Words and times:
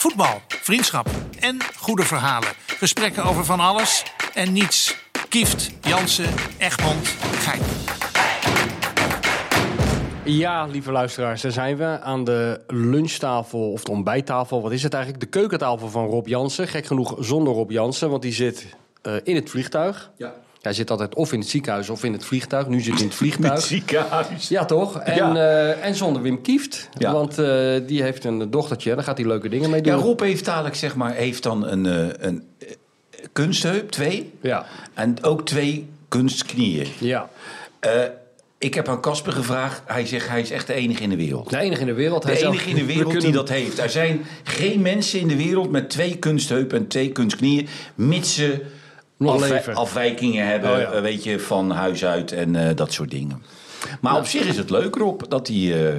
Voetbal, 0.00 0.40
vriendschap 0.48 1.06
en 1.40 1.58
goede 1.76 2.02
verhalen. 2.02 2.48
Gesprekken 2.66 3.24
over 3.24 3.44
van 3.44 3.60
alles 3.60 4.04
en 4.34 4.52
niets. 4.52 4.96
Kieft, 5.28 5.70
Jansen, 5.80 6.34
Egmond, 6.58 7.08
Gein. 7.18 7.60
Ja, 10.24 10.66
lieve 10.66 10.92
luisteraars, 10.92 11.42
daar 11.42 11.52
zijn 11.52 11.76
we 11.76 12.00
aan 12.00 12.24
de 12.24 12.60
lunchtafel 12.66 13.72
of 13.72 13.84
de 13.84 13.90
ontbijttafel. 13.90 14.62
Wat 14.62 14.72
is 14.72 14.82
het 14.82 14.94
eigenlijk? 14.94 15.24
De 15.24 15.38
keukentafel 15.38 15.88
van 15.88 16.06
Rob 16.06 16.26
Jansen. 16.26 16.68
Gek 16.68 16.86
genoeg 16.86 17.16
zonder 17.18 17.52
Rob 17.52 17.70
Jansen, 17.70 18.10
want 18.10 18.22
die 18.22 18.32
zit 18.32 18.66
uh, 19.02 19.14
in 19.22 19.34
het 19.34 19.50
vliegtuig. 19.50 20.10
Ja. 20.16 20.34
Hij 20.60 20.72
zit 20.72 20.90
altijd 20.90 21.14
of 21.14 21.32
in 21.32 21.38
het 21.38 21.48
ziekenhuis 21.48 21.88
of 21.90 22.04
in 22.04 22.12
het 22.12 22.24
vliegtuig. 22.24 22.66
Nu 22.68 22.80
zit 22.80 22.92
hij 22.92 23.02
in 23.02 23.08
het 23.08 23.16
vliegtuig. 23.16 23.60
ziekenhuis. 23.60 24.48
Ja, 24.48 24.64
toch? 24.64 24.98
En, 25.00 25.14
Ja. 25.16 25.34
eh, 25.36 25.86
en 25.86 25.94
zonder 25.94 26.22
Wim 26.22 26.40
Kieft. 26.42 26.88
Ja. 26.98 27.12
Want 27.12 27.38
eh, 27.38 27.74
die 27.86 28.02
heeft 28.02 28.24
een 28.24 28.50
dochtertje. 28.50 28.94
Daar 28.94 29.04
gaat 29.04 29.18
hij 29.18 29.26
leuke 29.26 29.48
dingen 29.48 29.70
mee 29.70 29.80
doen. 29.80 29.92
Ja, 29.96 29.98
Rob 30.02 30.20
heeft 30.20 30.44
dadelijk, 30.44 30.74
zeg 30.74 30.96
maar, 30.96 31.12
heeft 31.14 31.42
dan 31.42 31.66
een, 31.66 31.86
eh, 31.86 32.26
een 32.26 32.44
kunstheup, 33.32 33.90
twee. 33.90 34.32
Ja. 34.40 34.66
En 34.94 35.22
ook 35.24 35.46
twee 35.46 35.88
kunstknieën. 36.08 36.86
Ja. 36.98 37.28
Ik 38.58 38.74
heb 38.74 38.88
aan 38.88 39.00
Casper 39.00 39.32
gevraagd. 39.32 39.82
Hij 39.86 40.06
zegt, 40.06 40.28
hij 40.28 40.40
is 40.40 40.50
echt 40.50 40.66
de 40.66 40.74
enige 40.74 41.02
in 41.02 41.08
de 41.10 41.16
wereld. 41.16 41.50
De 41.50 41.58
enige 41.58 41.80
in 41.80 41.86
de 41.86 41.92
wereld. 41.92 42.22
De 42.22 42.28
Hij 42.28 42.36
zou- 42.38 42.52
enige 42.52 42.68
in 42.68 42.74
de 42.74 42.80
we 42.80 42.86
wereld 42.86 43.04
kunnen- 43.06 43.22
die 43.24 43.32
dat 43.32 43.48
heeft. 43.48 43.78
Er 43.78 43.90
zijn 43.90 44.24
geen 44.42 44.82
mensen 44.82 45.20
in 45.20 45.28
de 45.28 45.36
wereld 45.36 45.70
met 45.70 45.90
twee 45.90 46.16
kunstheupen 46.18 46.78
en 46.78 46.86
twee 46.86 47.12
kunstknieën. 47.12 47.68
Mits 47.94 48.34
ze 48.34 48.64
afwij- 49.28 49.74
afwijkingen 49.74 50.46
hebben, 50.46 50.70
Oh 50.72 50.78
ja. 50.80 50.90
eh, 50.90 51.00
weet 51.02 51.24
je, 51.24 51.40
van 51.40 51.70
huis 51.70 52.04
uit 52.04 52.32
en 52.32 52.56
eh, 52.68 52.76
dat 52.76 52.92
soort 52.92 53.10
dingen. 53.10 53.42
Maar 54.00 54.16
op 54.16 54.26
zich 54.26 54.46
is 54.46 54.56
het 54.56 54.70
leuk, 54.70 54.94
Rob, 54.94 55.20
dat 55.28 55.46
hij... 55.48 55.86
eh, 55.88 55.94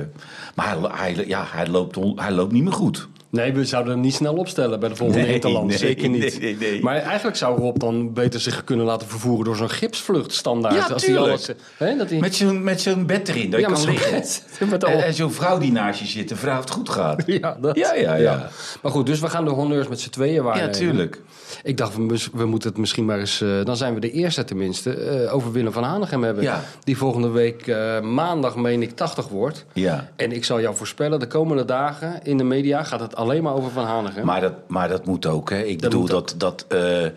maar 0.55 0.67
hij, 0.79 1.13
hij, 1.13 1.27
ja, 1.27 1.45
hij, 1.47 1.67
loopt, 1.67 1.97
hij 2.15 2.31
loopt 2.31 2.51
niet 2.51 2.63
meer 2.63 2.73
goed. 2.73 3.07
Nee, 3.31 3.53
we 3.53 3.65
zouden 3.65 3.93
hem 3.93 4.01
niet 4.01 4.13
snel 4.13 4.33
opstellen 4.35 4.79
bij 4.79 4.89
de 4.89 4.95
volgende 4.95 5.23
Nee, 5.23 5.33
Interland. 5.33 5.67
nee, 5.67 5.77
Zeker 5.77 6.09
niet. 6.09 6.39
nee, 6.39 6.55
nee, 6.55 6.71
nee. 6.71 6.81
Maar 6.81 6.95
eigenlijk 6.95 7.37
zou 7.37 7.59
Rob 7.59 7.79
dan 7.79 8.13
beter 8.13 8.39
zich 8.39 8.63
kunnen 8.63 8.85
laten 8.85 9.07
vervoeren 9.07 9.45
door 9.45 9.55
zo'n 9.55 9.69
gipsvlucht 9.69 10.33
standaard. 10.33 10.75
Ja, 10.75 10.85
als 10.93 11.03
tuurlijk. 11.03 11.27
alles, 11.27 11.49
hè, 11.77 11.97
dat 11.97 12.09
hij... 12.09 12.19
Met 12.19 12.35
zo'n, 12.35 12.63
met 12.63 12.81
zo'n 12.81 13.05
bed 13.05 13.27
erin, 13.29 13.49
dat 13.49 13.59
Ja, 13.59 13.67
je 13.67 13.73
kan 13.73 13.85
liggen. 13.85 14.23
En, 14.91 15.03
en 15.03 15.13
zo'n 15.13 15.31
vrouw 15.31 15.57
die 15.57 15.71
naast 15.71 15.99
je 15.99 16.05
zit, 16.05 16.31
een 16.31 16.37
vrouw 16.37 16.59
het 16.59 16.69
goed 16.69 16.89
gaat. 16.89 17.23
Ja, 17.41 17.57
dat. 17.61 17.75
Ja, 17.77 17.93
ja, 17.93 18.15
ja. 18.15 18.49
Maar 18.81 18.91
goed, 18.91 19.05
dus 19.05 19.19
we 19.19 19.27
gaan 19.29 19.45
de 19.45 19.51
honneurs 19.51 19.87
met 19.87 19.99
z'n 19.99 20.09
tweeën 20.09 20.33
Ja, 20.33 20.41
waarnemen. 20.41 20.71
tuurlijk. 20.71 21.21
Ik 21.63 21.77
dacht, 21.77 21.95
we 22.33 22.45
moeten 22.45 22.69
het 22.69 22.77
misschien 22.77 23.05
maar 23.05 23.19
eens... 23.19 23.41
eh, 23.41 23.49
dan 23.63 23.77
zijn 23.77 23.93
we 23.93 23.99
de 23.99 24.11
eerste 24.11 24.43
tenminste, 24.43 24.93
eh, 24.93 25.35
over 25.35 25.51
Willem 25.51 25.71
van 25.71 25.83
Hanegem 25.83 26.23
hebben. 26.23 26.43
Ja. 26.43 26.63
Die 26.83 26.97
volgende 26.97 27.29
week 27.29 27.67
eh, 27.67 27.99
maandag, 28.01 28.55
meen 28.55 28.81
ik, 28.81 28.91
80 28.95 29.27
wordt. 29.27 29.65
Ja. 29.73 30.09
En 30.15 30.31
ik 30.31 30.45
zal 30.45 30.61
jou 30.61 30.75
voorspellen, 30.75 31.19
de 31.19 31.27
komende 31.27 31.65
dagen 31.65 32.19
in 32.23 32.37
de 32.37 32.43
media 32.43 32.83
gaat 32.83 32.99
het 32.99 33.15
alleen 33.21 33.43
maar 33.43 33.53
over 33.53 33.71
Van 33.71 33.85
Hanegem. 33.85 34.25
Maar 34.25 34.41
dat, 34.41 34.53
maar 34.67 34.87
dat 34.87 35.05
moet 35.05 35.25
ook, 35.25 35.49
hè. 35.49 35.63
Ik 35.63 35.81
Dat 35.81 35.89
bedoel, 35.89 36.07
dat, 36.07 36.35
dat, 36.37 36.65
eh, 36.67 37.05
eh, 37.05 37.11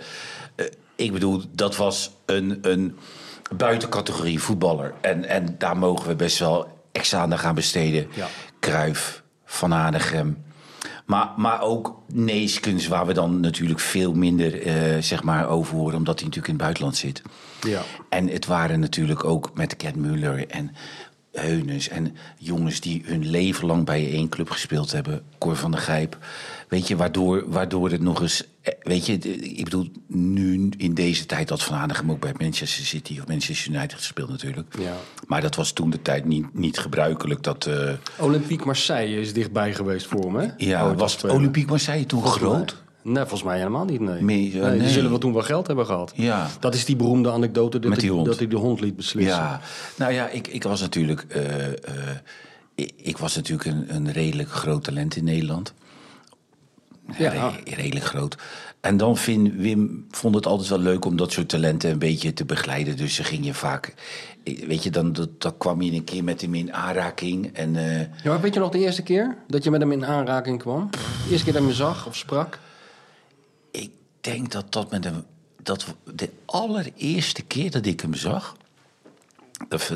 ik 0.96 1.12
bedoel, 1.12 1.42
dat 1.50 1.76
was 1.76 2.10
een, 2.26 2.58
een 2.62 2.98
buitencategorie 3.56 4.40
voetballer. 4.40 4.94
En, 5.00 5.24
en 5.24 5.54
daar 5.58 5.76
mogen 5.76 6.08
we 6.08 6.14
best 6.14 6.38
wel 6.38 6.68
extra 6.92 7.20
aandacht 7.20 7.44
aan 7.44 7.54
besteden. 7.54 8.06
Ja. 8.14 8.26
Kruif, 8.58 9.22
Van 9.44 9.70
Hanegem. 9.70 10.44
Maar, 11.06 11.30
maar 11.36 11.60
ook 11.60 12.02
Neeskens, 12.12 12.88
waar 12.88 13.06
we 13.06 13.12
dan 13.12 13.40
natuurlijk 13.40 13.80
veel 13.80 14.12
minder 14.14 14.62
eh, 14.62 15.02
zeg 15.02 15.22
maar, 15.22 15.48
over 15.48 15.76
horen... 15.76 15.96
omdat 15.96 16.20
hij 16.20 16.28
natuurlijk 16.28 16.46
in 16.46 16.54
het 16.54 16.62
buitenland 16.62 16.96
zit. 16.96 17.22
Ja. 17.60 17.82
En 18.08 18.28
het 18.28 18.46
waren 18.46 18.80
natuurlijk 18.80 19.24
ook 19.24 19.50
met 19.54 19.76
Ken 19.76 20.00
Muller 20.00 20.48
en 20.48 20.74
Heunes 21.34 21.88
en 21.88 22.16
jongens 22.38 22.80
die 22.80 23.02
hun 23.04 23.30
leven 23.30 23.66
lang 23.66 23.84
bij 23.84 24.10
één 24.10 24.28
club 24.28 24.50
gespeeld 24.50 24.92
hebben. 24.92 25.22
Cor 25.38 25.56
van 25.56 25.70
der 25.70 25.80
Gijp. 25.80 26.18
Weet 26.68 26.88
je, 26.88 26.96
waardoor, 26.96 27.44
waardoor 27.46 27.90
het 27.90 28.00
nog 28.00 28.20
eens... 28.20 28.44
eh, 28.62 28.72
Weet 28.82 29.06
je, 29.06 29.12
ik 29.56 29.64
bedoel, 29.64 29.90
nu 30.06 30.68
in 30.76 30.94
deze 30.94 31.26
tijd 31.26 31.48
dat 31.48 31.62
Van 31.62 31.76
Hanegem 31.76 32.10
ook 32.10 32.20
bij 32.20 32.32
Manchester 32.38 32.84
City 32.84 33.18
of 33.20 33.26
Manchester 33.26 33.72
United 33.74 33.94
gespeeld 33.94 34.28
natuurlijk. 34.28 34.74
Ja. 34.78 34.96
Maar 35.26 35.40
dat 35.40 35.54
was 35.54 35.72
toen 35.72 35.90
de 35.90 36.02
tijd 36.02 36.24
niet, 36.24 36.54
niet 36.54 36.78
gebruikelijk. 36.78 37.42
Dat, 37.42 37.66
eh, 37.66 37.92
Olympique 38.18 38.66
Marseille 38.66 39.20
is 39.20 39.32
dichtbij 39.32 39.74
geweest 39.74 40.06
voor 40.06 40.24
hem, 40.24 40.34
hè? 40.36 40.48
ja, 40.56 40.94
was. 40.94 41.24
Olympique 41.24 41.70
Marseille 41.70 42.06
toen 42.06 42.26
groot? 42.26 42.82
Nee, 43.04 43.16
volgens 43.22 43.42
mij 43.42 43.56
helemaal 43.58 43.84
niet, 43.84 44.00
nee. 44.00 44.22
Nee, 44.22 44.50
Die 44.78 44.88
zullen 44.88 45.10
wel 45.10 45.18
toen 45.18 45.32
wel 45.32 45.42
geld 45.42 45.66
hebben 45.66 45.86
gehad. 45.86 46.12
Ja. 46.16 46.48
Dat 46.60 46.74
is 46.74 46.84
die 46.84 46.96
beroemde 46.96 47.30
anekdote 47.30 47.78
dat, 47.78 47.94
die 48.00 48.10
hond. 48.10 48.26
dat 48.26 48.38
hij 48.38 48.46
de 48.48 48.56
hond 48.56 48.80
liet 48.80 48.96
beslissen. 48.96 49.34
Ja, 49.36 49.60
nou 49.96 50.12
ja, 50.12 50.28
ik, 50.28 50.48
ik 50.48 50.62
was 50.62 50.80
natuurlijk. 50.80 51.24
eh, 51.28 51.66
eh, 51.66 51.72
ik, 52.74 52.92
ik 52.96 53.18
was 53.18 53.36
natuurlijk 53.36 53.68
een, 53.68 53.94
een 53.94 54.12
redelijk 54.12 54.48
groot 54.48 54.84
talent 54.84 55.16
in 55.16 55.24
Nederland. 55.24 55.74
Ja. 57.18 57.30
Re- 57.30 57.74
redelijk 57.74 58.04
groot. 58.04 58.36
En 58.80 58.96
dan 58.96 59.16
vind 59.16 59.52
Wim 59.54 60.06
vond 60.10 60.34
het 60.34 60.46
altijd 60.46 60.68
wel 60.68 60.78
leuk 60.78 61.04
om 61.04 61.16
dat 61.16 61.32
soort 61.32 61.48
talenten 61.48 61.90
een 61.90 61.98
beetje 61.98 62.32
te 62.32 62.44
begeleiden. 62.44 62.96
Dus 62.96 63.14
ze 63.14 63.24
ging 63.24 63.44
je 63.44 63.54
vaak. 63.54 63.94
Weet 64.66 64.82
je, 64.82 64.90
dan, 64.90 65.12
dat, 65.12 65.28
dan 65.40 65.56
kwam 65.58 65.82
je 65.82 65.92
een 65.92 66.04
keer 66.04 66.24
met 66.24 66.40
hem 66.40 66.54
in 66.54 66.72
aanraking. 66.72 67.50
En 67.52 67.76
eh, 67.76 67.98
Ja, 68.00 68.06
maar 68.24 68.40
weet 68.40 68.54
je 68.54 68.60
nog 68.60 68.70
de 68.70 68.78
eerste 68.78 69.02
keer 69.02 69.36
dat 69.46 69.64
je 69.64 69.70
met 69.70 69.80
hem 69.80 69.92
in 69.92 70.04
aanraking 70.06 70.58
kwam? 70.58 70.90
De 70.90 70.98
eerste 71.30 71.44
keer 71.44 71.52
dat 71.52 71.62
je 71.62 71.68
hem 71.68 71.76
zag 71.76 72.06
of 72.06 72.16
sprak? 72.16 72.58
Ik 74.24 74.32
denk 74.32 74.52
dat 74.52 74.72
dat 74.72 74.90
met 74.90 75.04
hem. 75.04 75.24
Dat 75.62 75.94
de 76.14 76.30
allereerste 76.44 77.42
keer 77.42 77.70
dat 77.70 77.86
ik 77.86 78.00
hem 78.00 78.14
zag. 78.14 78.56
dat 79.68 79.92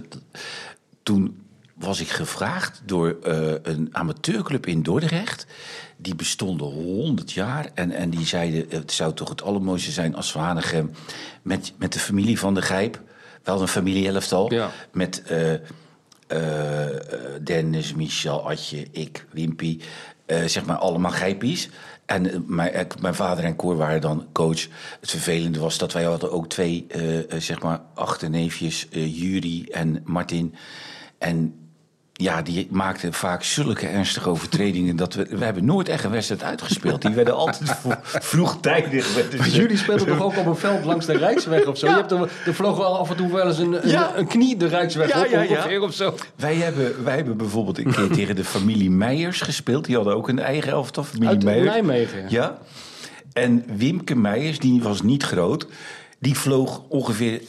toen 1.02 1.46
was 1.74 2.00
ik 2.00 2.08
gevraagd 2.08 2.82
door 2.84 3.16
eh, 3.22 3.52
een 3.62 3.88
amateurclub 3.92 4.66
in 4.66 4.82
Dordrecht. 4.82 5.46
Die 5.96 6.14
bestonden 6.14 6.66
100 6.66 7.32
jaar. 7.32 7.70
En, 7.74 7.90
en 7.90 8.10
die 8.10 8.26
zeiden: 8.26 8.66
het 8.68 8.92
zou 8.92 9.14
toch 9.14 9.28
het 9.28 9.42
allermooiste 9.42 9.90
zijn 9.90 10.14
als 10.14 10.30
Van 10.32 10.42
Hanegem. 10.42 10.90
met, 11.42 11.72
met 11.78 11.92
de 11.92 11.98
familie 11.98 12.38
van 12.38 12.54
de 12.54 12.62
Gijp. 12.62 13.02
Wel 13.42 13.60
een 13.60 13.68
familie-elftal. 13.68 14.52
Ja. 14.52 14.70
Met. 14.92 15.22
eh, 15.22 15.54
eh, 16.26 16.96
Dennis, 17.42 17.94
Michel, 17.94 18.50
Atje, 18.50 18.86
ik, 18.90 19.26
Wimpy. 19.32 19.80
zeg 20.26 20.64
maar 20.64 20.76
allemaal 20.76 21.10
gijpies. 21.10 21.68
En 22.08 22.32
eh, 22.32 22.38
mijn, 22.46 22.72
eh, 22.72 22.84
mijn 23.00 23.14
vader 23.14 23.44
en 23.44 23.56
Cor 23.56 23.76
waren 23.76 24.00
dan 24.00 24.26
coach. 24.32 24.66
Het 25.00 25.10
vervelende 25.10 25.58
was 25.58 25.78
dat 25.78 25.92
wij 25.92 26.04
hadden 26.04 26.32
ook 26.32 26.48
twee, 26.48 26.86
eh, 26.88 27.40
zeg 27.40 27.62
maar, 27.62 27.80
achterneefjes, 27.94 28.88
eh 28.88 29.20
Jury 29.20 29.68
en 29.70 30.02
Martin. 30.04 30.54
En 31.18 31.67
ja, 32.20 32.42
die 32.42 32.68
maakten 32.70 33.12
vaak 33.12 33.42
zulke 33.42 33.86
ernstige 33.86 34.28
overtredingen 34.28 34.96
dat 34.96 35.14
we... 35.14 35.26
We 35.30 35.44
hebben 35.44 35.64
nooit 35.64 35.88
echt 35.88 36.04
een 36.04 36.10
wedstrijd 36.10 36.42
uitgespeeld. 36.42 37.02
Die 37.02 37.10
werden 37.14 37.34
altijd 37.36 37.70
vro- 37.80 37.94
vroegtijdig. 38.02 39.04
ze- 39.06 39.50
Jullie 39.50 39.76
speelden 39.76 40.06
toch 40.06 40.22
ook 40.22 40.36
op 40.38 40.46
een 40.46 40.56
veld 40.56 40.84
langs 40.84 41.06
de 41.06 41.16
Rijksweg 41.16 41.66
of 41.66 41.78
zo? 41.78 41.86
Ja. 41.86 41.92
Je 41.92 41.98
hebt 41.98 42.10
er, 42.12 42.30
er 42.46 42.54
vloog 42.54 42.76
wel 42.76 42.98
af 42.98 43.10
en 43.10 43.16
toe 43.16 43.32
wel 43.32 43.46
eens 43.46 43.58
een, 43.58 43.82
een, 43.84 43.90
Ja. 43.90 44.12
een 44.16 44.26
knie 44.26 44.56
de 44.56 44.66
Rijksweg 44.66 45.12
Ja, 45.12 45.20
op 45.20 45.26
ja, 45.26 45.40
ja. 45.42 45.48
ongeveer 45.56 45.82
of 45.82 45.92
zo. 45.94 46.14
Wij 46.36 46.54
hebben, 46.54 47.04
wij 47.04 47.14
hebben 47.16 47.36
bijvoorbeeld 47.36 47.78
een 47.78 47.92
keer 47.92 48.08
tegen 48.10 48.36
de 48.36 48.44
familie 48.44 48.90
Meijers 48.90 49.40
gespeeld. 49.40 49.84
Die 49.84 49.96
hadden 49.96 50.14
ook 50.14 50.28
een 50.28 50.38
eigen 50.38 50.72
elftal, 50.72 51.04
familie 51.04 51.28
Uit 51.28 51.44
Meijers. 51.44 51.66
Nijmegen. 51.68 52.24
Ja. 52.28 52.58
En 53.32 53.64
Wimke 53.76 54.14
Meijers, 54.16 54.58
die 54.58 54.82
was 54.82 55.02
niet 55.02 55.22
groot. 55.22 55.66
Die 56.20 56.38
vloog 56.38 56.82
ongeveer 56.88 57.40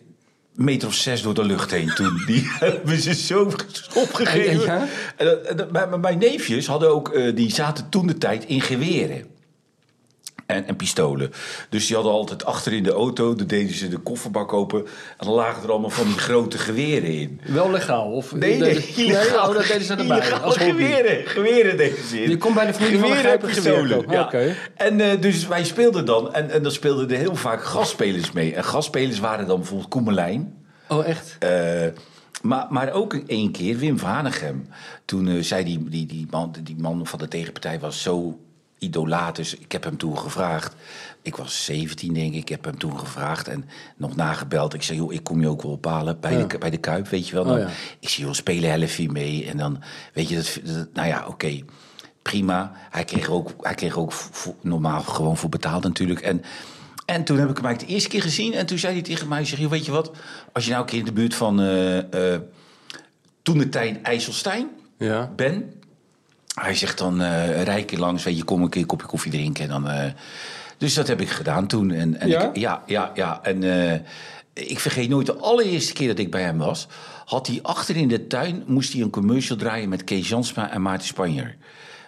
meter 0.60 0.88
of 0.88 0.94
zes 0.94 1.22
door 1.22 1.34
de 1.34 1.44
lucht 1.46 1.72
heen 1.72 1.94
toen. 1.96 2.22
Die 2.28 2.44
hebben 2.60 3.00
ze 3.02 3.14
zo 3.14 3.52
opgegeven. 3.96 4.66
Ja? 4.66 4.88
En, 5.18 5.26
dat- 5.26 5.42
en 5.42 5.58
dat- 5.58 5.72
mijn, 5.72 6.00
mijn 6.00 6.18
neefjes 6.18 6.68
hadden 6.68 6.94
ook, 6.94 7.10
eh, 7.10 7.36
die 7.36 7.54
zaten 7.54 7.90
toen 7.90 8.08
de 8.08 8.18
tijd 8.18 8.46
in 8.46 8.62
geweren. 8.62 9.26
En, 10.50 10.68
en 10.68 10.76
pistolen. 10.76 11.32
Dus 11.70 11.88
die 11.88 11.96
hadden 11.96 12.14
altijd 12.14 12.46
achter 12.46 12.74
in 12.74 12.84
de 12.84 12.92
auto, 12.92 13.36
dan 13.36 13.48
deden 13.48 13.76
ze 13.76 13.88
de 13.88 13.98
kofferbak 13.98 14.54
open. 14.54 14.80
En 15.18 15.26
dan 15.26 15.34
lagen 15.34 15.64
er 15.64 15.72
allemaal 15.72 15.90
van 15.90 16.06
die 16.06 16.18
grote 16.18 16.58
geweren 16.58 17.10
in. 17.10 17.42
Wel 17.46 17.72
legaal? 17.72 18.12
Of 18.12 18.36
Nee, 18.36 18.58
nee, 18.58 18.74
nee, 18.98 19.16
oh, 19.16 19.54
dat 19.54 19.68
deden 19.68 19.84
ze 19.84 19.96
erbij. 19.96 20.22
geweren, 20.22 21.28
geweren 21.28 21.78
deden 21.78 22.04
ze 22.04 22.24
in. 22.24 22.30
Je 22.30 22.38
komt 22.38 22.56
bij 22.56 22.66
de 22.66 22.74
familie 22.74 23.00
van 23.00 23.10
de 23.10 23.16
Geweren 23.16 23.40
geweer 23.40 23.78
pistolen, 23.80 24.06
ja. 24.10 24.56
En 24.76 25.02
eh, 25.02 25.22
dus 25.22 25.48
wij 25.48 25.64
speelden 25.64 26.06
dan, 26.06 26.34
en, 26.34 26.50
en 26.50 26.64
dan 26.64 26.72
speelden 26.72 27.10
er 27.10 27.18
heel 27.18 27.36
vaak 27.36 27.64
gastspelers 27.64 28.32
mee. 28.32 28.54
En 28.56 28.64
gastspelers 28.64 29.20
waren 29.20 29.48
dan 29.48 29.58
bijvoorbeeld 29.58 29.90
Koemelijn. 29.90 30.54
Oh, 30.88 31.08
echt? 31.08 31.36
Eh, 31.40 31.88
maar, 32.42 32.66
maar 32.70 32.92
ook 32.92 33.14
één 33.14 33.52
keer 33.52 33.78
Wim 33.78 34.00
van 34.00 34.10
Hanegem. 34.10 34.68
Toen 35.06 35.28
eh, 35.28 35.42
zei 35.42 35.64
die, 35.64 35.90
die, 35.90 36.06
die, 36.06 36.28
man, 36.30 36.56
die 36.64 36.78
man 36.78 37.08
van 37.08 37.20
de 37.20 37.28
tegenpartij 37.28 37.80
was 37.80 38.02
zo 38.02 38.40
idolaat. 38.80 39.36
Dus 39.36 39.56
ik 39.56 39.72
heb 39.72 39.84
hem 39.84 39.98
toen 39.98 40.18
gevraagd. 40.18 40.76
Ik 41.22 41.36
was 41.36 41.66
17 41.66 42.14
denk 42.14 42.34
ik. 42.34 42.40
Ik 42.42 42.50
heb 42.50 42.64
hem 42.66 42.78
toen 42.78 43.00
gevraagd 43.00 43.48
en 43.48 43.66
nog 43.98 44.16
nagebeld. 44.16 44.74
Ik 44.74 44.84
zei, 44.84 44.98
joh, 44.98 45.14
ik 45.14 45.24
kom 45.24 45.42
je 45.42 45.48
ook 45.48 45.62
wel 45.62 45.72
ophalen 45.72 46.20
bij, 46.20 46.48
de, 46.48 46.58
bij 46.58 46.70
de 46.70 46.78
Kuip, 46.78 47.08
weet 47.08 47.28
je 47.28 47.34
wel. 47.36 47.44
Dan, 47.44 47.54
Oh, 47.56 47.60
ja. 47.62 47.70
Ik 48.00 48.10
zei, 48.10 48.26
joh, 48.26 48.36
spelen 48.36 48.70
helftje 48.70 49.10
mee. 49.12 49.46
En 49.50 49.58
dan, 49.58 49.82
weet 50.14 50.30
je, 50.30 50.36
dat, 50.36 50.60
dat- 50.64 50.88
nou 50.94 51.08
ja, 51.08 51.28
oké. 51.28 51.60
Prima. 52.22 52.72
Hij 52.90 53.04
kreeg 53.06 53.30
ook, 53.30 53.50
hij 53.62 53.76
kreeg 53.76 53.98
ook 53.98 54.12
voor- 54.12 54.56
normaal 54.62 55.02
gewoon 55.02 55.38
voor 55.38 55.50
betaald 55.50 55.84
natuurlijk. 55.84 56.20
En, 56.22 56.42
en 57.06 57.24
toen 57.24 57.38
heb 57.38 57.50
ik 57.50 57.56
hem 57.56 57.66
eigenlijk 57.66 57.88
de 57.88 57.94
eerste 57.94 58.10
keer 58.10 58.22
gezien. 58.22 58.54
En 58.54 58.66
toen 58.66 58.78
zei 58.78 58.94
hij 58.94 59.02
tegen 59.02 59.28
mij, 59.28 59.46
zeg, 59.46 59.60
joh, 59.60 59.70
weet 59.70 59.86
je 59.86 59.92
wat? 59.92 60.12
Als 60.54 60.64
je 60.66 60.70
nou 60.72 60.82
een 60.84 60.90
keer 60.90 61.00
in 61.00 61.06
de 61.06 61.12
buurt 61.14 61.36
van 61.36 61.62
eh, 61.62 62.34
eh, 62.34 62.42
toen 63.42 63.58
de 63.58 63.70
tijd 63.70 64.02
IJsselstein 64.02 64.68
Ja. 64.98 65.32
ben... 65.36 65.74
hij 66.62 66.76
zegt 66.76 66.98
dan, 66.98 67.22
eh 67.22 67.64
rij 67.64 67.78
een 67.80 67.86
keer 67.86 68.00
langs, 68.00 68.24
weet 68.24 68.38
je, 68.38 68.44
kom 68.44 68.62
een 68.62 68.70
keer 68.70 68.82
een 68.82 68.88
kopje 68.88 69.08
koffie 69.08 69.32
drinken. 69.32 69.64
En 69.64 69.70
dan, 69.70 69.90
eh, 69.90 70.12
dus 70.78 70.94
dat 70.94 71.08
heb 71.08 71.22
ik 71.22 71.30
gedaan 71.30 71.68
toen. 71.68 71.92
En, 71.92 72.20
en 72.20 72.28
Ja? 72.28 72.44
Ik, 72.50 72.58
ja, 72.58 72.84
ja, 72.86 73.12
ja. 73.14 73.40
En 73.44 73.64
eh, 73.64 74.00
ik 74.54 74.80
vergeet 74.80 75.10
nooit 75.10 75.26
de 75.26 75.36
allereerste 75.36 75.94
keer 75.94 76.08
dat 76.08 76.20
ik 76.20 76.32
bij 76.32 76.42
hem 76.42 76.58
was. 76.58 76.88
Had 77.26 77.48
hij 77.48 77.60
achter 77.62 77.96
in 77.96 78.08
de 78.08 78.28
tuin, 78.28 78.64
moest 78.68 78.94
hij 78.94 79.02
een 79.02 79.10
commercial 79.10 79.58
draaien 79.58 79.90
met 79.90 80.04
Kees 80.04 80.30
Jansma 80.30 80.72
en 80.72 80.82
Maarten 80.82 81.08
Spanjer. 81.08 81.56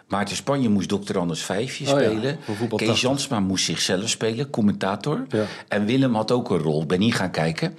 Maarten 0.07 0.35
Spanje 0.35 0.69
moest 0.69 0.89
Dr. 0.89 1.17
Anders 1.17 1.41
Vijfje 1.43 1.93
Oh 1.93 2.01
ja, 2.01 2.09
spelen. 2.09 2.37
voetbal 2.45 2.77
Kees 2.77 2.87
80. 2.87 3.09
Jansma 3.09 3.39
moest 3.39 3.65
zichzelf 3.65 4.09
spelen, 4.09 4.49
commentator. 4.49 5.25
Ja. 5.29 5.45
En 5.67 5.85
Willem 5.85 6.15
had 6.15 6.31
ook 6.31 6.49
een 6.49 6.57
rol. 6.57 6.81
Ik 6.81 6.87
ben 6.87 6.99
niet 6.99 7.15
gaan 7.15 7.31
kijken. 7.31 7.77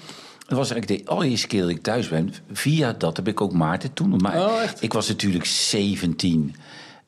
Dat 0.52 0.60
was 0.60 0.70
eigenlijk 0.70 1.04
de 1.04 1.10
allereerste 1.10 1.46
keer 1.46 1.60
dat 1.60 1.70
ik 1.70 1.82
thuis 1.82 2.08
ben. 2.08 2.34
Via 2.52 2.92
dat 2.92 3.16
heb 3.16 3.28
ik 3.28 3.40
ook 3.40 3.52
Maarten 3.52 3.92
toen. 3.92 4.16
Maar 4.16 4.40
Oh, 4.40 4.62
ik 4.80 4.92
was 4.92 5.08
natuurlijk 5.08 5.44
17. 5.44 6.54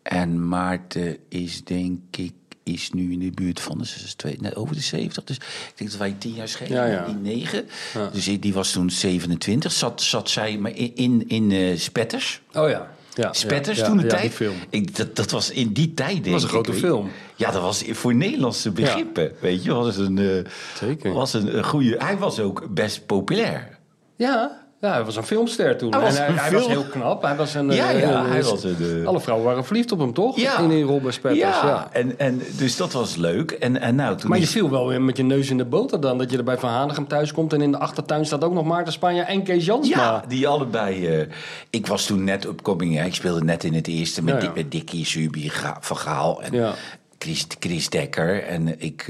En 0.02 0.48
Maarten 0.48 1.16
is 1.28 1.64
denk 1.64 2.00
ik 2.10 2.32
is 2.62 2.90
nu 2.90 3.12
in 3.12 3.18
de 3.18 3.30
buurt 3.30 3.60
van 3.60 3.78
de 3.78 3.84
62, 3.84 4.40
net 4.40 4.56
over 4.56 4.74
de 4.74 4.80
70. 4.80 5.24
Dus 5.24 5.36
ik 5.36 5.72
denk 5.74 5.90
dat 5.90 5.98
wij 5.98 6.14
tien 6.18 6.34
jaar 6.34 6.48
schelen. 6.48 6.72
Ja, 6.72 6.84
ja. 6.84 7.04
In 7.04 7.22
negen. 7.22 7.68
Dus 8.12 8.24
die 8.40 8.54
was 8.54 8.72
toen 8.72 8.90
27. 8.90 9.72
Zat, 9.72 10.02
zat 10.02 10.30
zij 10.30 10.58
maar 10.58 10.76
in, 10.76 10.96
in, 10.96 11.28
in 11.28 11.50
eh, 11.50 11.78
Spetters. 11.78 12.40
Oh 12.52 12.68
ja. 12.68 12.93
Ja 13.14 13.32
Spetters 13.32 13.78
ja, 13.78 13.86
toen 13.86 13.96
de 13.96 14.02
ja, 14.02 14.08
tijd. 14.08 14.40
Ik, 14.70 14.96
dat, 14.96 15.16
dat 15.16 15.30
was 15.30 15.50
in 15.50 15.72
die 15.72 15.94
tijd. 15.94 16.14
denk 16.24 16.26
was 16.26 16.42
een 16.42 16.48
ik, 16.48 16.54
grote 16.54 16.70
weet- 16.70 16.80
film. 16.80 17.10
Ja, 17.36 17.50
dat 17.50 17.62
was 17.62 17.84
voor 17.90 18.14
Nederlandse 18.14 18.70
begrippen. 18.70 19.32
Weet 19.40 19.64
je, 19.64 19.72
was 19.72 19.96
een, 19.96 20.18
eh, 20.18 20.50
Zeker. 20.78 21.12
Was 21.12 21.32
een, 21.32 21.56
een 21.56 21.64
goede. 21.64 21.96
Hij 21.98 22.18
was 22.18 22.40
ook 22.40 22.74
best 22.74 23.06
populair. 23.06 23.78
Ja, 24.16 24.63
ja, 24.84 24.92
hij 24.92 25.04
was 25.04 25.16
een 25.16 25.22
filmster 25.24 25.76
toen. 25.76 25.90
Hij 25.92 26.00
was 26.00 26.16
en 26.16 26.34
hij, 26.36 26.52
was 26.52 26.66
heel 26.66 26.84
knap. 26.84 27.22
Hij 27.22 27.36
was 27.36 27.54
een, 27.54 27.70
Ja, 27.70 27.90
eh, 27.90 28.00
ja, 28.00 28.20
een- 28.24 28.30
hij 28.30 28.42
was 28.42 28.64
eh, 28.64 29.06
Alle 29.06 29.20
vrouwen 29.20 29.46
waren 29.46 29.64
verliefd 29.64 29.92
op 29.92 29.98
hem, 29.98 30.12
toch? 30.12 30.36
Ja. 30.36 30.58
In 30.58 30.68
die 30.68 30.82
rol 30.82 31.00
bij 31.00 31.12
Spetters, 31.12 31.60
ja, 31.60 31.66
ja. 31.66 31.88
En, 31.92 32.18
en 32.18 32.42
dus 32.56 32.76
dat 32.76 32.92
was 32.92 33.16
leuk. 33.16 33.50
En, 33.50 33.80
en 33.80 33.94
nou, 33.94 34.16
toen 34.16 34.28
Maar 34.28 34.38
je 34.38 34.44
is- 34.44 34.50
viel 34.50 34.70
wel 34.70 34.88
weer 34.88 35.02
met 35.02 35.16
je 35.16 35.22
neus 35.22 35.50
in 35.50 35.56
de 35.56 35.64
boter 35.64 36.00
dan. 36.00 36.18
Dat 36.18 36.30
je 36.30 36.36
er 36.36 36.44
bij 36.44 36.58
Van 36.58 36.70
Hanegem 36.70 37.06
thuis 37.08 37.32
komt 37.32 37.52
en 37.52 37.60
in 37.60 37.70
de 37.70 37.78
achtertuin 37.78 38.26
staat 38.26 38.44
ook 38.44 38.52
nog 38.52 38.64
Maarten 38.64 38.92
Spanje 38.92 39.22
en 39.22 39.42
Kees 39.42 39.64
Jansma. 39.64 40.02
Ja, 40.02 40.24
die 40.28 40.48
allebei. 40.48 41.06
eh, 41.06 41.26
ik 41.70 41.86
was 41.86 42.06
toen 42.06 42.24
net 42.24 42.46
opkoming. 42.48 43.04
Ik 43.04 43.14
speelde 43.14 43.44
net 43.44 43.64
in 43.64 43.74
het 43.74 43.86
eerste 43.86 44.22
met, 44.22 44.42
Ja, 44.42 44.62
Dickie, 44.68 45.04
Subi, 45.06 45.50
Van 45.80 45.96
Gaal 45.96 46.42
en. 46.42 46.72
Chris, 47.18 47.46
Chris 47.58 47.88
Dekker. 47.90 48.42
En 48.42 48.80
ik, 48.80 49.06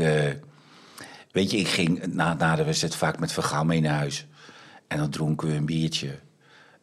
weet 1.32 1.50
je, 1.50 1.56
ik 1.56 1.68
ging 1.68 2.06
na, 2.12 2.34
na 2.38 2.56
de 2.56 2.64
wedstrijd 2.64 2.96
vaak 2.96 3.18
met 3.18 3.32
Van 3.32 3.42
Gaal 3.44 3.64
mee 3.64 3.80
naar 3.80 3.98
huis. 3.98 4.26
En 4.94 5.00
dan 5.00 5.10
dronken 5.10 5.48
we 5.48 5.54
een 5.54 5.64
biertje. 5.66 6.08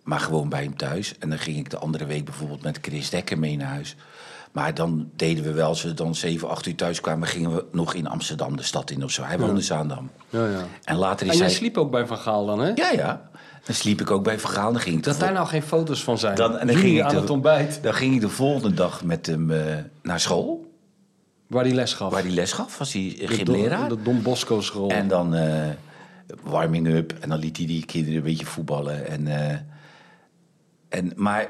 Maar 0.03 0.19
gewoon 0.19 0.49
bij 0.49 0.63
hem 0.63 0.77
thuis. 0.77 1.17
En 1.19 1.29
dan 1.29 1.37
ging 1.39 1.57
ik 1.57 1.69
de 1.69 1.77
andere 1.77 2.05
week 2.05 2.25
bijvoorbeeld 2.25 2.61
met 2.63 2.77
Chris 2.81 3.09
Dekker 3.09 3.39
mee 3.39 3.57
naar 3.57 3.67
huis. 3.67 3.95
Maar 4.51 4.73
dan 4.73 5.09
deden 5.15 5.43
we 5.43 5.51
wel, 5.51 5.67
als 5.67 5.83
we 5.83 5.93
dan 5.93 6.15
7, 6.15 6.49
8 6.49 6.65
uur 6.65 6.75
thuis 6.75 7.01
kwamen, 7.01 7.27
gingen 7.27 7.55
we 7.55 7.65
nog 7.71 7.93
in 7.93 8.07
Amsterdam 8.07 8.57
de 8.57 8.63
stad 8.63 8.91
in 8.91 9.03
of 9.03 9.11
zo. 9.11 9.23
Hij 9.23 9.39
woonde 9.39 9.55
in 9.55 9.61
Zaandam. 9.61 10.09
Ja, 10.29 10.45
ja. 10.47 10.65
En 10.83 10.95
later 10.95 11.25
is 11.25 11.31
En 11.31 11.37
jij 11.37 11.45
hij... 11.47 11.55
sliep 11.55 11.77
ook 11.77 11.91
bij 11.91 12.05
Van 12.07 12.17
Gaal 12.17 12.45
dan, 12.45 12.59
hè? 12.59 12.71
Ja, 12.75 12.91
ja. 12.91 13.29
Dan 13.65 13.75
sliep 13.75 14.01
ik 14.01 14.11
ook 14.11 14.23
bij 14.23 14.39
Vergaal. 14.39 14.71
Dan 14.71 14.81
ging 14.81 14.97
ik 14.97 15.03
Dat 15.03 15.19
daar 15.19 15.33
nou 15.33 15.47
geen 15.47 15.61
foto's 15.63 16.03
van 16.03 16.17
zijn. 16.17 16.35
dan, 16.35 16.57
en 16.57 16.67
dan 16.67 16.75
ging 16.75 16.97
ik 16.97 17.01
aan 17.03 17.13
de- 17.15 17.19
het 17.21 17.29
ontbijt, 17.29 17.79
Dan 17.83 17.93
ging 17.93 18.15
ik 18.15 18.21
de 18.21 18.29
volgende 18.29 18.73
dag 18.73 19.03
met 19.03 19.25
hem 19.25 19.51
eh, 19.51 19.75
naar 20.01 20.19
school. 20.19 20.71
waar 21.47 21.63
hij 21.63 21.73
les 21.73 21.93
gaf. 21.93 22.11
Waar 22.11 22.21
hij 22.21 22.31
les 22.31 22.51
gaf, 22.51 22.77
was 22.77 22.93
hij 22.93 23.15
gymleraar. 23.19 23.89
De 23.89 24.01
Don 24.01 24.21
Bosco 24.21 24.61
school. 24.61 24.89
En 24.89 25.07
dan 25.07 25.35
eh, 25.35 25.69
warming 26.41 26.87
up. 26.87 27.13
En 27.19 27.29
dan 27.29 27.39
liet 27.39 27.57
hij 27.57 27.65
die 27.65 27.85
kinderen 27.85 28.17
een 28.17 28.23
beetje 28.23 28.45
voetballen. 28.45 29.07
En, 29.07 29.27
eh, 29.27 29.57
en, 30.89 31.13
maar 31.15 31.49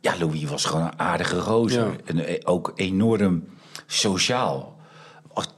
ja, 0.00 0.14
Louis 0.18 0.44
was 0.44 0.64
gewoon 0.64 0.84
een 0.84 0.98
aardige 0.98 1.40
gozer. 1.40 1.86
Ja. 1.86 1.96
En 2.04 2.26
eh, 2.26 2.40
ook 2.44 2.72
enorm 2.74 3.44
sociaal. 3.86 4.76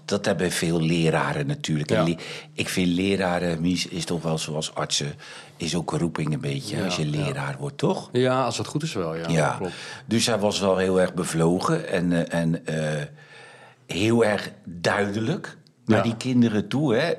Dat 0.04 0.24
hebben 0.24 0.50
veel 0.50 0.80
leraren 0.80 1.46
natuurlijk. 1.46 1.90
Ja. 1.90 2.06
Ik 2.52 2.68
vind 2.68 2.88
leraren, 2.88 3.60
Mies, 3.60 3.86
is 3.86 4.04
toch 4.04 4.22
wel 4.22 4.38
zoals 4.38 4.74
artsen... 4.74 5.14
is 5.56 5.74
ook 5.74 5.92
een 5.92 5.98
roeping 5.98 6.32
een 6.32 6.40
beetje 6.40 6.76
Ja, 6.76 6.84
als 6.84 6.96
je 6.96 7.06
leraar 7.06 7.56
wordt, 7.58 7.78
toch? 7.78 8.08
Ja, 8.12 8.44
als 8.44 8.58
het 8.58 8.66
goed 8.66 8.82
is 8.82 8.92
wel, 8.92 9.14
ja. 9.14 9.28
Ja, 9.28 9.54
Klopt. 9.58 9.72
dus 10.06 10.26
hij 10.26 10.38
was 10.38 10.60
wel 10.60 10.76
heel 10.76 11.00
erg 11.00 11.14
bevlogen 11.14 11.88
en, 11.88 12.12
eh, 12.12 12.40
en 12.40 12.62
heel 13.86 14.24
erg 14.24 14.52
duidelijk 14.64 15.56
naar 15.84 16.02
die 16.02 16.16
kinderen 16.16 16.68
toe. 16.68 16.94
Hè? 16.94 17.12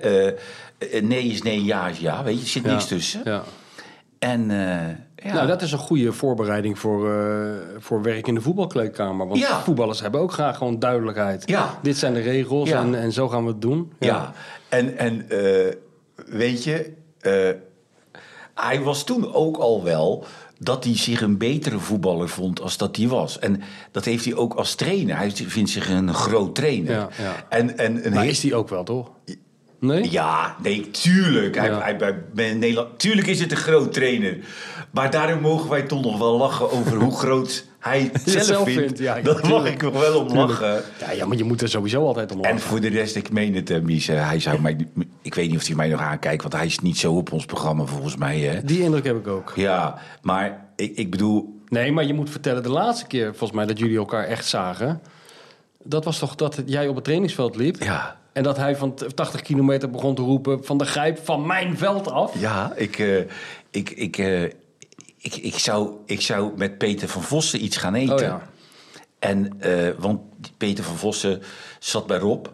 Nee 1.01 1.23
is 1.23 1.41
nee, 1.41 1.63
ja 1.63 1.87
is 1.87 1.99
ja. 1.99 2.23
Weet 2.23 2.35
je, 2.37 2.41
er 2.41 2.47
zit 2.47 2.63
niks 2.63 2.85
tussen. 2.87 3.21
Ja. 3.23 3.43
En 4.19 4.51
eh, 4.51 4.87
ja, 5.27 5.33
Nou, 5.33 5.47
dat 5.47 5.61
is 5.61 5.71
een 5.71 5.77
goede 5.77 6.11
voorbereiding 6.13 6.79
voor, 6.79 7.11
eh, 7.13 7.55
voor 7.79 8.01
werk 8.01 8.27
in 8.27 8.35
de 8.35 8.41
voetbalkleedkamer. 8.41 9.27
Want 9.27 9.39
Ja. 9.39 9.59
voetballers 9.61 10.01
hebben 10.01 10.21
ook 10.21 10.31
graag 10.33 10.57
gewoon 10.57 10.79
duidelijkheid. 10.79 11.43
Ja. 11.49 11.79
Dit 11.81 11.97
zijn 11.97 12.13
de 12.13 12.19
regels 12.19 12.69
Ja. 12.69 12.79
en, 12.81 12.95
en 12.95 13.11
zo 13.11 13.27
gaan 13.27 13.43
we 13.45 13.49
het 13.51 13.61
doen. 13.61 13.93
ja. 13.99 14.33
en, 14.69 14.97
en 14.97 15.29
eh, 15.29 15.73
weet 16.25 16.63
je, 16.63 16.93
eh, 17.19 17.49
hij 18.55 18.81
was 18.81 19.03
toen 19.03 19.33
ook 19.33 19.57
al 19.57 19.83
wel 19.83 20.25
dat 20.59 20.83
hij 20.83 20.97
zich 20.97 21.21
een 21.21 21.37
betere 21.37 21.79
voetballer 21.79 22.29
vond 22.29 22.61
als 22.61 22.77
dat 22.77 22.95
hij 22.97 23.07
was. 23.07 23.39
En 23.39 23.61
dat 23.91 24.05
heeft 24.05 24.25
hij 24.25 24.35
ook 24.35 24.53
als 24.53 24.75
trainer. 24.75 25.17
Hij 25.17 25.31
vindt 25.31 25.69
zich 25.69 25.89
een 25.89 26.13
groot 26.13 26.55
trainer. 26.55 26.91
Ja, 26.91 27.09
ja. 27.17 27.33
En, 27.49 27.77
en 27.77 28.05
een 28.05 28.13
Maar 28.13 28.21
heel- 28.21 28.31
is 28.31 28.39
die 28.39 28.55
ook 28.55 28.69
wel, 28.69 28.83
toch? 28.83 29.11
Nee? 29.81 30.11
Ja, 30.11 30.55
nee, 30.63 30.89
tuurlijk. 30.91 31.55
Hij, 31.55 31.67
Ja. 31.69 31.81
hij, 31.81 31.95
bij, 32.33 32.53
Nederland, 32.53 32.99
tuurlijk 32.99 33.27
is 33.27 33.39
het 33.39 33.51
een 33.51 33.57
groot 33.57 33.93
trainer. 33.93 34.37
Maar 34.91 35.11
daarom 35.11 35.41
mogen 35.41 35.69
wij 35.69 35.81
toch 35.81 36.01
nog 36.03 36.17
wel 36.17 36.37
lachen 36.37 36.71
over 36.71 36.97
hoe 36.97 37.11
groot 37.17 37.65
hij 37.79 38.11
zelf, 38.25 38.45
zelf 38.45 38.63
vindt. 38.63 38.79
vindt, 38.81 38.99
ja, 38.99 39.21
Daar 39.21 39.47
mag 39.49 39.65
ik 39.67 39.81
nog 39.81 39.99
wel 39.99 40.19
om 40.19 40.27
Tuurlijk. 40.27 40.49
lachen. 40.49 40.83
Ja, 40.99 41.11
ja, 41.11 41.25
maar 41.25 41.37
je 41.37 41.43
moet 41.43 41.61
er 41.61 41.69
sowieso 41.69 42.05
altijd 42.05 42.31
om 42.31 42.37
lachen. 42.37 42.53
En 42.55 42.59
voor 42.61 42.79
de 42.79 42.87
rest, 42.89 43.15
ik 43.15 43.31
meen 43.31 43.55
het, 43.55 43.69
hè, 43.69 43.81
Mies. 43.81 44.07
eh, 44.07 44.27
Hij 44.27 44.39
zou 44.39 44.61
mij, 44.61 44.87
ik 45.21 45.33
weet 45.35 45.49
niet 45.49 45.59
of 45.59 45.65
hij 45.67 45.75
mij 45.75 45.87
nog 45.89 45.99
aankijkt, 46.01 46.41
want 46.41 46.53
hij 46.53 46.65
is 46.65 46.79
niet 46.79 46.97
zo 46.97 47.13
op 47.13 47.31
ons 47.31 47.45
programma 47.45 47.85
volgens 47.85 48.15
mij. 48.17 48.39
Hè? 48.39 48.63
Die 48.63 48.81
indruk 48.81 49.05
heb 49.05 49.15
ik 49.17 49.27
ook. 49.27 49.53
Ja, 49.55 49.97
maar 50.21 50.65
ik, 50.75 50.95
ik 50.95 51.11
bedoel, 51.11 51.59
Nee, 51.69 51.91
maar 51.91 52.05
je 52.05 52.13
moet 52.13 52.29
vertellen, 52.29 52.63
de 52.63 52.69
laatste 52.69 53.07
keer 53.07 53.27
volgens 53.29 53.51
mij 53.51 53.65
dat 53.65 53.79
jullie 53.79 53.97
elkaar 53.97 54.23
echt 54.23 54.45
zagen... 54.45 55.01
dat 55.83 56.05
was 56.05 56.19
toch 56.19 56.35
dat 56.35 56.61
jij 56.65 56.87
op 56.87 56.95
het 56.95 57.03
trainingsveld 57.03 57.55
liep... 57.55 57.83
ja, 57.83 58.19
en 58.33 58.43
dat 58.43 58.57
hij 58.57 58.75
van 58.75 58.95
80 59.15 59.41
kilometer 59.41 59.89
begon 59.89 60.15
te 60.15 60.21
roepen... 60.21 60.65
van 60.65 60.77
de 60.77 60.85
grijp 60.85 61.19
van 61.23 61.45
mijn 61.45 61.77
veld 61.77 62.11
af. 62.11 62.39
ja 62.39 62.73
ik, 62.75 62.99
eh, 62.99 63.17
ik, 63.69 63.89
ik, 63.89 64.17
eh, 64.17 64.43
ik, 65.17 65.35
ik, 65.35 65.57
zou, 65.57 65.91
ik 66.05 66.21
zou 66.21 66.51
met 66.55 66.77
Peter 66.77 67.07
van 67.07 67.21
Vossen 67.21 67.63
iets 67.63 67.77
gaan 67.77 67.95
eten. 67.95 68.15
Oh 68.15 68.19
ja. 68.19 68.49
En, 69.19 69.53
eh, 69.59 69.89
want 69.97 70.21
Peter 70.57 70.83
van 70.83 70.95
Vossen 70.97 71.41
zat 71.79 72.07
bij 72.07 72.17
Rob. 72.17 72.45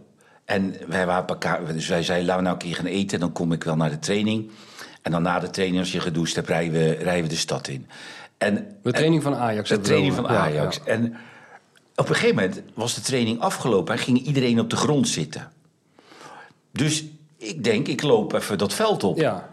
En 0.45 0.75
wij 0.87 1.05
waren 1.05 1.27
elkaar. 1.27 1.73
Dus 1.73 1.87
wij 1.87 2.03
zeiden, 2.03 2.27
laten 2.27 2.43
we 2.43 2.49
nou 2.49 2.61
een 2.61 2.67
keer 2.67 2.75
gaan 2.75 2.93
eten. 2.93 3.19
Dan 3.19 3.31
kom 3.31 3.51
ik 3.51 3.63
wel 3.63 3.75
naar 3.75 3.89
de 3.89 3.99
training. 3.99 4.49
En 5.01 5.11
dan 5.11 5.21
na 5.21 5.39
de 5.39 5.49
training, 5.49 5.79
als 5.79 5.91
je 5.91 5.99
gedoucht 5.99 6.35
hebt, 6.35 6.47
rijden 6.47 6.73
we, 6.73 6.91
rijden 6.91 7.23
we 7.23 7.29
de 7.29 7.35
stad 7.35 7.67
in. 7.67 7.87
En, 8.37 8.77
De 8.83 8.91
training 8.91 9.23
van 9.23 9.35
Ajax. 9.35 9.69
de 9.69 9.79
training 9.79 10.13
van. 10.13 10.23
Ja, 10.23 10.29
Ajax. 10.29 10.75
ja. 10.75 10.91
En 10.91 11.15
op 11.95 12.09
een 12.09 12.15
gegeven 12.15 12.35
moment 12.35 12.61
was 12.73 12.95
de 12.95 13.01
training 13.01 13.39
afgelopen. 13.39 13.93
En 13.93 13.99
ging 13.99 14.19
iedereen 14.19 14.59
op 14.59 14.69
de 14.69 14.75
grond 14.75 15.07
zitten. 15.07 15.51
Dus 16.77 17.03
ik 17.37 17.63
denk, 17.63 17.87
ik 17.87 18.01
loop 18.01 18.33
even 18.33 18.57
dat 18.57 18.73
veld 18.73 19.03
op. 19.03 19.17
Ja. 19.17 19.49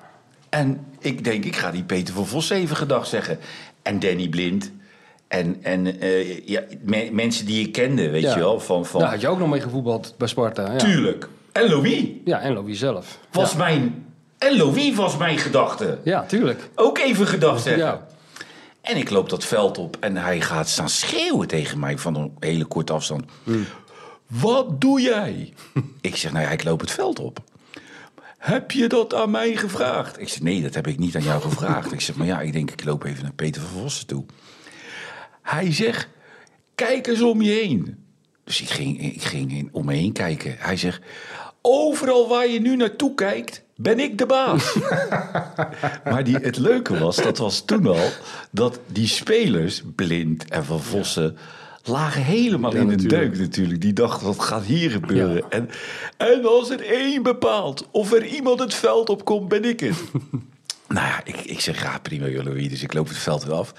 En 0.49 0.87
ik 0.99 1.25
denk, 1.25 1.45
ik 1.45 1.57
ga 1.57 1.71
die 1.71 1.83
Peter 1.85 2.15
van 2.15 2.27
Vos 2.27 2.51
even 2.51 2.77
gedag 2.77 3.07
zeggen. 3.07 3.39
En 3.83 3.99
Danny 4.01 4.29
Blind. 4.29 4.73
En, 5.29 5.57
en 5.63 6.01
eh, 6.01 6.47
ja, 6.47 6.61
me- 6.83 7.09
mensen 7.13 7.47
die 7.47 7.67
ik 7.67 7.73
kende, 7.73 8.11
weet 8.11 8.23
Ja. 8.23 8.35
je 8.35 8.39
wel. 8.41 8.61
Van, 8.61 8.87
van, 8.87 9.01
Daar 9.01 9.11
had 9.11 9.21
je 9.21 9.29
ook 9.29 9.39
nog 9.39 9.49
mee 9.49 9.61
gevoetbald 9.61 10.15
bij 10.19 10.29
Sparta. 10.29 10.73
Ja, 10.73 10.77
Tuurlijk. 10.79 11.29
En 11.53 11.69
Louis 11.69 12.05
ja 12.25 12.41
en 12.41 12.53
Louis 12.53 12.79
zelf. 12.79 13.19
was 13.33 13.53
ja. 13.53 13.59
mijn... 13.59 14.07
En 14.39 14.57
Louis 14.57 14.95
was 14.95 15.17
mijn 15.17 15.39
gedachte. 15.39 15.99
Ja, 16.05 16.25
tuurlijk. 16.27 16.69
Ook 16.75 16.99
even 16.99 17.27
gedag 17.27 17.61
zeggen. 17.61 17.85
Ja. 17.85 18.07
En 18.81 18.97
ik 18.97 19.11
loop 19.11 19.29
dat 19.29 19.45
veld 19.45 19.79
op 19.79 19.97
en 20.01 20.17
hij 20.17 20.41
gaat 20.41 20.69
staan 20.69 20.89
schreeuwen 20.89 21.49
tegen 21.49 21.79
mij 21.79 21.99
van 21.99 22.15
een 22.17 22.33
hele 22.41 22.65
korte 22.65 22.93
afstand. 22.93 23.25
Hmm. 23.45 23.65
Wat 24.27 24.81
doe 24.81 25.01
jij? 25.01 25.53
ik 26.01 26.17
zeg, 26.17 26.33
nou 26.33 26.45
ja, 26.45 26.51
ik 26.51 26.65
loop 26.65 26.81
het 26.81 26.91
veld 26.91 27.19
op. 27.19 27.39
Heb 28.39 28.71
je 28.71 28.87
dat 28.89 29.15
aan 29.15 29.31
mij 29.31 29.57
gevraagd? 29.57 30.21
Ik 30.21 30.29
zeg, 30.29 30.41
nee, 30.41 30.63
dat 30.63 30.75
heb 30.75 30.87
ik 30.87 30.99
niet 30.99 31.17
aan 31.17 31.23
jou 31.23 31.41
gevraagd. 31.43 31.93
ik 31.93 32.01
zeg, 32.01 32.17
maar 32.17 32.27
ja, 32.27 32.41
ik 32.41 32.53
denk, 32.53 32.71
ik 32.71 32.85
loop 32.85 33.05
even 33.05 33.23
naar 33.23 33.33
Peter 33.33 33.63
van 33.63 33.81
Vossen 33.81 34.07
toe. 34.07 34.25
Hij 35.43 35.73
zegt, 35.73 36.09
kijk 36.75 37.07
eens 37.07 37.23
om 37.23 37.43
je 37.43 37.51
heen. 37.53 37.97
Dus 38.45 38.61
ik 38.61 38.69
ging, 38.69 39.03
ik 39.15 39.23
ging 39.23 39.53
in- 39.53 39.69
om 39.73 39.85
me 39.85 39.95
heen 39.95 40.13
kijken. 40.13 40.57
Hij 40.59 40.77
zegt, 40.77 41.01
overal 41.63 42.29
waar 42.29 42.49
je 42.49 42.61
nu 42.61 42.77
naartoe 42.77 43.15
kijkt, 43.15 43.63
ben 43.77 43.99
ik 43.99 44.19
de 44.19 44.27
baas. 44.27 44.77
maar 46.11 46.25
die, 46.25 46.37
het 46.37 46.57
leuke 46.57 46.99
was, 46.99 47.17
dat 47.17 47.39
was 47.39 47.65
toen 47.65 47.87
al, 47.87 48.09
dat 48.51 48.81
die 48.87 49.07
spelers, 49.09 49.83
Blind 49.95 50.49
en 50.51 50.65
Van 50.65 50.83
Vossen, 50.83 51.37
lagen 51.85 52.23
helemaal 52.23 52.73
Ja, 52.73 52.81
in 52.81 52.87
natuurlijk. 52.87 53.21
deuk 53.21 53.39
natuurlijk. 53.39 53.81
Die 53.81 53.93
dachten, 53.93 54.27
wat 54.27 54.41
gaat 54.41 54.65
hier 54.65 54.91
gebeuren? 54.91 55.37
Ja. 55.37 55.49
En, 55.49 55.71
en 56.17 56.45
als 56.47 56.71
er 56.71 56.87
één 56.87 57.23
bepaalt 57.23 57.89
of 57.91 58.13
er 58.13 58.27
iemand 58.27 58.61
het 58.61 58.75
veld 58.75 59.09
op 59.09 59.25
komt, 59.25 59.49
ben 59.49 59.65
ik 59.65 59.81
het. 59.81 60.03
nou 60.95 61.07
ja, 61.07 61.21
ik, 61.25 61.37
ik 61.37 61.61
zeg, 61.61 61.83
ja 61.83 61.99
prima 61.99 62.43
Louis, 62.43 62.69
dus 62.69 62.83
ik 62.83 62.93
loop 62.93 63.09
het 63.09 63.17
veld 63.17 63.45
weer 63.45 63.55
af. 63.55 63.75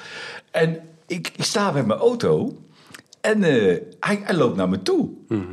En 0.51 0.79
ik, 1.07 1.31
ik 1.35 1.43
sta 1.43 1.71
met 1.71 1.85
mijn 1.85 2.00
auto 2.00 2.57
En 3.21 3.43
eh, 3.43 3.77
hij, 4.00 4.21
hij 4.24 4.35
loopt 4.35 4.55
naar 4.55 4.69
me 4.69 4.81
toe. 4.81 5.09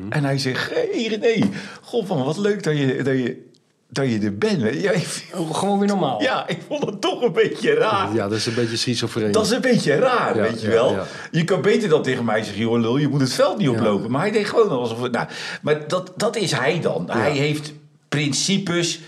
En 0.08 0.24
hij 0.24 0.38
zegt, 0.38 0.70
hey, 0.70 1.06
René, 1.06 1.48
god 1.82 2.06
van 2.06 2.24
wat 2.24 2.36
leuk 2.36 2.62
dat 2.62 2.78
je, 2.78 3.02
dat 3.02 3.14
je, 3.14 3.50
dat 3.92 4.10
je 4.10 4.18
er 4.20 4.38
bent. 4.38 4.82
Ja, 4.82 4.90
ik, 4.90 5.26
Oh, 5.34 5.54
Gewoon 5.54 5.78
weer 5.78 5.88
normaal. 5.88 6.22
ja, 6.22 6.48
ik 6.48 6.58
vond 6.68 6.86
het 6.86 7.00
toch 7.00 7.22
een 7.22 7.32
beetje 7.32 7.74
raar. 7.74 8.14
Ja, 8.14 8.28
dat 8.28 8.38
is 8.38 8.46
een 8.46 8.54
beetje 8.54 8.76
schizofreen. 8.76 9.32
Dat 9.32 9.44
is 9.44 9.50
een 9.50 9.60
beetje 9.60 9.94
raar, 9.96 10.36
Ja, 10.36 10.42
weet 10.42 10.60
je 10.60 10.66
ja, 10.66 10.72
wel. 10.72 10.92
ja. 10.94 11.06
Je 11.30 11.44
kan 11.44 11.62
beter 11.62 11.88
dan 11.88 12.02
tegen 12.02 12.24
mij 12.24 12.42
zeggen, 12.42 12.62
joh 12.62 12.80
lul, 12.80 12.96
je 12.96 13.08
moet 13.08 13.20
het 13.20 13.32
veld 13.32 13.58
niet 13.58 13.68
oplopen. 13.68 14.10
Maar 14.10 14.20
hij 14.20 14.30
deed 14.30 14.46
gewoon 14.46 14.68
alsof... 14.68 15.02
het- 15.02 15.12
Nou, 15.12 15.26
maar 15.62 15.88
dat, 15.88 16.12
dat 16.16 16.36
is 16.36 16.52
hij 16.52 16.80
dan. 16.80 17.06
Hij 17.10 17.30
heeft 17.32 17.72
principes 18.08 19.00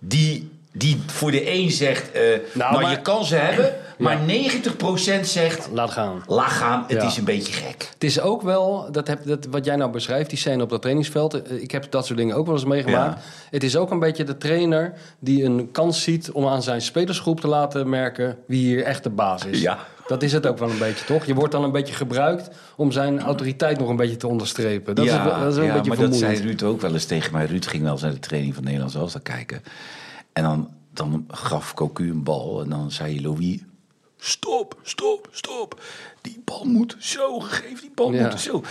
die, 0.00 0.50
die 0.82 1.02
voor 1.06 1.30
de 1.30 1.50
een 1.52 1.70
zegt... 1.70 2.10
eh, 2.12 2.22
nou, 2.54 2.80
maar- 2.80 2.90
je 2.90 3.00
kan 3.00 3.24
ze 3.24 3.34
hebben, 3.36 3.74
maar 3.98 4.18
90% 4.28 5.20
zegt... 5.22 5.68
Laat 5.72 5.90
gaan. 5.90 6.22
Laat 6.26 6.50
gaan, 6.50 6.84
het 6.88 7.02
Ja. 7.02 7.06
is 7.06 7.16
een 7.16 7.24
beetje 7.24 7.52
gek. 7.52 7.88
Het 7.94 8.04
is 8.04 8.20
ook 8.20 8.42
wel, 8.42 8.88
dat 8.92 9.06
heb, 9.06 9.26
dat, 9.26 9.46
wat 9.50 9.64
jij 9.64 9.76
nou 9.76 9.90
beschrijft, 9.90 10.28
die 10.30 10.38
scène 10.38 10.62
op 10.62 10.70
dat 10.70 10.80
trainingsveld. 10.80 11.42
eh, 11.42 11.62
Ik 11.62 11.70
heb 11.70 11.90
dat 11.90 12.06
soort 12.06 12.18
dingen 12.18 12.36
ook 12.36 12.46
wel 12.46 12.54
eens 12.54 12.64
meegemaakt. 12.64 13.16
Ja. 13.18 13.22
Het 13.50 13.62
is 13.62 13.76
ook 13.76 13.90
een 13.90 13.98
beetje 13.98 14.24
de 14.24 14.38
trainer 14.38 14.92
die 15.18 15.44
een 15.44 15.68
kans 15.72 16.02
ziet 16.02 16.30
om 16.30 16.46
aan 16.46 16.62
zijn 16.62 16.80
spelersgroep 16.82 17.40
te 17.40 17.48
laten 17.48 17.88
merken 17.88 18.38
wie 18.46 18.64
hier 18.66 18.82
echt 18.84 19.02
de 19.02 19.10
baas 19.10 19.44
is. 19.44 19.60
Ja. 19.60 19.78
Dat 20.06 20.22
is 20.22 20.32
het 20.32 20.46
ook 20.46 20.58
wel 20.58 20.70
een 20.70 20.78
beetje, 20.78 21.04
toch? 21.04 21.24
Je 21.24 21.34
wordt 21.34 21.52
dan 21.52 21.64
een 21.64 21.72
beetje 21.72 21.94
gebruikt 21.94 22.48
om 22.76 22.92
zijn 22.92 23.20
autoriteit 23.20 23.78
nog 23.78 23.88
een 23.88 23.96
beetje 23.96 24.16
te 24.16 24.26
onderstrepen. 24.26 24.94
Dat 24.94 25.04
is, 25.04 25.10
wel- 25.12 25.24
dat 25.40 25.50
is 25.52 25.56
wel 25.56 25.64
ja, 25.64 25.70
een 25.70 25.76
beetje 25.82 25.96
maar 25.98 26.08
dat 26.10 26.18
zei 26.18 26.40
Ruud 26.40 26.62
ook 26.62 26.80
wel 26.80 26.92
eens 26.92 27.04
tegen 27.04 27.32
mij. 27.32 27.46
Ruud 27.46 27.66
ging 27.66 27.82
wel 27.82 27.92
eens 27.92 28.02
naar 28.02 28.10
de 28.10 28.18
training 28.18 28.54
van 28.54 28.64
Nederlands 28.64 28.94
Elftal 28.94 29.20
kijken. 29.20 29.62
En 30.32 30.42
dan, 30.42 30.70
dan 30.90 31.24
gaf 31.28 31.74
Cocu 31.74 32.10
een 32.10 32.22
bal 32.22 32.62
en 32.62 32.68
dan 32.68 32.90
zei 32.90 33.22
Louis... 33.22 33.58
Stop, 34.24 34.80
stop, 34.82 35.28
stop. 35.30 35.82
Die 36.20 36.42
bal 36.44 36.64
moet 36.64 36.96
zo 36.98 37.40
gegeven, 37.40 37.80
die 37.80 37.90
bal 37.94 38.12
Ja. 38.12 38.22
moet 38.28 38.40
zo. 38.40 38.62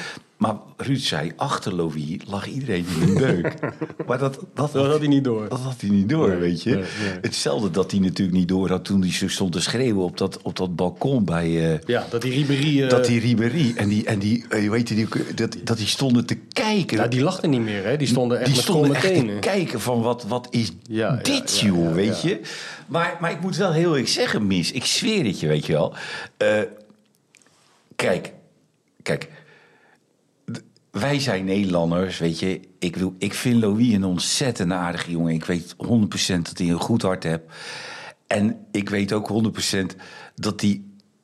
Maar 0.41 0.55
Ruud 0.77 0.99
zei, 0.99 1.31
achter 1.35 1.75
Louis 1.75 2.17
lag 2.27 2.47
iedereen 2.47 2.85
in 3.01 3.07
een 3.07 3.15
deuk. 3.15 3.53
maar 4.07 4.17
dat, 4.17 4.39
dat, 4.53 4.73
Dat 4.73 4.85
had 4.87 4.99
hij 4.99 5.07
niet 5.07 5.23
door. 5.23 5.49
Dat 5.49 5.59
had 5.59 5.81
hij 5.81 5.89
niet 5.89 6.09
door, 6.09 6.29
Nee, 6.29 6.37
weet 6.37 6.63
je. 6.63 6.69
nee, 6.69 6.79
nee. 6.79 7.17
Hetzelfde 7.21 7.71
dat 7.71 7.91
hij 7.91 7.99
natuurlijk 7.99 8.37
niet 8.37 8.47
door 8.47 8.69
had 8.69 8.85
toen 8.85 9.01
hij 9.01 9.11
zo 9.11 9.27
stond 9.27 9.51
te 9.51 9.61
schreeuwen 9.61 10.03
op 10.03 10.17
dat, 10.17 10.41
op 10.41 10.55
dat 10.55 10.75
balkon 10.75 11.25
bij... 11.25 11.73
eh, 11.73 11.79
Ja, 11.85 12.05
dat 12.09 12.21
die 12.21 12.31
Ribéry... 12.31 12.83
eh, 12.83 12.89
dat 12.89 13.05
die 13.05 13.19
Ribéry 13.19 13.73
en 13.75 13.89
die, 13.89 14.05
en 14.05 14.19
die, 14.19 14.45
eh, 14.49 14.69
weet 14.69 14.89
je, 14.89 14.95
die, 14.95 15.07
dat, 15.35 15.57
dat 15.63 15.77
die 15.77 15.87
stonden 15.87 16.25
te 16.25 16.35
kijken. 16.35 16.97
ja, 16.97 17.07
die 17.07 17.21
lachten 17.23 17.49
niet 17.49 17.61
meer, 17.61 17.83
hè? 17.85 17.97
Die 17.97 18.07
stonden 18.07 18.37
echt 18.37 18.45
die 18.45 18.55
met 18.55 18.63
stonden 18.63 18.95
echt 18.95 19.13
te 19.15 19.37
kijken 19.39 19.81
van 19.81 20.01
wat, 20.01 20.23
wat 20.27 20.47
is 20.49 20.71
Ja, 20.83 21.15
dit, 21.15 21.59
ja, 21.59 21.65
joh, 21.67 21.93
weet 21.93 22.21
je. 22.21 22.39
Maar, 22.87 23.17
maar 23.21 23.31
ik 23.31 23.41
moet 23.41 23.55
wel 23.55 23.71
heel 23.71 23.97
erg 23.97 24.07
zeggen, 24.09 24.47
mis. 24.47 24.71
Ik 24.71 24.85
zweer 24.85 25.25
het 25.25 25.39
je, 25.39 25.47
weet 25.47 25.65
je 25.65 25.73
wel. 25.73 25.93
Kijk, 27.95 28.33
kijk. 29.01 29.29
Wij 30.91 31.19
zijn 31.19 31.45
Nederlanders, 31.45 32.17
weet 32.17 32.39
je. 32.39 32.59
Ik, 32.79 32.95
wil, 32.95 33.15
ik 33.17 33.33
vind 33.33 33.61
Louis 33.61 33.93
een 33.93 34.03
ontzettend 34.03 34.71
aardige 34.71 35.11
jongen. 35.11 35.33
Ik 35.33 35.45
weet 35.45 35.75
100% 35.75 35.77
dat 36.41 36.57
hij 36.57 36.69
een 36.69 36.79
goed 36.79 37.01
hart 37.01 37.23
heeft. 37.23 37.41
En 38.27 38.65
ik 38.71 38.89
weet 38.89 39.13
ook 39.13 39.29
100% 39.83 39.95
dat 40.35 40.61
hij 40.61 40.81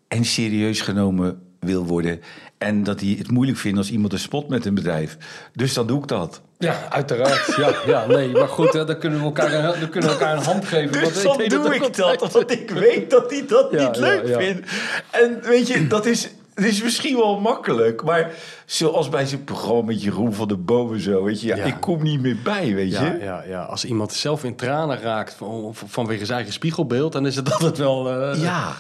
en 0.08 0.26
serieus 0.26 0.82
genomen 0.82 1.42
wil 1.60 1.86
worden. 1.86 2.22
En 2.58 2.84
dat 2.84 3.00
hij 3.00 3.16
het 3.18 3.32
moeilijk 3.32 3.58
vindt 3.58 3.78
als 3.78 3.92
iemand 3.92 4.14
een 4.14 4.20
spot 4.20 4.50
met 4.50 4.66
een 4.66 4.74
bedrijf. 4.74 5.18
Dus 5.54 5.74
dan 5.74 5.88
doe 5.88 6.00
ik 6.02 6.08
dat. 6.08 6.42
Ja, 6.58 6.90
uiteraard. 6.90 7.56
Ja, 7.56 7.76
ja, 7.86 8.06
nee, 8.06 8.32
maar 8.32 8.48
goed, 8.48 8.74
hè, 8.74 8.86
dan 8.86 9.00
kunnen 9.00 9.20
we 9.20 9.26
elkaar 9.26 9.54
een, 9.54 9.80
dan 9.80 9.90
kunnen 9.90 10.10
we 10.10 10.16
elkaar 10.16 10.38
een 10.38 10.44
hand 10.44 10.66
geven. 10.66 11.02
want 11.02 11.14
Dus 11.14 11.24
dan 11.24 11.38
doe 11.48 11.66
ook 11.66 11.74
ik 11.74 11.96
dat, 11.96 12.32
want 12.32 12.52
ik 12.52 12.70
weet 12.70 13.10
dat 13.10 13.32
hij 13.32 13.46
dat 13.48 13.72
Ja, 13.72 13.88
niet 13.88 13.96
ja, 13.96 14.02
leuk 14.02 14.28
ja. 14.28 14.40
vindt. 14.40 14.72
En 15.12 15.40
weet 15.42 15.68
je, 15.68 15.88
dat 15.88 16.06
is, 16.06 16.30
dat 16.64 16.66
is 16.66 16.84
misschien 16.84 17.16
wel 17.16 17.40
makkelijk. 17.40 18.04
Maar 18.04 18.32
zoals 18.66 19.10
bij 19.10 19.26
zijn 19.26 19.44
programma 19.44 19.82
met 19.82 20.02
Jeroen 20.04 20.34
van 20.34 20.48
der 20.48 20.64
Boom 20.64 20.94
en 20.94 21.00
zo, 21.00 21.24
weet 21.24 21.42
je. 21.42 21.48
Ja, 21.48 21.56
Ja. 21.56 21.64
ik 21.64 21.80
kom 21.80 22.04
niet 22.04 22.22
meer 22.22 22.38
bij, 22.44 22.74
weet 22.76 22.92
je. 22.92 23.04
Ja, 23.04 23.16
ja, 23.20 23.44
ja, 23.48 23.64
als 23.64 23.86
iemand 23.86 24.14
zelf 24.14 24.44
in 24.44 24.56
tranen 24.56 25.00
raakt 25.00 25.34
van, 25.34 25.72
vanwege 25.76 26.24
zijn 26.26 26.36
eigen 26.38 26.54
spiegelbeeld, 26.54 27.12
dan 27.12 27.26
is 27.26 27.36
het 27.36 27.52
altijd 27.54 27.78
wel. 27.78 28.10
eh, 28.32 28.42
Ja, 28.42 28.74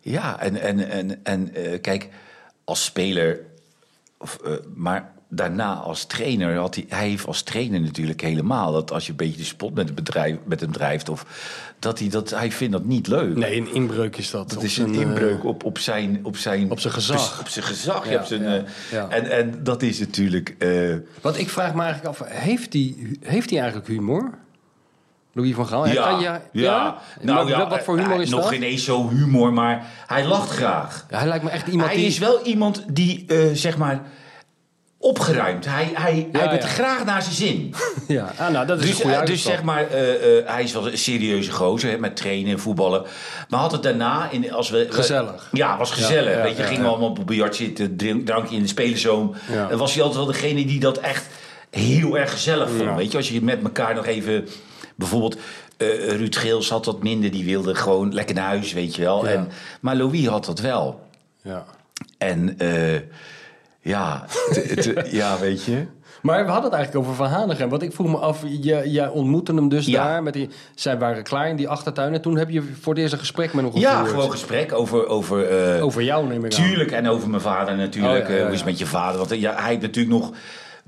ja 0.00 0.40
en, 0.40 0.60
en, 0.60 0.90
en, 0.90 1.24
en 1.24 1.54
eh, 1.54 1.80
kijk, 1.80 2.08
als 2.64 2.84
speler, 2.84 3.40
of, 4.18 4.38
eh, 4.44 4.52
maar 4.74 5.12
daarna 5.28 5.74
als 5.74 6.04
trainer 6.04 6.56
had 6.56 6.74
hij, 6.74 6.84
hij 6.88 7.08
heeft 7.08 7.26
als 7.26 7.42
trainer 7.42 7.80
natuurlijk 7.80 8.20
helemaal 8.20 8.72
dat 8.72 8.92
als 8.92 9.04
je 9.04 9.10
een 9.10 9.16
beetje 9.16 9.36
de 9.36 9.44
spot 9.44 9.74
met, 9.74 9.86
het 9.86 9.94
bedrijf, 9.94 10.36
met 10.44 10.60
hem 10.60 10.72
drijft, 10.72 11.08
of 11.08 11.26
dat 11.78 11.98
hij 11.98 12.08
dat, 12.08 12.30
hij 12.30 12.52
vindt 12.52 12.72
dat 12.72 12.84
niet 12.84 13.06
leuk. 13.06 13.36
Nee, 13.36 13.56
een 13.56 13.74
inbreuk 13.74 14.16
is 14.16 14.30
dat. 14.30 14.50
Dat 14.50 14.62
is 14.62 14.78
een 14.78 14.94
zijn, 14.94 15.06
eh, 15.06 15.08
inbreuk 15.08 15.44
op, 15.44 15.64
op, 15.64 15.78
zijn, 15.78 16.20
op, 16.22 16.36
zijn, 16.36 16.70
Op 16.70 16.80
zijn 16.80 16.92
gezag. 16.92 17.40
Op 17.40 17.48
zijn 17.48 17.64
gezag. 17.64 18.10
Ja, 18.10 18.24
zijn, 18.24 18.42
ja, 18.42 18.56
eh, 18.56 18.62
ja. 18.90 19.08
En, 19.08 19.30
en 19.30 19.64
dat 19.64 19.82
is 19.82 19.98
natuurlijk. 19.98 20.54
eh, 20.58 20.94
Want 21.20 21.38
ik 21.38 21.48
vraag 21.48 21.74
me 21.74 21.82
eigenlijk 21.82 22.20
af, 22.20 22.28
heeft 22.28 22.72
hij 22.72 22.94
heeft 23.20 23.50
hij 23.50 23.58
eigenlijk 23.58 23.88
humor? 23.88 24.30
Louis 25.32 25.54
van 25.54 25.66
Gaal? 25.66 25.88
ja, 25.88 26.42
ja. 26.52 26.98
Nou 27.20 27.48
ja, 27.48 27.68
wat 27.68 27.82
voor 27.82 27.98
humor 27.98 28.20
is 28.20 28.30
nog 28.30 28.40
dat? 28.40 28.48
geen 28.48 28.62
eens 28.62 28.84
zo 28.84 29.08
humor, 29.08 29.52
maar 29.52 29.86
hij 30.06 30.26
lacht 30.26 30.50
graag. 30.50 31.06
Ja, 31.10 31.18
hij 31.18 31.28
lijkt 31.28 31.44
me 31.44 31.50
echt 31.50 31.66
iemand 31.66 31.88
hij 31.88 31.96
die... 31.98 32.06
is 32.06 32.18
wel 32.18 32.42
iemand 32.42 32.84
die, 32.88 33.26
zeg 33.52 33.76
maar, 33.78 34.02
opgeruimd. 35.06 35.64
Hij, 35.64 35.90
hij, 35.94 36.28
hij 36.32 36.42
Ja, 36.42 36.50
heeft 36.50 36.62
ja. 36.62 36.68
graag 36.68 37.04
naar 37.04 37.22
zijn 37.22 37.34
zin. 37.34 37.74
Ja, 38.08 38.32
ah, 38.38 38.48
nou, 38.50 38.66
dat 38.66 38.78
is 38.78 38.86
Dus, 38.86 38.94
een 38.94 39.00
goede 39.02 39.16
eh, 39.16 39.26
dus 39.26 39.42
zeg 39.42 39.62
maar, 39.62 39.88
eh, 39.88 40.38
eh, 40.38 40.46
hij 40.48 40.62
is 40.62 40.72
wel 40.72 40.86
een 40.90 40.98
serieuze 40.98 41.52
gozer 41.52 41.90
hè, 41.90 41.98
met 41.98 42.16
trainen 42.16 42.52
en 42.52 42.58
voetballen. 42.58 43.04
Maar 43.48 43.60
had 43.60 43.72
het 43.72 43.82
daarna, 43.82 44.30
in, 44.30 44.52
als 44.52 44.70
we... 44.70 44.86
Gezellig. 44.90 45.48
Ja, 45.52 45.78
was 45.78 45.90
gezellig. 45.90 46.34
Ja, 46.36 46.42
weet 46.42 46.56
je, 46.56 46.62
gingen 46.62 46.82
we 46.82 46.88
allemaal 46.88 47.08
op 47.08 47.18
een 47.18 47.24
biljart 47.24 47.56
zitten, 47.56 47.96
drink- 47.96 48.26
drankje 48.26 48.56
in 48.56 48.62
de 48.62 48.68
spelerzoom. 48.68 49.34
Dan 49.68 49.78
was 49.78 49.94
hij 49.94 50.02
altijd 50.02 50.24
wel 50.24 50.32
degene 50.32 50.64
die 50.66 50.80
dat 50.80 50.98
echt 50.98 51.26
heel 51.70 52.18
erg 52.18 52.30
gezellig 52.30 52.70
vond. 52.70 52.96
Weet 52.96 53.10
je, 53.10 53.16
als 53.16 53.28
je 53.28 53.42
met 53.42 53.62
elkaar 53.62 53.94
nog 53.94 54.06
even... 54.06 54.48
Bijvoorbeeld, 54.98 55.36
eh, 55.76 55.86
Ruud 56.08 56.36
Geels 56.36 56.68
had 56.68 56.84
dat 56.84 57.02
minder. 57.02 57.30
Die 57.30 57.44
wilde 57.44 57.74
gewoon 57.74 58.14
lekker 58.14 58.34
naar 58.34 58.46
huis, 58.46 58.72
weet 58.72 58.94
je 58.94 59.02
wel. 59.02 59.28
En, 59.28 59.48
maar 59.80 59.96
Louis 59.96 60.26
had 60.26 60.44
dat 60.44 60.60
wel. 60.60 61.00
Ja. 61.42 61.64
En 62.18 62.56
ja, 63.86 64.24
ja, 65.10 65.38
weet 65.38 65.64
je... 65.64 65.86
Maar 66.22 66.44
we 66.44 66.50
hadden 66.50 66.70
het 66.70 66.78
eigenlijk 66.78 67.06
over 67.06 67.16
Van 67.24 67.32
Hanegem. 67.38 67.68
Want 67.68 67.82
ik 67.82 67.92
vroeg 67.92 68.08
me 68.08 68.16
af, 68.16 68.42
jij, 68.46 68.88
jij 68.88 69.08
ontmoette 69.08 69.54
hem 69.54 69.68
dus 69.68 69.86
Ja. 69.86 70.04
daar. 70.04 70.22
Met 70.22 70.32
die, 70.32 70.48
zij 70.74 70.98
waren 70.98 71.22
klaar 71.22 71.48
in 71.48 71.56
die 71.56 71.68
achtertuin. 71.68 72.12
En 72.12 72.20
toen 72.20 72.36
heb 72.36 72.50
je 72.50 72.62
voor 72.80 72.92
het 72.92 73.02
eerst 73.02 73.12
een 73.12 73.18
gesprek 73.18 73.52
met 73.52 73.64
hem 73.64 73.72
gevoerd. 73.72 73.92
Ja, 73.92 74.04
gewoon 74.04 74.30
gesprek 74.30 74.72
over... 74.72 75.06
over 75.06 75.48
eh, 75.74 75.84
Over 75.84 76.02
jou 76.02 76.26
neem 76.26 76.44
ik 76.44 76.54
aan. 76.54 76.64
Tuurlijk, 76.64 76.90
en 76.90 77.08
over 77.08 77.28
mijn 77.30 77.42
vader 77.42 77.76
natuurlijk. 77.76 78.24
Oh, 78.24 78.28
ja, 78.28 78.34
ja, 78.34 78.38
eh, 78.38 78.44
Hoe 78.44 78.52
is 78.52 78.58
het 78.58 78.68
met 78.68 78.78
je 78.78 78.86
vader? 78.86 79.18
Want 79.18 79.30
eh, 79.30 79.40
ja, 79.40 79.54
hij 79.54 79.68
heeft 79.68 79.82
natuurlijk 79.82 80.20
nog 80.20 80.32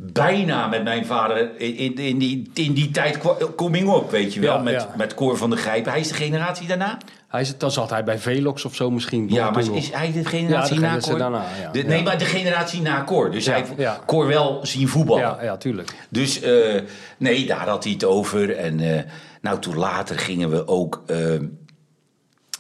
bijna 0.01 0.67
met 0.67 0.85
mijn 0.85 1.07
vader 1.07 1.61
in, 1.61 1.97
in, 1.97 2.19
die, 2.19 2.51
in 2.55 2.73
die 2.73 2.91
tijd 2.91 3.19
coming 3.57 3.89
op, 3.89 4.11
weet 4.11 4.35
je 4.35 4.41
wel. 4.41 4.57
Ja, 4.57 4.63
met, 4.63 4.73
ja. 4.75 4.89
met 4.97 5.15
Cor 5.15 5.37
van 5.37 5.51
der 5.51 5.59
Grijpen. 5.59 5.91
Hij 5.91 6.01
is 6.01 6.09
de 6.09 6.15
generatie 6.15 6.67
daarna? 6.67 6.99
Hij 7.29 7.45
zit, 7.45 7.61
dan 7.61 7.71
zat 7.71 7.91
hij 7.91 8.05
bij 8.05 8.19
Velox 8.19 8.65
of 8.65 8.75
zo 8.75 8.91
misschien. 8.91 9.29
Ja, 9.29 9.51
maar 9.51 9.61
is, 9.63 9.69
is 9.69 9.91
hij 9.93 10.13
de 10.13 10.25
generatie 10.25 10.81
Ja, 10.81 10.91
de 10.91 10.97
na 10.97 11.01
Cor? 11.09 11.19
daarna. 11.19 11.45
De- 11.73 11.83
nee, 11.83 12.03
maar 12.03 12.19
de 12.19 12.25
generatie 12.25 12.81
na 12.83 13.05
Cor. 13.05 13.31
Dus 13.31 13.47
hij 13.47 13.65
heeft. 13.77 14.05
Cor 14.07 14.27
wel 14.27 14.61
zien 14.63 14.89
voetballen. 14.89 15.23
Ja, 15.23 15.43
ja, 15.43 15.57
tuurlijk. 15.57 15.95
Dus 16.09 16.41
eh, 16.41 16.83
nee, 17.19 17.47
daar 17.47 17.69
had 17.69 17.85
hij 17.85 17.93
het 17.93 18.05
over. 18.05 18.57
En 18.57 18.81
eh, 18.97 19.03
nou, 19.41 19.59
toen 19.59 19.77
later 19.77 20.19
gingen 20.19 20.51
we 20.51 20.67
ook. 20.69 21.03
eh, 21.07 21.17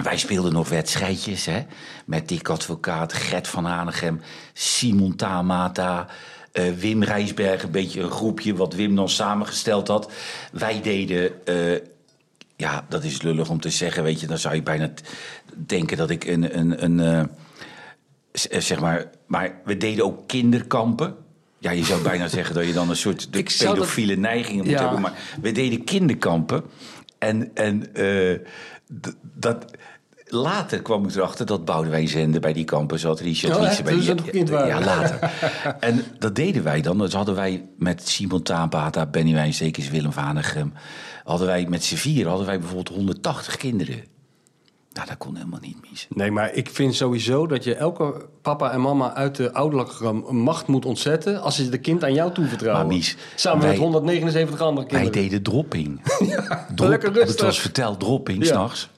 wij 0.04 0.16
speelden 0.18 0.52
nog 0.52 0.68
wedstrijdjes 0.68 1.46
hè, 1.46 1.60
met 2.06 2.28
Dick 2.28 2.48
Advocaat, 2.48 3.12
Gert 3.12 3.48
van 3.48 3.64
Hanegem, 3.64 4.20
Simon 4.52 5.16
Tamata, 5.16 6.06
eh, 6.52 6.72
Wim 6.72 7.02
Rijsberg, 7.02 7.62
een 7.62 7.70
beetje 7.70 8.00
een 8.00 8.10
groepje 8.10 8.54
wat 8.54 8.74
Wim 8.74 8.94
dan 8.96 9.08
samengesteld 9.08 9.88
had. 9.88 10.12
Wij 10.52 10.80
deden, 10.82 11.46
eh, 11.46 11.80
ja, 12.56 12.86
dat 12.88 13.04
is 13.04 13.22
lullig 13.22 13.50
om 13.50 13.60
te 13.60 13.70
zeggen, 13.70 14.02
weet 14.02 14.20
je, 14.20 14.26
dan 14.26 14.38
zou 14.38 14.54
je 14.54 14.62
bijna 14.62 14.90
denken 15.56 15.96
dat 15.96 16.10
ik 16.10 16.24
een, 16.24 16.58
een, 16.58 16.84
een 16.84 17.00
eh, 18.32 18.60
zeg 18.60 18.80
maar, 18.80 19.10
maar 19.26 19.60
we 19.64 19.76
deden 19.76 20.04
ook 20.04 20.26
kinderkampen. 20.28 21.14
Ja, 21.58 21.70
je 21.70 21.84
zou 21.84 22.02
bijna 22.02 22.28
zeggen 22.38 22.54
dat 22.54 22.66
je 22.66 22.72
dan 22.72 22.90
een 22.90 22.96
soort 22.96 23.32
de 23.32 23.42
dat- 23.42 23.56
pedofiele 23.72 24.16
neigingen 24.16 24.64
moet 24.64 24.72
Ja. 24.72 24.80
hebben. 24.80 25.00
Maar 25.00 25.18
we 25.40 25.52
deden 25.52 25.84
kinderkampen. 25.84 26.62
En, 27.18 27.50
en 27.54 27.86
dat... 29.34 29.64
Later 30.30 30.82
kwam 30.82 31.04
ik 31.04 31.14
erachter 31.14 31.46
dat 31.46 31.64
Boudewijn 31.64 32.08
Zende 32.08 32.40
bij 32.40 32.52
die 32.52 32.64
kampen 32.64 32.98
zat. 32.98 33.20
Richard 33.20 33.56
Oh, 33.56 33.84
bij 33.84 33.94
die... 33.98 34.14
nog 34.14 34.30
kind 34.30 34.48
waren? 34.50 34.68
Ja, 34.68 34.80
later. 34.84 35.18
en 35.80 36.04
dat 36.18 36.34
deden 36.34 36.62
wij 36.62 36.80
dan. 36.80 36.98
Dus 36.98 37.12
hadden 37.12 37.34
wij 37.34 37.66
met 37.78 38.08
Simon 38.08 38.42
Taapata, 38.42 39.06
Benny 39.06 39.32
Wijnstekers, 39.32 39.88
Willem 39.90 40.12
van 40.12 40.22
Hanegem... 40.22 40.72
hadden 41.24 41.46
wij 41.46 41.66
met 41.68 41.84
z'n 41.84 41.94
vier 41.96 42.26
hadden 42.28 42.46
wij 42.46 42.58
bijvoorbeeld 42.58 42.96
180 42.96 43.56
kinderen. 43.56 44.04
Nou, 44.92 45.08
dat 45.08 45.18
kon 45.18 45.36
helemaal 45.36 45.60
niet 45.62 45.76
mis. 45.90 46.06
Nee, 46.10 46.30
maar 46.30 46.52
ik 46.54 46.70
vind 46.70 46.94
sowieso 46.94 47.46
dat 47.46 47.64
je 47.64 47.74
elke 47.74 48.26
papa 48.42 48.70
en 48.70 48.80
mama 48.80 49.14
uit 49.14 49.34
de 49.36 49.52
ouderlijke 49.52 50.12
macht 50.32 50.66
moet 50.66 50.84
ontzetten... 50.84 51.42
als 51.42 51.56
ze 51.56 51.68
de 51.68 51.78
kind 51.78 52.04
aan 52.04 52.12
jou 52.14 52.32
toevertrouwen. 52.32 52.86
Maar 52.86 52.94
Mies, 52.96 53.16
Samen 53.34 53.60
wij- 53.60 53.70
met 53.70 53.78
179 53.78 54.60
andere 54.60 54.86
Wij 54.90 55.00
kinderen. 55.00 55.22
deden 55.28 55.42
dropping. 55.42 56.00
Drop, 56.74 56.88
lekker 56.88 57.12
rustig. 57.12 57.30
Het 57.30 57.40
was 57.40 57.60
verteld 57.60 58.00
dropping, 58.00 58.38
Ja. 58.42 58.48
s'nachts. 58.48 58.88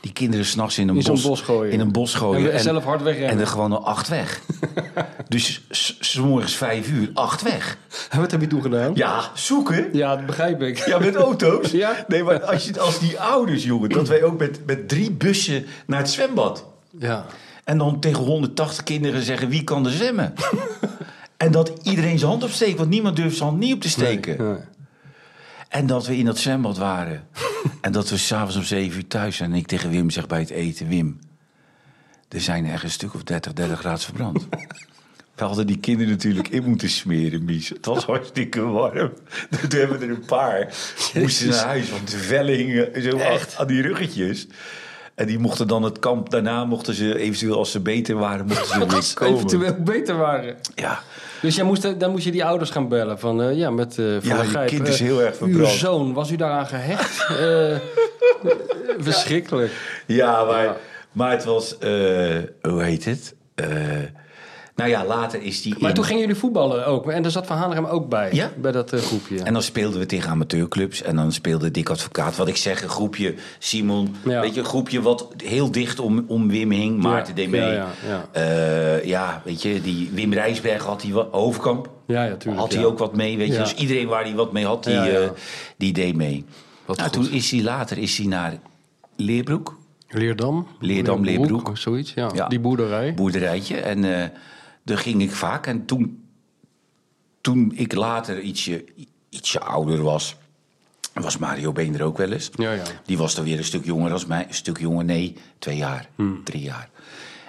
Die 0.00 0.12
kinderen 0.12 0.46
s'nachts 0.46 0.78
in 0.78 0.88
een 0.88 0.96
In 0.96 1.02
bos, 1.02 1.22
bos 1.22 1.40
gooien. 1.40 1.72
In 1.72 1.80
een 1.80 1.92
bos 1.92 2.14
gooien. 2.14 2.52
En 2.52 2.60
zelf 2.60 2.84
hard 2.84 3.02
wegrennen. 3.02 3.30
En 3.30 3.38
er 3.38 3.46
gewoon 3.46 3.72
al 3.72 3.86
acht 3.86 4.08
weg. 4.08 4.40
dus 5.28 5.62
morgens 6.20 6.56
vijf 6.56 6.90
uur, 6.90 7.10
acht 7.14 7.42
weg. 7.42 7.78
En 8.10 8.20
wat 8.20 8.30
heb 8.30 8.40
je 8.40 8.46
toen 8.46 8.62
gedaan? 8.62 8.90
Ja, 8.94 9.30
zoeken. 9.34 9.88
Ja, 9.92 10.16
dat 10.16 10.26
begrijp 10.26 10.62
ik. 10.62 10.86
Ja, 10.86 10.98
met 10.98 11.14
auto's. 11.14 11.70
Ja. 11.80 12.04
Nee, 12.08 12.22
maar 12.22 12.44
als, 12.44 12.64
je, 12.64 12.80
als 12.80 12.98
die 12.98 13.20
ouders, 13.20 13.64
jongen, 13.64 13.88
dat 13.88 14.08
wij 14.08 14.22
ook 14.22 14.38
met, 14.38 14.60
met 14.66 14.88
drie 14.88 15.10
bussen 15.10 15.66
naar 15.86 15.98
het 15.98 16.10
zwembad. 16.10 16.64
Ja. 16.98 17.26
En 17.64 17.78
dan 17.78 18.00
tegen 18.00 18.24
180 18.24 18.84
kinderen 18.84 19.22
zeggen 19.22 19.48
wie 19.48 19.64
kan 19.64 19.86
er 19.86 19.92
zwemmen. 19.92 20.34
en 21.36 21.52
dat 21.52 21.72
iedereen 21.82 22.18
zijn 22.18 22.30
hand 22.30 22.42
opsteekt, 22.42 22.78
want 22.78 22.90
niemand 22.90 23.16
durft 23.16 23.36
zijn 23.36 23.48
hand 23.48 23.60
niet 23.60 23.74
op 23.74 23.80
te 23.80 23.88
steken. 23.88 24.64
En 25.70 25.86
dat 25.86 26.06
we 26.06 26.16
in 26.16 26.24
dat 26.24 26.38
zwembad 26.38 26.78
waren. 26.78 27.28
en 27.80 27.92
dat 27.92 28.10
we 28.10 28.16
s'avonds 28.16 28.56
om 28.56 28.62
7 28.62 28.96
uur 28.96 29.06
thuis 29.06 29.36
zijn. 29.36 29.52
En 29.52 29.58
ik 29.58 29.66
tegen 29.66 29.90
Wim 29.90 30.10
zeg 30.10 30.26
bij 30.26 30.40
het 30.40 30.50
eten: 30.50 30.88
Wim, 30.88 31.18
er 32.28 32.40
zijn 32.40 32.66
er 32.66 32.84
een 32.84 32.90
stuk 32.90 33.14
of 33.14 33.22
30, 33.22 33.52
30 33.52 33.78
graden 33.78 34.00
verbrand. 34.00 34.46
We 35.34 35.46
hadden 35.46 35.66
die 35.66 35.78
kinderen 35.78 36.12
natuurlijk 36.12 36.48
in 36.48 36.64
moeten 36.64 36.90
smeren, 36.90 37.44
Mies. 37.44 37.68
Het 37.68 37.86
was 37.86 38.04
hartstikke 38.04 38.60
warm. 38.60 39.12
Toen 39.68 39.80
hebben 39.80 39.98
we 39.98 40.04
er 40.04 40.10
een 40.10 40.24
paar. 40.24 40.74
Moesten 41.14 41.48
naar 41.48 41.64
huis, 41.64 41.90
want 41.90 42.10
de 42.10 42.18
vellen 42.18 42.54
hingen 42.54 43.02
zo 43.02 43.20
aan, 43.20 43.38
aan 43.56 43.66
die 43.66 43.82
ruggetjes. 43.82 44.46
En 45.20 45.26
die 45.26 45.38
mochten 45.38 45.66
dan 45.68 45.82
het 45.82 45.98
kamp 45.98 46.30
daarna, 46.30 46.64
mochten 46.64 46.94
ze 46.94 47.18
eventueel 47.18 47.56
als 47.56 47.70
ze 47.70 47.80
beter 47.80 48.16
waren, 48.16 48.46
mochten 48.46 48.66
ze 48.66 48.78
weer 48.86 49.12
komen. 49.14 49.34
eventueel 49.34 49.74
beter 49.78 50.16
waren. 50.16 50.56
Ja, 50.74 50.98
Dus 51.42 51.56
jij 51.56 51.64
moest, 51.64 52.00
dan 52.00 52.10
moest 52.10 52.24
je 52.24 52.30
die 52.30 52.44
ouders 52.44 52.70
gaan 52.70 52.88
bellen 52.88 53.18
van, 53.18 53.42
eh, 53.42 53.56
ja, 53.56 53.70
met 53.70 53.94
Van 53.94 54.20
Ja, 54.22 54.44
Gijp, 54.44 54.68
kind 54.68 54.88
is 54.88 55.00
eh, 55.00 55.06
heel 55.06 55.22
erg 55.22 55.40
Uw 55.40 55.46
verbrand. 55.48 55.68
zoon, 55.72 56.12
was 56.12 56.30
u 56.30 56.36
daaraan 56.36 56.66
gehecht? 56.66 57.26
Eh, 57.40 57.76
verschrikkelijk. 58.98 59.72
Ja, 60.06 60.44
maar, 60.44 60.76
maar 61.12 61.30
het 61.30 61.44
was, 61.44 61.76
hoe 62.60 62.82
heet 62.82 63.04
het? 63.04 63.34
Nou 64.80 64.92
ja, 64.92 65.04
later 65.04 65.42
is 65.42 65.62
die. 65.62 65.74
Maar 65.78 65.88
in- 65.88 65.94
toen 65.94 66.04
gingen 66.04 66.20
jullie 66.20 66.36
voetballen 66.36 66.86
ook. 66.86 67.10
En 67.10 67.22
daar 67.22 67.30
zat 67.30 67.46
Van 67.46 67.56
Hanegem 67.56 67.84
ook 67.84 68.08
bij. 68.08 68.28
Ja. 68.32 68.50
Bij 68.56 68.72
dat 68.72 68.92
eh, 68.92 69.00
groepje. 69.00 69.42
En 69.42 69.52
dan 69.52 69.62
speelden 69.62 70.00
we 70.00 70.06
tegen 70.06 70.30
amateurclubs. 70.30 71.02
En 71.02 71.16
dan 71.16 71.32
speelde 71.32 71.70
Dick 71.70 71.88
Advocaat. 71.88 72.36
Wat 72.36 72.48
ik 72.48 72.56
zeg, 72.56 72.82
een 72.82 72.88
groepje 72.88 73.34
Simon. 73.58 74.14
Ja. 74.24 74.40
Weet 74.40 74.54
je, 74.54 74.60
een 74.60 74.66
groepje 74.66 75.02
wat 75.02 75.28
heel 75.44 75.70
dicht 75.70 76.00
om, 76.00 76.24
om 76.26 76.48
Wim 76.48 76.70
hing. 76.70 77.02
Maarten 77.02 77.34
deed 77.34 77.50
mee. 77.50 77.60
Ja, 77.60 77.72
ja, 77.72 77.88
ja. 78.08 78.28
Eh, 78.32 79.04
ja, 79.04 79.42
weet 79.44 79.62
je, 79.62 79.80
die 79.82 80.10
Wim 80.12 80.32
Rijsberg 80.32 80.82
had 80.84 81.02
hij 81.02 81.12
wat. 81.12 81.28
Hoofdkamp. 81.30 81.90
Ja, 82.06 82.24
ja, 82.24 82.36
tuurlijk. 82.36 82.60
Had 82.62 82.72
hij 82.72 82.82
ja. 82.82 82.86
ook 82.88 82.98
wat 82.98 83.16
mee, 83.16 83.36
weet 83.36 83.46
je. 83.46 83.52
Ja. 83.52 83.58
Dus 83.62 83.74
iedereen 83.74 84.06
waar 84.08 84.22
hij 84.24 84.34
wat 84.34 84.52
mee 84.52 84.66
had, 84.66 84.84
die, 84.84 84.92
Ja, 84.92 85.04
ja. 85.04 85.18
eh, 85.20 85.28
die 85.76 85.92
deed 85.92 86.16
mee. 86.16 86.44
Wat 86.84 86.96
nou, 86.96 87.10
goed. 87.10 87.22
toen 87.24 87.32
is 87.32 87.50
hij 87.50 87.62
later 87.62 87.98
is 87.98 88.16
hij 88.18 88.26
naar 88.26 88.58
Leerbroek. 89.16 89.78
Leerdam. 90.08 90.66
Leerdam, 90.80 91.24
Leerbroek. 91.24 91.70
Zoiets, 91.74 92.12
ja. 92.14 92.30
Ja. 92.34 92.48
Die 92.48 92.60
boerderij. 92.60 93.14
boerderijtje. 93.14 93.76
En 93.76 94.04
daar 94.90 94.98
ging 94.98 95.22
ik 95.22 95.30
vaak. 95.30 95.66
En 95.66 95.84
toen, 95.86 96.24
toen 97.40 97.72
ik 97.74 97.94
later 97.94 98.40
ietsje, 98.40 98.84
ietsje 99.28 99.60
ouder 99.60 100.02
was, 100.02 100.36
was 101.12 101.38
Mario 101.38 101.72
Been 101.72 101.94
er 101.94 102.02
ook 102.02 102.18
wel 102.18 102.32
eens. 102.32 102.50
Ja, 102.54 102.72
ja. 102.72 102.82
Die 103.04 103.18
was 103.18 103.34
dan 103.34 103.44
weer 103.44 103.58
een 103.58 103.64
stuk 103.64 103.84
jonger 103.84 104.12
als 104.12 104.26
mij. 104.26 104.44
Een 104.48 104.54
stuk 104.54 104.78
jonger, 104.78 105.04
nee, 105.04 105.36
twee 105.58 105.76
jaar, 105.76 106.08
Hmm. 106.16 106.44
drie 106.44 106.62
jaar. 106.62 106.88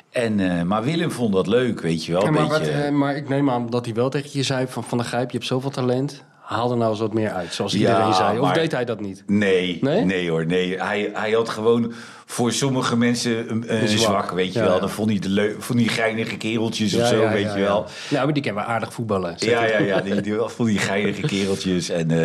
En, 0.10 0.40
eh, 0.40 0.64
maar 0.64 0.84
Willem 0.84 1.12
vond 1.12 1.34
dat 1.34 1.48
leuk, 1.48 1.82
weet 1.82 2.06
je 2.06 2.12
wel. 2.12 2.24
Ja, 2.24 2.32
maar, 2.32 2.48
beetje, 2.48 2.74
wat, 2.74 2.84
eh, 2.84 2.92
maar 2.92 3.16
ik 3.16 3.30
neem 3.30 3.50
aan 3.50 3.70
dat 3.70 3.86
hij 3.86 3.94
wel 3.94 4.10
tegen 4.10 4.30
je 4.34 4.44
zei 4.44 4.68
van 4.68 4.84
Van 4.84 4.98
der 4.98 5.08
Gijp, 5.08 5.32
je 5.32 5.38
hebt 5.38 5.50
zoveel 5.50 5.70
talent. 5.70 6.24
Haal 6.52 6.72
er 6.72 6.78
nou 6.78 6.90
eens 6.92 7.00
wat 7.00 7.14
meer 7.14 7.30
uit, 7.32 7.54
zoals 7.54 7.72
Ja, 7.74 7.80
iedereen 7.80 8.14
zei. 8.14 8.40
Of 8.40 8.46
maar- 8.46 8.54
deed 8.54 8.72
hij 8.72 8.86
dat 8.86 9.00
niet? 9.00 9.24
Nee, 9.28 9.78
Nee? 9.82 10.06
nee, 10.06 10.30
hoor, 10.30 10.46
nee. 10.46 10.80
Hij, 10.82 11.10
hij 11.14 11.32
had 11.32 11.50
gewoon 11.50 11.94
voor 12.26 12.52
sommige 12.52 12.98
mensen 12.98 13.52
een, 13.52 13.88
zwak. 13.88 14.00
zwak. 14.02 14.32
weet 14.32 14.54
je 14.54 14.60
Ja, 14.60 14.66
wel. 14.66 14.80
Dan 14.80 14.90
vond 14.90 15.10
hij 15.10 15.20
de 15.20 15.30
leu- 15.30 15.56
vond 15.60 15.80
hij 15.80 15.88
geinige 15.88 16.38
kereltjes 16.38 16.94
of 16.96 17.08
zo, 17.08 17.30
weet 17.30 17.54
je 17.54 17.60
wel. 17.60 17.86
Ja, 18.10 18.24
maar 18.24 18.34
die 18.34 18.44
kennen 18.44 18.64
we 18.64 18.70
aardig 18.70 18.94
voetballen. 18.94 19.34
Ja, 19.38 19.66
ja, 19.66 19.78
ja. 19.80 20.02
Die, 20.02 20.22
die, 20.22 20.34
vond 20.40 20.70
die 20.70 20.78
geinige 20.78 21.22
kereltjes. 21.22 21.90
En, 21.90 22.12
eh. 22.12 22.18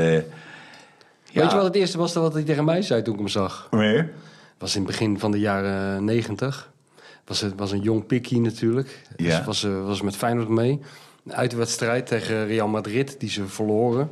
Weet 1.32 1.50
je 1.50 1.56
wat 1.56 1.64
het 1.64 1.74
eerste 1.74 1.98
was 1.98 2.14
wat 2.14 2.32
hij 2.32 2.42
tegen 2.42 2.64
mij 2.64 2.82
zei 2.82 3.02
toen 3.02 3.12
ik 3.14 3.18
hem 3.18 3.28
zag? 3.28 3.68
Meer? 3.70 4.12
was 4.58 4.74
in 4.76 4.80
het 4.82 4.90
begin 4.90 5.18
van 5.18 5.30
de 5.30 5.38
jaren 5.40 6.04
negentig. 6.04 6.70
Was 7.26 7.40
het 7.40 7.52
was 7.56 7.72
een 7.72 7.80
jong 7.80 8.06
pikkie 8.06 8.40
natuurlijk. 8.40 9.02
Ja. 9.16 9.24
Dus 9.36 9.44
was, 9.46 9.64
eh, 9.64 9.84
was 9.86 10.02
met 10.02 10.16
Feyenoord 10.16 10.48
mee. 10.48 10.80
Een 11.26 11.34
uitwedstrijd 11.34 12.06
tegen 12.06 12.46
Real 12.46 12.68
Madrid, 12.68 13.16
die 13.18 13.30
ze 13.30 13.46
verloren. 13.46 14.10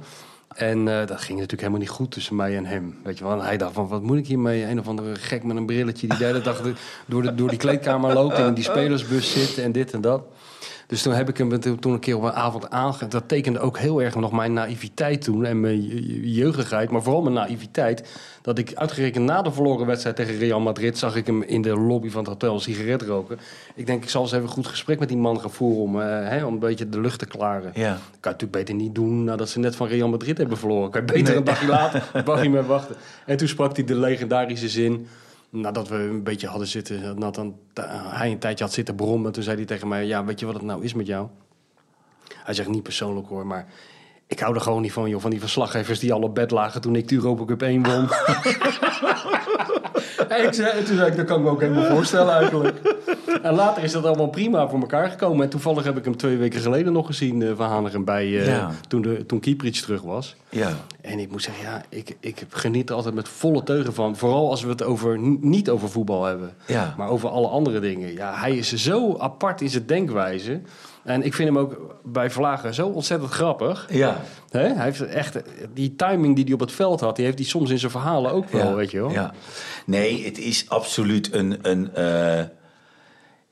En 0.54 0.78
eh, 0.88 1.06
dat 1.06 1.20
ging 1.20 1.32
natuurlijk 1.38 1.60
helemaal 1.60 1.80
niet 1.80 1.88
goed 1.88 2.10
tussen 2.10 2.36
mij 2.36 2.56
en 2.56 2.64
hem. 2.66 2.96
Weet 3.04 3.18
je 3.18 3.24
wel? 3.24 3.32
En 3.32 3.44
hij 3.44 3.56
dacht 3.56 3.72
van, 3.74 3.88
wat 3.88 4.02
moet 4.02 4.18
ik 4.18 4.26
hiermee? 4.26 4.64
Een 4.64 4.78
of 4.80 4.88
andere 4.88 5.14
gek 5.14 5.42
met 5.44 5.56
een 5.56 5.66
brilletje 5.66 6.06
die 6.08 6.18
de 6.18 6.24
hele 6.24 6.40
dag 6.40 6.60
de- 6.62 6.72
door, 7.06 7.22
de, 7.22 7.34
door 7.34 7.48
die 7.48 7.58
kleedkamer 7.58 8.12
loopt... 8.14 8.34
en 8.34 8.46
in 8.46 8.54
die 8.54 8.64
spelersbus 8.72 9.32
zit 9.32 9.64
en 9.64 9.72
dit 9.72 9.92
en 9.92 10.00
dat. 10.00 10.22
Dus 10.94 11.02
toen 11.02 11.12
heb 11.12 11.28
ik 11.28 11.36
hem 11.38 11.60
toen 11.80 11.92
een 11.92 11.98
keer 11.98 12.16
op 12.16 12.22
een 12.22 12.32
avond 12.32 12.70
aange... 12.70 13.06
Dat 13.08 13.28
tekende 13.28 13.58
ook 13.58 13.78
heel 13.78 14.02
erg 14.02 14.14
nog 14.14 14.32
mijn 14.32 14.52
naïviteit 14.52 15.22
toen 15.22 15.44
en 15.44 15.60
mijn 15.60 15.82
je- 15.82 16.32
jeugdigheid. 16.32 16.90
Maar 16.90 17.02
vooral 17.02 17.22
mijn 17.22 17.34
naïviteit. 17.34 18.18
Dat 18.42 18.58
ik 18.58 18.74
uitgerekend 18.74 19.24
na 19.24 19.42
de 19.42 19.52
verloren 19.52 19.86
wedstrijd 19.86 20.16
tegen 20.16 20.38
Real 20.38 20.60
Madrid... 20.60 20.98
zag 20.98 21.16
ik 21.16 21.26
hem 21.26 21.42
in 21.42 21.62
de 21.62 21.76
lobby 21.76 22.10
van 22.10 22.20
het 22.20 22.28
hotel 22.28 22.54
een 22.54 22.60
sigaret 22.60 23.02
roken. 23.02 23.38
Ik 23.74 23.86
denk, 23.86 24.02
ik 24.02 24.08
zal 24.08 24.22
eens 24.22 24.32
even 24.32 24.44
een 24.44 24.52
goed 24.52 24.66
gesprek 24.66 24.98
met 24.98 25.08
die 25.08 25.16
man 25.16 25.40
gaan 25.40 25.50
voeren... 25.50 25.82
om, 25.82 26.00
eh, 26.00 26.28
hè, 26.28 26.44
om 26.44 26.52
een 26.52 26.58
beetje 26.58 26.88
de 26.88 27.00
lucht 27.00 27.18
te 27.18 27.26
klaren. 27.26 27.70
Ja. 27.74 27.90
kan 27.92 27.92
je 27.92 27.98
natuurlijk 28.20 28.52
beter 28.52 28.74
niet 28.74 28.94
doen 28.94 29.24
nadat 29.24 29.48
ze 29.48 29.58
net 29.58 29.76
van 29.76 29.86
Real 29.86 30.08
Madrid 30.08 30.38
hebben 30.38 30.58
verloren. 30.58 30.90
Kan 30.90 31.00
je 31.06 31.12
beter 31.12 31.36
een 31.36 31.44
dagje 31.44 31.66
later, 31.66 32.02
een 32.12 32.24
dagje 32.24 32.50
mee 32.50 32.62
wachten. 32.62 32.96
En 33.26 33.36
toen 33.36 33.48
sprak 33.48 33.76
hij 33.76 33.84
de 33.84 33.96
legendarische 33.96 34.68
zin... 34.68 35.06
Nadat 35.56 35.88
we 35.88 35.94
een 35.94 36.22
beetje 36.22 36.46
hadden 36.46 36.66
zitten, 36.68 37.20
dat 37.20 37.34
dan, 37.34 37.54
hij 38.08 38.30
een 38.30 38.38
tijdje 38.38 38.64
had 38.64 38.72
zitten 38.72 38.94
brommen. 38.94 39.32
Toen 39.32 39.42
zei 39.42 39.56
hij 39.56 39.64
tegen 39.64 39.88
mij, 39.88 40.06
ja, 40.06 40.24
weet 40.24 40.40
je 40.40 40.46
wat 40.46 40.54
het 40.54 40.64
nou 40.64 40.84
is 40.84 40.94
met 40.94 41.06
jou? 41.06 41.28
Hij 42.34 42.54
zegt 42.54 42.68
niet 42.68 42.82
persoonlijk 42.82 43.28
hoor, 43.28 43.46
maar 43.46 43.66
ik 44.26 44.40
hou 44.40 44.54
er 44.54 44.60
gewoon 44.60 44.82
niet 44.82 44.92
van, 44.92 45.08
joh. 45.08 45.20
Van 45.20 45.30
die 45.30 45.40
verslaggevers 45.40 45.98
die 45.98 46.12
al 46.12 46.20
op 46.20 46.34
bed 46.34 46.50
lagen 46.50 46.80
toen 46.80 46.96
ik 46.96 47.08
de 47.08 47.14
Europa 47.14 47.44
Cup 47.44 47.62
1 47.62 47.82
won. 47.82 48.08
en, 50.28 50.44
ik 50.44 50.54
zei, 50.54 50.78
en 50.78 50.84
toen 50.84 50.96
zei 50.96 51.10
ik, 51.10 51.16
dat 51.16 51.26
kan 51.26 51.38
ik 51.38 51.44
me 51.44 51.50
ook 51.50 51.60
helemaal 51.60 51.84
voorstellen 51.84 52.34
eigenlijk. 52.34 52.80
En 53.42 53.54
later 53.54 53.82
is 53.82 53.92
dat 53.92 54.04
allemaal 54.04 54.28
prima 54.28 54.68
voor 54.68 54.80
elkaar 54.80 55.10
gekomen. 55.10 55.44
En 55.44 55.50
toevallig 55.50 55.84
heb 55.84 55.96
ik 55.96 56.04
hem 56.04 56.16
twee 56.16 56.36
weken 56.36 56.60
geleden 56.60 56.92
nog 56.92 57.06
gezien 57.06 57.42
eh, 57.42 57.52
van 57.56 57.68
Hanegem 57.68 58.04
bij, 58.04 58.24
eh, 58.24 58.46
Ja. 58.46 58.70
toen, 58.88 59.02
de, 59.02 59.26
toen 59.26 59.40
Kieprits 59.40 59.80
terug 59.80 60.02
was. 60.02 60.36
Ja. 60.48 60.70
En 61.04 61.18
ik 61.18 61.30
moet 61.30 61.42
zeggen, 61.42 61.64
ja, 61.64 61.82
ik, 61.88 62.16
ik 62.20 62.42
geniet 62.48 62.88
er 62.88 62.94
altijd 62.94 63.14
met 63.14 63.28
volle 63.28 63.62
teugen 63.62 63.94
van. 63.94 64.16
Vooral 64.16 64.50
als 64.50 64.62
we 64.62 64.68
het 64.68 64.82
over, 64.82 65.18
niet 65.40 65.70
over 65.70 65.90
voetbal 65.90 66.24
hebben, 66.24 66.54
Ja. 66.66 66.94
maar 66.96 67.08
over 67.08 67.28
alle 67.28 67.46
andere 67.48 67.80
dingen. 67.80 68.12
Ja, 68.12 68.34
hij 68.38 68.56
is 68.56 68.72
zo 68.72 69.18
apart 69.18 69.60
in 69.60 69.68
zijn 69.68 69.86
denkwijze. 69.86 70.60
En 71.02 71.22
ik 71.22 71.34
vind 71.34 71.48
hem 71.48 71.58
ook 71.58 72.00
bij 72.04 72.30
Vlagen 72.30 72.74
zo 72.74 72.86
ontzettend 72.86 73.30
grappig. 73.30 73.86
Ja. 73.90 74.20
Hij 74.50 74.74
heeft 74.76 75.00
echt 75.06 75.38
die 75.74 75.96
timing 75.96 76.34
die 76.34 76.44
hij 76.44 76.54
op 76.54 76.60
het 76.60 76.72
veld 76.72 77.00
had, 77.00 77.16
die 77.16 77.24
heeft 77.24 77.38
hij 77.38 77.46
soms 77.46 77.70
in 77.70 77.78
zijn 77.78 77.90
verhalen 77.90 78.32
ook 78.32 78.48
wel, 78.48 78.68
ja. 78.68 78.74
weet 78.74 78.90
je 78.90 79.00
wel. 79.00 79.10
Ja. 79.10 79.34
Nee, 79.86 80.24
het 80.24 80.38
is 80.38 80.68
absoluut 80.68 81.32
een... 81.32 81.58
een 81.62 81.94
eh, 81.94 82.44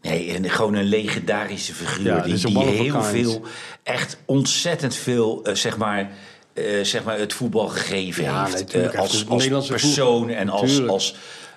Nee, 0.00 0.36
een, 0.36 0.50
gewoon 0.50 0.74
een 0.74 0.84
legendarische 0.84 1.74
figuur. 1.74 2.06
Ja, 2.06 2.22
die 2.22 2.58
heel 2.58 3.02
veel, 3.02 3.42
echt 3.82 4.18
ontzettend 4.24 4.94
veel, 4.94 5.44
eh, 5.44 5.54
zeg 5.54 5.76
maar, 5.76 6.10
eh, 6.52 6.84
zeg 6.84 7.04
maar, 7.04 7.18
het 7.18 7.32
voetbal 7.32 7.68
gegeven 7.68 8.24
Ja, 8.24 8.44
heeft. 8.44 8.72
nee. 8.74 8.88
Eh, 8.88 8.98
als 9.00 9.12
het 9.12 9.28
als 9.28 9.38
Nederlandse 9.38 9.72
persoon 9.72 10.30
en 10.30 10.48
als, 10.48 10.70
Tuurlijk. 10.70 10.90
als, 10.92 11.14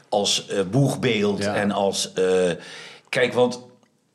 als 0.10 0.48
eh, 0.48 0.60
boegbeeld. 0.72 1.44
Ja. 1.44 1.56
En 1.56 1.72
als. 1.72 2.12
kijk, 3.10 3.34
want 3.34 3.60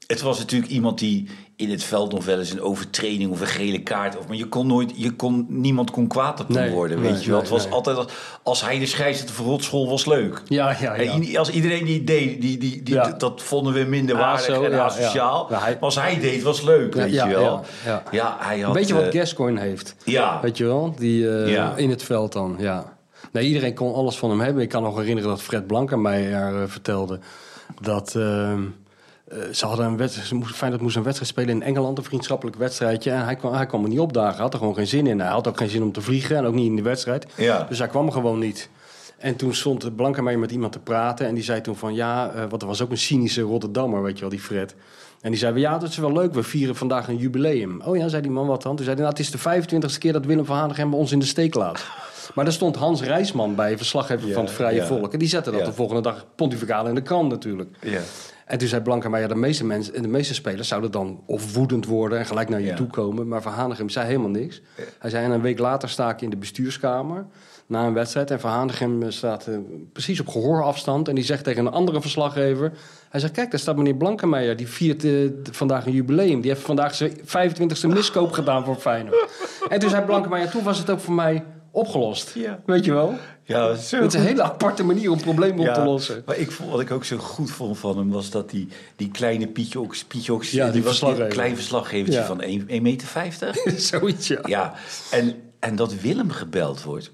het 0.07 0.21
was 0.21 0.39
natuurlijk 0.39 0.71
iemand 0.71 0.99
die 0.99 1.29
in 1.61 1.71
het 1.71 1.85
veld 1.85 2.13
nog 2.13 2.25
wel 2.25 2.39
eens 2.39 2.51
een 2.51 2.61
overtreding 2.61 3.31
of 3.31 3.41
een 3.41 3.47
gele 3.47 3.83
kaart. 3.83 4.19
Of, 4.19 4.27
maar 4.29 4.37
je 4.37 4.47
kon 4.49 4.67
nooit, 4.67 4.93
je 4.95 5.11
kon, 5.13 5.47
niemand 5.49 5.91
kon 5.91 6.07
kwaad 6.07 6.41
op 6.41 6.49
hem 6.49 6.57
Nee, 6.57 6.71
worden. 6.71 7.01
nee, 7.01 7.13
weet 7.13 7.25
je 7.25 7.31
wel. 7.31 7.41
nee, 7.43 7.51
het 7.51 7.63
was 7.63 7.71
altijd 7.73 7.97
als, 7.97 8.07
als 8.43 8.65
hij 8.65 8.79
de 8.79 8.87
scheidsrechter 8.87 9.35
van 9.37 9.45
Rotschool 9.45 9.89
was 9.89 10.07
leuk. 10.07 10.43
Ja, 10.45 10.77
ja, 10.81 10.95
ja. 10.97 11.13
En 11.13 11.23
i- 11.23 11.37
als 11.37 11.51
iedereen 11.51 11.85
die 11.85 12.05
deed, 12.05 12.41
die, 12.41 12.59
die, 12.59 12.83
die, 12.83 12.95
Ja. 12.95 13.11
dat 13.19 13.43
vonden 13.43 13.73
we 13.73 13.85
minder 13.85 14.15
Ah, 14.15 14.21
waardig 14.21 14.45
zo, 14.45 14.63
en 14.63 14.71
ja, 14.71 14.85
asociaal. 14.85 15.47
ja. 15.51 15.59
Maar 15.59 15.77
als 15.81 15.95
hij 15.95 16.19
deed, 16.21 16.43
was 16.43 16.63
leuk, 16.63 16.95
Ja, 16.95 17.05
je 17.05 17.35
wel. 17.35 17.43
ja, 17.43 17.63
ja. 17.85 18.03
Ja, 18.11 18.37
hij 18.41 18.59
had... 18.59 18.67
Een 18.75 18.81
beetje 18.81 18.95
wat 18.95 19.03
eh, 19.15 19.21
Gascoigne 19.21 19.61
heeft. 19.61 19.95
Ja, 20.05 20.39
Weet 20.43 20.57
je 20.57 20.65
wel? 20.65 20.95
Die, 20.99 21.19
Ja. 21.29 21.77
In 21.77 21.91
het 21.91 22.03
veld 22.03 22.33
dan, 22.33 22.57
ja. 22.59 22.99
Nee, 23.33 23.47
iedereen 23.47 23.75
kon 23.75 23.95
alles 23.95 24.17
van 24.19 24.31
hem 24.31 24.41
hebben. 24.41 24.63
Ik 24.63 24.69
kan 24.69 24.83
nog 24.83 24.97
herinneren 24.97 25.31
dat 25.31 25.43
Fred 25.43 25.67
Blanca 25.67 25.97
mij 25.97 26.33
er, 26.33 26.63
eh, 26.63 26.69
vertelde... 26.69 27.19
dat 27.81 28.15
ehm, 28.17 28.23
eh, 28.53 28.59
ze 29.53 29.67
hadden 29.67 29.87
een 29.87 29.97
wedstrijd... 29.97 30.29
Ze 30.29 30.35
moest, 30.35 30.55
Feyenoord 30.55 30.83
moest 30.83 30.97
een 30.97 31.03
wedstrijd 31.03 31.31
spelen 31.33 31.55
in 31.55 31.63
Engeland, 31.63 31.99
een 31.99 32.05
vriendschappelijk 32.05 32.57
wedstrijdje. 32.57 33.11
En 33.11 33.25
hij 33.25 33.37
kwam, 33.37 33.53
hij 33.55 33.67
kwam 33.67 33.83
er 33.83 33.89
niet 33.89 33.99
opdagen. 33.99 34.33
Hij 34.35 34.43
had 34.43 34.53
er 34.53 34.59
gewoon 34.59 34.75
geen 34.75 34.87
zin 34.87 35.07
in. 35.07 35.21
Hij 35.21 35.29
had 35.29 35.49
ook 35.49 35.57
geen 35.57 35.69
zin 35.69 35.83
om 35.83 35.93
te 35.93 36.01
vliegen 36.01 36.37
en 36.37 36.45
ook 36.45 36.55
niet 36.55 36.67
in 36.67 36.77
de 36.77 36.83
wedstrijd. 36.83 37.27
Ja. 37.37 37.67
Dus 37.69 37.79
hij 37.79 37.89
kwam 37.89 38.11
gewoon 38.11 38.39
niet. 38.39 38.69
En 39.19 39.37
toen 39.37 39.55
stond 39.55 39.97
Blanca 39.97 40.23
mij 40.23 40.37
met 40.37 40.51
iemand 40.51 40.73
te 40.73 40.79
praten. 40.79 41.27
En 41.27 41.35
die 41.35 41.45
zei 41.45 41.61
toen 41.61 41.77
van 41.77 41.95
ja, 41.95 42.31
eh, 42.35 42.45
want 42.49 42.63
er 42.63 42.69
was 42.69 42.83
ook 42.83 42.91
een 42.91 42.99
cynische 42.99 43.41
Rotterdammer, 43.41 44.03
weet 44.03 44.15
je 44.15 44.21
wel, 44.21 44.31
die 44.31 44.41
Fred. 44.41 44.75
En 45.21 45.31
die 45.31 45.39
zei, 45.39 45.59
ja, 45.59 45.79
dat 45.79 45.89
is 45.89 45.97
wel 45.97 46.13
leuk, 46.13 46.35
we 46.35 46.43
vieren 46.43 46.77
vandaag 46.77 47.09
een 47.09 47.17
jubileum. 47.17 47.81
Oh 47.85 47.97
ja, 47.97 48.09
zei 48.09 48.23
die 48.23 48.31
man, 48.31 48.47
wat 48.47 48.63
dan? 48.63 48.77
Toen 48.77 48.85
zei 48.85 48.97
hij, 49.01 49.05
nou, 49.05 49.17
het 49.19 49.27
is 49.27 49.31
de 49.31 49.63
25e 49.95 49.99
keer 49.99 50.13
dat 50.13 50.25
Willem 50.25 50.45
van 50.45 50.57
Hanegem 50.57 50.95
ons 50.95 51.13
in 51.13 51.19
de 51.19 51.25
steek 51.27 51.55
laat. 51.55 51.85
Maar 52.35 52.45
daar 52.45 52.55
stond 52.55 52.77
Hans 52.77 53.03
Rijsman 53.03 53.55
bij, 53.55 53.77
verslaggever 53.77 54.29
Ja, 54.29 54.35
van 54.35 54.45
het 54.45 54.53
Vrije 54.53 54.77
ja. 54.81 54.87
Volk. 54.87 55.13
En 55.13 55.19
die 55.19 55.29
zette 55.29 55.51
dat 55.51 55.61
Ja. 55.61 55.67
de 55.67 55.73
volgende 55.73 56.03
dag 56.03 56.27
pontificaal 56.35 56.87
in 56.87 56.95
de 56.95 57.03
krant 57.03 57.29
natuurlijk. 57.31 57.77
Ja. 57.81 58.01
En 58.51 58.59
toen 58.59 58.69
zei 58.69 58.83
Blanca, 58.83 59.09
maar 59.09 59.21
ja, 59.21 59.27
de 59.27 59.35
meeste, 59.35 59.65
mensen, 59.65 60.03
de 60.03 60.09
meeste 60.09 60.35
spelers 60.35 60.69
zouden 60.69 60.91
dan 60.91 61.23
of 61.27 61.55
woedend 61.55 61.87
worden 61.87 62.19
en 62.19 62.27
gelijk 62.27 62.49
naar 62.49 62.61
je 62.61 62.67
Ja. 62.67 62.75
toe 62.75 62.87
komen. 62.87 63.29
Maar 63.29 63.43
Van 63.43 63.53
Hanegem 63.53 63.89
zei 63.89 64.07
helemaal 64.07 64.29
niks. 64.29 64.61
Hij 64.99 65.11
zei, 65.11 65.25
en 65.25 65.31
een 65.31 65.41
week 65.41 65.59
later 65.59 65.89
sta 65.89 66.11
ik 66.11 66.21
in 66.21 66.31
de 66.31 66.37
bestuurskamer 66.37 67.27
na 67.67 67.87
een 67.87 67.93
wedstrijd. 67.95 68.31
En 68.31 68.41
Van 68.41 68.51
Hanegem 68.51 69.03
eh, 69.03 69.11
staat 69.11 69.47
eh, 69.47 69.55
precies 69.93 70.21
op 70.21 70.29
gehoorafstand. 70.29 71.09
En 71.09 71.15
die 71.15 71.25
zegt 71.25 71.45
tegen 71.45 71.67
een 71.67 71.73
andere 71.73 72.01
verslaggever... 72.01 72.73
Hij 73.11 73.21
zegt, 73.21 73.33
kijk, 73.33 73.51
daar 73.51 73.61
staat 73.61 73.77
meneer 73.77 73.95
Blankenmeijer. 73.95 74.57
Die 74.57 74.69
viert 74.69 75.05
eh, 75.05 75.13
vandaag 75.51 75.87
een 75.87 75.93
jubileum. 75.93 76.41
Die 76.41 76.51
heeft 76.51 76.63
vandaag 76.65 76.95
zijn 76.95 77.13
25e 77.19 77.87
miskoop 77.87 78.33
gedaan 78.33 78.65
voor 78.65 78.77
Feyenoord. 78.77 79.29
En 79.69 79.79
toen 79.81 79.91
zei 79.91 80.05
Blankenmeijer, 80.05 80.51
toen 80.51 80.63
was 80.63 80.79
het 80.79 80.91
ook 80.91 81.01
voor 81.01 81.15
mij 81.15 81.45
opgelost. 81.71 82.35
Ja. 82.35 82.61
Weet 82.67 82.85
je 82.85 82.93
wel? 82.93 83.15
Ja, 83.51 83.75
zo 83.75 83.97
Het 83.97 84.15
is 84.15 84.21
een 84.21 84.27
hele 84.27 84.43
aparte 84.43 84.85
manier 84.85 85.11
om 85.11 85.21
problemen 85.21 85.69
op 85.69 85.75
te 85.75 85.85
lossen. 85.85 86.23
Maar 86.27 86.37
ik 86.37 86.51
vond, 86.51 86.71
wat 86.71 86.81
ik 86.81 86.91
ook 86.91 87.05
zo 87.05 87.17
goed 87.19 87.51
vond 87.51 87.79
van 87.79 87.99
hem 87.99 88.11
was 88.11 88.31
dat 88.31 88.51
die, 88.51 88.69
die 88.97 89.11
kleine 89.11 89.47
Pietje 89.47 89.81
Oks, 89.81 90.05
Pietje 90.05 90.33
Oks, 90.33 90.51
Ja, 90.51 90.71
die 90.71 90.83
was 90.83 91.03
een 91.03 91.29
klein 91.29 91.55
verslaggevertje 91.55 92.25
van 92.25 92.43
1,50 92.43 92.49
meter. 92.67 93.07
50. 93.07 93.57
Zoiets, 93.77 94.27
ja. 94.27 94.41
Ja, 94.45 94.75
en, 95.11 95.35
en 95.59 95.77
dat 95.77 96.01
Willem 96.01 96.31
gebeld 96.31 96.83
wordt 96.83 97.11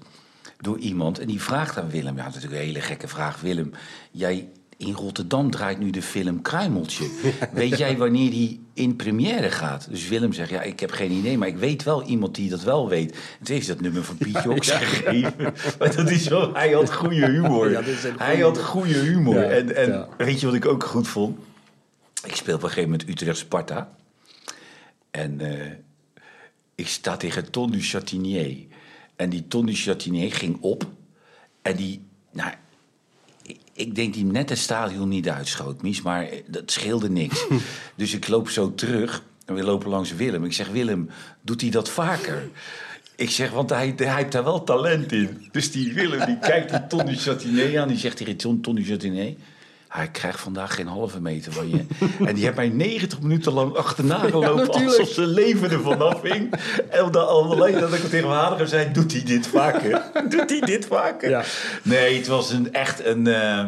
door 0.61 0.77
iemand. 0.77 1.19
En 1.19 1.27
die 1.27 1.41
vraagt 1.41 1.77
aan 1.77 1.89
Willem, 1.89 2.17
ja, 2.17 2.23
natuurlijk 2.23 2.53
een 2.53 2.59
hele 2.59 2.81
gekke 2.81 3.07
vraag. 3.07 3.41
Willem, 3.41 3.71
jij 4.11 4.49
in 4.77 4.93
Rotterdam 4.93 5.51
draait 5.51 5.79
nu 5.79 5.89
de 5.89 6.01
film 6.01 6.41
Kruimeltje. 6.41 7.09
Weet 7.53 7.77
jij 7.77 7.97
wanneer 7.97 8.29
die 8.29 8.65
in 8.73 8.95
première 8.95 9.51
gaat? 9.51 9.87
Dus 9.89 10.07
Willem 10.07 10.33
zegt, 10.33 10.49
ja, 10.49 10.61
ik 10.61 10.79
heb 10.79 10.91
geen 10.91 11.11
idee, 11.11 11.37
maar 11.37 11.47
ik 11.47 11.57
weet 11.57 11.83
wel 11.83 12.03
iemand 12.03 12.35
die 12.35 12.49
dat 12.49 12.63
wel 12.63 12.89
weet. 12.89 13.11
En 13.11 13.45
toen 13.45 13.55
heeft 13.55 13.67
dat 13.67 13.81
nummer 13.81 14.03
van 14.03 14.17
Pietje 14.17 14.49
ook 14.55 14.65
gegeven. 14.65 15.35
Maar 15.79 15.95
dat 15.95 16.09
is 16.09 16.23
zo, 16.23 16.53
hij 16.53 16.71
had 16.71 16.93
goede 16.93 17.25
humor. 17.25 17.71
Ja, 17.71 17.81
hij 18.17 18.39
had 18.39 18.57
goede 18.59 18.99
humor. 18.99 19.43
En 19.43 19.75
en 19.75 20.07
weet 20.17 20.39
je 20.39 20.45
wat 20.45 20.55
ik 20.55 20.65
ook 20.65 20.83
goed 20.83 21.07
vond? 21.07 21.37
Ik 22.25 22.35
speel 22.35 22.55
op 22.55 22.63
een 22.63 22.69
gegeven 22.69 22.89
moment 22.89 23.09
Utrecht-Sparta. 23.09 23.89
En 25.11 25.39
eh, 25.39 25.71
ik 26.75 26.87
sta 26.87 27.17
tegen 27.17 27.51
Ton 27.51 27.71
du 27.71 27.81
Chatinier. 27.81 28.57
En 29.15 29.29
die 29.29 29.47
Ton 29.47 29.65
du 29.65 29.73
Chatinier 29.73 30.33
ging 30.33 30.57
op. 30.61 30.85
En 31.61 31.75
die, 31.75 32.01
nou, 32.31 32.51
ik- 33.77 33.95
denk 33.95 34.13
die 34.13 34.25
net 34.25 34.49
het 34.49 34.57
stadion 34.57 35.09
niet 35.09 35.29
uitschoot, 35.29 35.81
Mies. 35.81 36.01
Maar 36.01 36.23
eh, 36.23 36.39
dat 36.47 36.71
scheelde 36.71 37.09
niks. 37.09 37.45
dus 37.95 38.13
ik 38.13 38.27
loop 38.27 38.49
zo 38.49 38.75
terug. 38.75 39.23
En 39.45 39.55
we 39.55 39.63
lopen 39.63 39.89
langs 39.89 40.13
Willem. 40.15 40.43
Ik 40.45 40.53
zeg, 40.53 40.67
Willem, 40.69 41.09
doet 41.41 41.61
hij 41.61 41.69
dat 41.69 41.89
vaker? 41.89 42.49
Ik 43.15 43.29
zeg, 43.29 43.51
want 43.51 43.69
hij, 43.69 43.93
hij 43.97 44.15
heeft 44.15 44.31
daar 44.31 44.43
wel 44.43 44.63
talent 44.63 45.11
in. 45.11 45.47
Dus 45.51 45.71
die 45.71 45.93
Willem, 45.93 46.25
die 46.25 46.39
kijkt 46.39 46.69
die 46.69 46.87
Ton 46.87 47.05
du 47.05 47.15
Chatinier 47.15 47.79
aan. 47.81 47.87
Die 47.87 47.97
zegt 47.97 48.17
tegen 48.17 48.37
Ton, 48.37 48.61
Ton 48.61 48.75
du 48.75 48.83
Chatinier... 48.83 49.35
Hij 49.87 50.07
krijgt 50.11 50.39
vandaag 50.39 50.75
geen 50.75 50.87
halve 50.87 51.21
meter 51.21 51.51
van 51.51 51.69
je. 51.69 51.85
En 52.25 52.35
die 52.35 52.43
heeft 52.43 52.55
mij 52.55 52.69
90 52.69 53.21
minuten 53.21 53.51
lang 53.53 53.75
achterna 53.75 54.17
gelopen. 54.19 54.55
natuurlijk. 54.65 54.97
alsof 54.99 55.13
zijn 55.13 55.27
leven 55.27 55.71
ervan 55.71 56.01
afhing. 56.01 56.53
En 56.89 57.11
de 57.11 57.19
alleen 57.19 57.79
dat 57.79 57.93
ik 57.93 58.01
het 58.01 58.09
tegen 58.09 58.27
mijn 58.27 58.39
vader 58.39 58.67
zei: 58.67 58.91
Doet 58.91 59.11
hij 59.11 59.23
dit 59.23 59.47
vaker? 59.47 60.01
Doet 60.29 60.49
hij 60.49 60.59
dit 60.59 60.85
vaker? 60.85 61.29
Ja. 61.29 61.43
Nee, 61.83 62.17
het 62.17 62.27
was 62.27 62.51
een, 62.51 62.73
echt 62.73 63.05
een. 63.05 63.27
eh, 63.27 63.65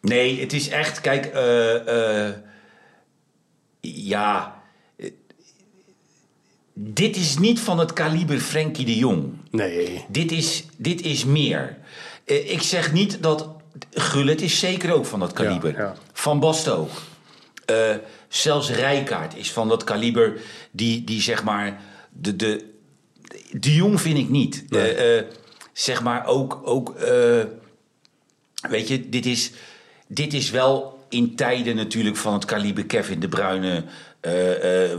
Nee, 0.00 0.40
het 0.40 0.52
is 0.52 0.68
echt. 0.68 1.00
Kijk, 1.00 1.26
eh, 1.26 2.26
eh, 2.26 2.34
ja. 3.80 4.62
Dit 6.74 7.16
is 7.16 7.38
niet 7.38 7.60
van 7.60 7.78
het 7.78 7.92
kaliber 7.92 8.38
Frenkie 8.38 8.84
de 8.84 8.96
Jong. 8.96 9.32
Nee. 9.50 10.04
Dit 10.08 10.32
is, 10.32 10.64
dit 10.76 11.00
is 11.02 11.24
meer. 11.24 11.76
Ik 12.24 12.62
zeg 12.62 12.92
niet 12.92 13.22
dat. 13.22 13.48
Gullit 13.90 14.40
is 14.40 14.58
zeker 14.58 14.92
ook 14.94 15.06
van 15.06 15.20
dat 15.20 15.32
kaliber. 15.32 15.72
Ja, 15.72 15.78
ja. 15.78 15.94
Van 16.12 16.40
Basten 16.40 16.76
ook. 16.76 16.90
Eh, 17.66 17.94
zelfs 18.28 18.70
Rijkaard 18.70 19.36
is 19.36 19.52
van 19.52 19.68
dat 19.68 19.84
kaliber. 19.84 20.40
Die, 20.70 21.04
die 21.04 21.20
zeg 21.20 21.44
maar. 21.44 21.80
De, 22.12 22.36
de, 22.36 22.64
de 23.50 23.74
Jong 23.74 24.00
vind 24.00 24.18
ik 24.18 24.28
niet. 24.28 24.64
Eh, 24.70 25.18
eh, 25.18 25.24
zeg 25.72 26.02
maar 26.02 26.26
ook. 26.26 26.60
ook 26.64 26.94
weet 28.70 28.88
je, 28.88 29.08
dit 29.08 29.26
is, 29.26 29.52
dit 30.06 30.34
is 30.34 30.50
wel 30.50 31.04
in 31.08 31.36
tijden 31.36 31.76
natuurlijk 31.76 32.16
van 32.16 32.32
het 32.32 32.44
kaliber 32.44 32.86
Kevin 32.86 33.20
de 33.20 33.28
Bruyne. 33.28 33.84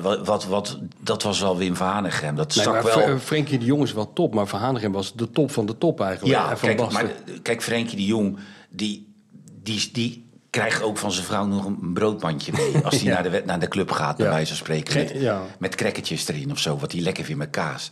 wat, 0.01 0.25
wat, 0.27 0.45
wat, 0.45 0.77
dat 0.99 1.23
was 1.23 1.39
wel 1.39 1.57
Wim 1.57 1.75
van 1.75 1.87
Hanegem. 1.87 2.35
Dat 2.35 2.55
Nee, 2.55 2.63
stak 2.65 2.81
wel. 2.81 3.17
Fr- 3.17 3.23
Frenkie 3.23 3.57
de 3.59 3.65
Jong 3.65 3.83
is 3.83 3.93
wel 3.93 4.13
top, 4.13 4.33
maar 4.33 4.47
Van 4.47 4.59
Hanegem 4.59 4.91
was 4.91 5.13
de 5.13 5.31
top 5.31 5.51
van 5.51 5.65
de 5.65 5.77
top 5.77 6.01
eigenlijk. 6.01 6.35
Ja, 6.35 6.47
Van 6.57 6.67
kijk, 6.67 6.77
Basten. 6.77 7.05
maar, 7.05 7.39
kijk, 7.41 7.63
Frenkie 7.63 7.97
de 7.97 8.05
Jong, 8.05 8.37
die, 8.77 9.07
die, 9.63 9.89
die 9.93 10.25
krijgt 10.49 10.81
ook 10.81 10.97
van 10.97 11.11
zijn 11.11 11.25
vrouw 11.25 11.45
nog 11.45 11.65
een 11.65 11.93
broodmandje 11.93 12.51
mee. 12.55 12.83
Als 12.83 12.95
hij 12.95 13.03
Ja. 13.11 13.21
naar, 13.21 13.31
de, 13.31 13.43
naar 13.45 13.59
de 13.59 13.67
club 13.67 13.91
gaat, 13.91 14.17
bij 14.17 14.25
Ja. 14.25 14.31
wijze 14.31 14.47
van 14.47 14.57
spreken. 14.57 14.97
Met, 15.03 15.11
ja. 15.21 15.41
met 15.59 15.81
erin 16.29 16.51
of 16.51 16.59
zo, 16.59 16.77
wat 16.77 16.91
hij 16.91 17.01
lekker 17.01 17.23
vindt 17.23 17.39
met 17.39 17.49
kaas. 17.49 17.91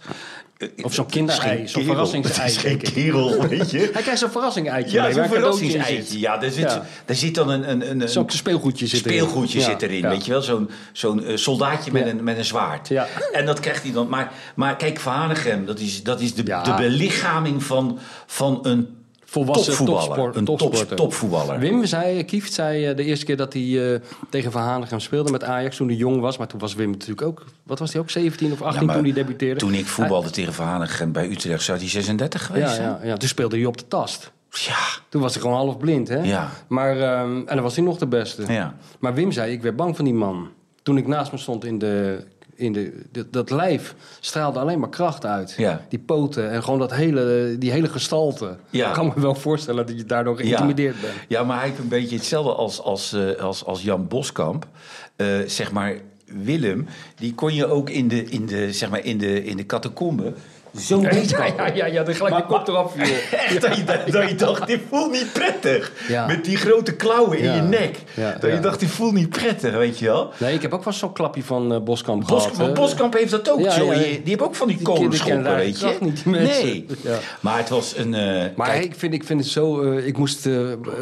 Eh, 0.58 0.70
Of 0.86 0.94
zo'n 0.94 1.06
kinderei, 1.06 1.68
zo'n 1.68 1.84
verrassingsei, 1.84 2.50
geen 2.68 2.78
kerel, 2.78 3.48
weet 3.48 3.72
je. 3.72 3.78
Hij 3.94 4.02
krijgt 4.02 4.20
zo'n 4.20 4.30
verrassing-eitje 4.30 4.98
Ja, 4.98 5.12
zo'n 5.12 5.28
verrassingseitje. 5.28 6.20
Ja, 6.20 6.38
daar 6.38 6.52
zit, 6.52 6.80
daar 7.06 7.16
zit 7.16 7.36
dan 7.36 7.50
een... 7.50 7.70
een, 7.70 8.02
een, 8.02 8.10
Zo'n 8.10 8.30
speelgoedje 8.30 8.88
zit 8.88 9.06
erin. 9.06 9.18
speelgoedje 9.20 9.62
zit 9.62 9.82
erin, 9.82 10.02
weet 10.10 10.26
je 10.26 10.32
wel? 10.32 10.42
Zo'n 10.42 10.70
zo'n 10.94 11.24
eh, 11.26 11.36
soldaatje 11.38 11.92
met, 11.92 12.06
een, 12.06 12.24
met 12.24 12.38
een 12.38 12.46
zwaard. 12.46 12.90
En 13.32 13.46
dat 13.46 13.60
krijgt 13.60 13.84
hij 13.84 13.92
dan. 13.92 14.10
Maar, 14.10 14.32
maar 14.56 14.76
kijk, 14.76 15.00
Van 15.00 15.14
Hanegem, 15.14 15.66
dat 15.66 15.80
is, 15.80 16.04
dat 16.04 16.22
is 16.22 16.34
de, 16.34 16.44
de 16.44 16.74
belichaming 16.78 17.64
van, 17.64 18.00
van 18.26 18.60
een 18.62 18.88
Volwassen 19.26 19.66
topvoetballer. 19.66 20.06
topsport- 20.08 20.36
een 20.36 20.46
topsporter. 20.46 20.96
topvoetballer. 20.96 21.60
Wim 21.60 21.86
zei, 21.86 22.24
Kieft 22.26 22.54
zei 22.54 22.86
eh, 22.86 22.96
de 22.96 23.04
eerste 23.04 23.26
keer 23.26 23.38
dat 23.38 23.54
hij 23.54 23.94
eh, 23.94 24.00
tegen 24.30 24.52
Van 24.52 24.62
Hanegem 24.62 25.00
speelde 25.00 25.32
met 25.32 25.44
Ajax 25.44 25.76
toen 25.78 25.88
hij 25.88 25.96
jong 25.98 26.20
was. 26.22 26.38
Maar 26.38 26.48
toen 26.48 26.60
was 26.60 26.74
Wim 26.74 26.90
natuurlijk 26.92 27.22
ook, 27.28 27.46
wat 27.64 27.80
was 27.80 27.94
hij 27.94 28.02
ook, 28.02 28.10
17 28.10 28.52
of 28.52 28.62
18 28.62 28.80
Ja, 28.80 28.86
maar 28.86 28.96
toen 28.96 29.04
hij 29.04 29.14
debuteerde. 29.14 29.60
Toen 29.60 29.74
ik 29.74 29.86
voetbalde 29.86 30.30
tegen 30.30 30.54
Van 30.54 30.66
Hanegem 30.66 31.12
bij 31.12 31.30
Utrecht, 31.30 31.64
zou 31.64 31.78
hij 31.78 31.88
36 31.90 32.46
geweest 32.46 32.66
Ja, 32.68 32.74
zijn? 32.74 32.88
ja, 32.90 33.00
ja, 33.04 33.18
toen 33.18 33.28
speelde 33.30 33.56
hij 33.58 33.66
op 33.66 33.78
de 33.78 33.88
tast. 33.88 34.32
Ja. 34.50 34.78
Toen 35.10 35.22
was 35.22 35.34
hij 35.34 35.42
gewoon 35.42 35.58
half 35.58 35.78
blind, 35.78 36.08
hè? 36.08 36.18
Ja. 36.24 36.50
Maar, 36.68 37.00
ehm, 37.00 37.38
en 37.38 37.46
dan 37.56 37.62
was 37.62 37.76
hij 37.76 37.84
nog 37.86 37.98
de 37.98 38.08
beste. 38.08 38.54
Ja. 38.54 38.76
Maar 39.00 39.14
Wim 39.14 39.32
zei, 39.32 39.52
ik 39.52 39.62
werd 39.62 39.76
bang 39.76 39.96
van 39.96 40.06
die 40.06 40.14
man. 40.14 40.50
Toen 40.84 40.98
ik 40.98 41.08
naast 41.08 41.32
me 41.32 41.38
stond 41.38 41.66
in 41.66 41.78
de... 41.80 42.24
In 42.56 42.74
de, 42.74 43.06
dat 43.30 43.50
lijf 43.50 43.96
straalde 44.20 44.60
alleen 44.60 44.80
maar 44.80 44.90
kracht 44.90 45.26
uit. 45.26 45.54
Ja. 45.58 45.86
Die 45.90 46.00
poten 46.00 46.52
en 46.52 46.64
gewoon 46.64 46.80
dat 46.80 46.94
hele, 46.94 47.56
die 47.60 47.72
hele 47.72 47.88
gestalte. 47.88 48.58
Ja. 48.70 48.88
Ik 48.88 48.94
kan 48.94 49.14
me 49.16 49.22
wel 49.22 49.36
voorstellen 49.36 49.86
dat 49.86 49.98
je 49.98 50.06
daardoor 50.06 50.38
geïntimideerd 50.38 51.02
bent. 51.02 51.14
Ja, 51.28 51.44
maar 51.44 51.58
hij 51.58 51.68
heeft 51.68 51.80
een 51.80 51.88
beetje 51.88 52.16
hetzelfde 52.16 52.54
als, 52.54 52.82
als, 52.82 53.14
eh, 53.14 53.36
als, 53.36 53.66
als 53.66 53.82
Jan 53.82 54.08
Boskamp. 54.08 54.68
Eh, 55.16 55.28
zeg 55.46 55.72
maar, 55.72 55.96
Willem, 56.26 56.88
die 57.16 57.34
kon 57.34 57.54
je 57.54 57.66
ook 57.66 57.90
in 57.90 58.08
de, 58.08 58.24
in 58.24 58.46
de, 58.46 58.74
zeg 58.74 58.90
maar, 58.90 59.04
in 59.04 59.18
de, 59.18 59.44
in 59.44 59.58
de 59.58 59.66
catacombe 59.66 60.34
zo 60.80 61.02
Ja, 61.02 61.10
ja, 61.58 61.68
ja, 61.74 61.86
ja, 61.86 62.04
dan 62.04 62.16
gelijk 62.16 62.36
de 62.36 62.44
kop 62.46 62.68
eraf 62.68 62.92
viel. 62.96 63.04
Echt, 63.40 63.62
dat, 63.62 63.76
je, 63.78 63.84
dat, 64.12 64.30
je 64.30 64.36
dacht, 64.36 64.68
dit 64.68 64.80
voelt 64.90 65.12
niet 65.12 65.34
prettig. 65.34 65.92
Ja. 66.08 66.26
Met 66.28 66.46
die 66.46 66.58
grote 66.58 66.96
klauwen 66.96 67.38
in 67.38 67.44
Ja. 67.44 67.56
je 67.56 67.62
nek. 67.62 67.98
Ja, 68.14 68.32
dat 68.32 68.42
je 68.42 68.48
ja. 68.48 68.62
dacht, 68.62 68.80
dit 68.80 68.90
voelt 68.90 69.14
niet 69.14 69.30
prettig, 69.30 69.74
weet 69.74 70.00
je 70.00 70.06
wel. 70.06 70.32
Nee, 70.38 70.54
ik 70.54 70.62
heb 70.62 70.74
ook 70.74 70.84
wel 70.84 70.94
zo'n 70.94 71.14
klapje 71.14 71.44
van 71.44 71.74
eh, 71.74 71.80
Boskamp 71.82 72.28
Bos, 72.28 72.48
gehad. 72.48 72.74
Boskamp 72.74 73.14
heeft 73.14 73.32
dat 73.32 73.50
ook, 73.52 73.60
Ja, 73.60 73.76
ja. 73.76 73.94
Die 73.94 74.22
heeft 74.24 74.42
ook 74.42 74.56
van 74.56 74.68
die 74.68 74.78
Die 74.78 74.86
kolenschoppen, 74.86 75.56
weet 75.56 75.80
je. 75.80 75.98
niet. 76.00 76.26
Nee. 76.26 76.86
Ja. 77.02 77.18
Maar 77.40 77.58
het 77.58 77.70
was 77.70 77.98
een... 77.98 78.14
eh, 78.14 78.44
Maar 78.56 78.70
kijk, 78.70 78.84
ik, 78.84 78.96
vind, 78.96 79.14
ik 79.14 79.24
vind 79.24 79.40
het 79.40 79.50
zo... 79.50 79.82
eh, 79.82 80.08
ik 80.08 80.18
moest... 80.18 80.50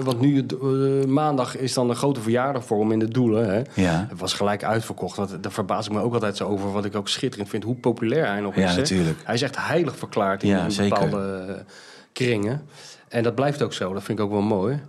want 0.03 0.19
nu, 0.19 0.45
maandag 1.07 1.57
is 1.57 1.73
dan 1.73 1.89
een 1.89 1.95
grote 1.95 2.21
verjaardag 2.21 2.65
voor 2.65 2.79
hem 2.79 2.91
in 2.91 2.99
de 2.99 3.07
Doelen. 3.07 3.49
Hè? 3.53 3.61
Ja. 3.81 4.05
Het 4.09 4.19
was 4.19 4.33
gelijk 4.33 4.63
uitverkocht. 4.63 5.15
Dat, 5.15 5.37
daar 5.43 5.51
verbaas 5.51 5.85
ik 5.85 5.91
me 5.91 6.01
ook 6.01 6.13
altijd 6.13 6.37
zo 6.37 6.47
over. 6.47 6.71
Wat 6.71 6.85
ik 6.85 6.95
ook 6.95 7.07
schitterend 7.09 7.49
vind. 7.49 7.63
Hoe 7.63 7.75
populair 7.75 8.27
hij 8.27 8.39
nog 8.39 8.55
Ja, 8.55 8.63
is. 8.63 8.71
hè. 8.71 8.77
natuurlijk. 8.77 9.17
Hij 9.23 9.35
is 9.35 9.41
echt 9.41 9.55
heilig 9.67 9.97
verklaard 9.97 10.43
in, 10.43 10.49
Ja, 10.49 10.69
zeker. 10.69 10.99
bepaalde 10.99 11.45
eh, 11.47 11.55
kringen. 12.11 12.67
En 13.07 13.23
dat 13.23 13.35
blijft 13.35 13.61
ook 13.61 13.73
zo. 13.73 13.93
Dat 13.93 14.03
vind 14.03 14.19
ik 14.19 14.25
ook 14.25 14.31
wel 14.31 14.41
mooi. 14.41 14.79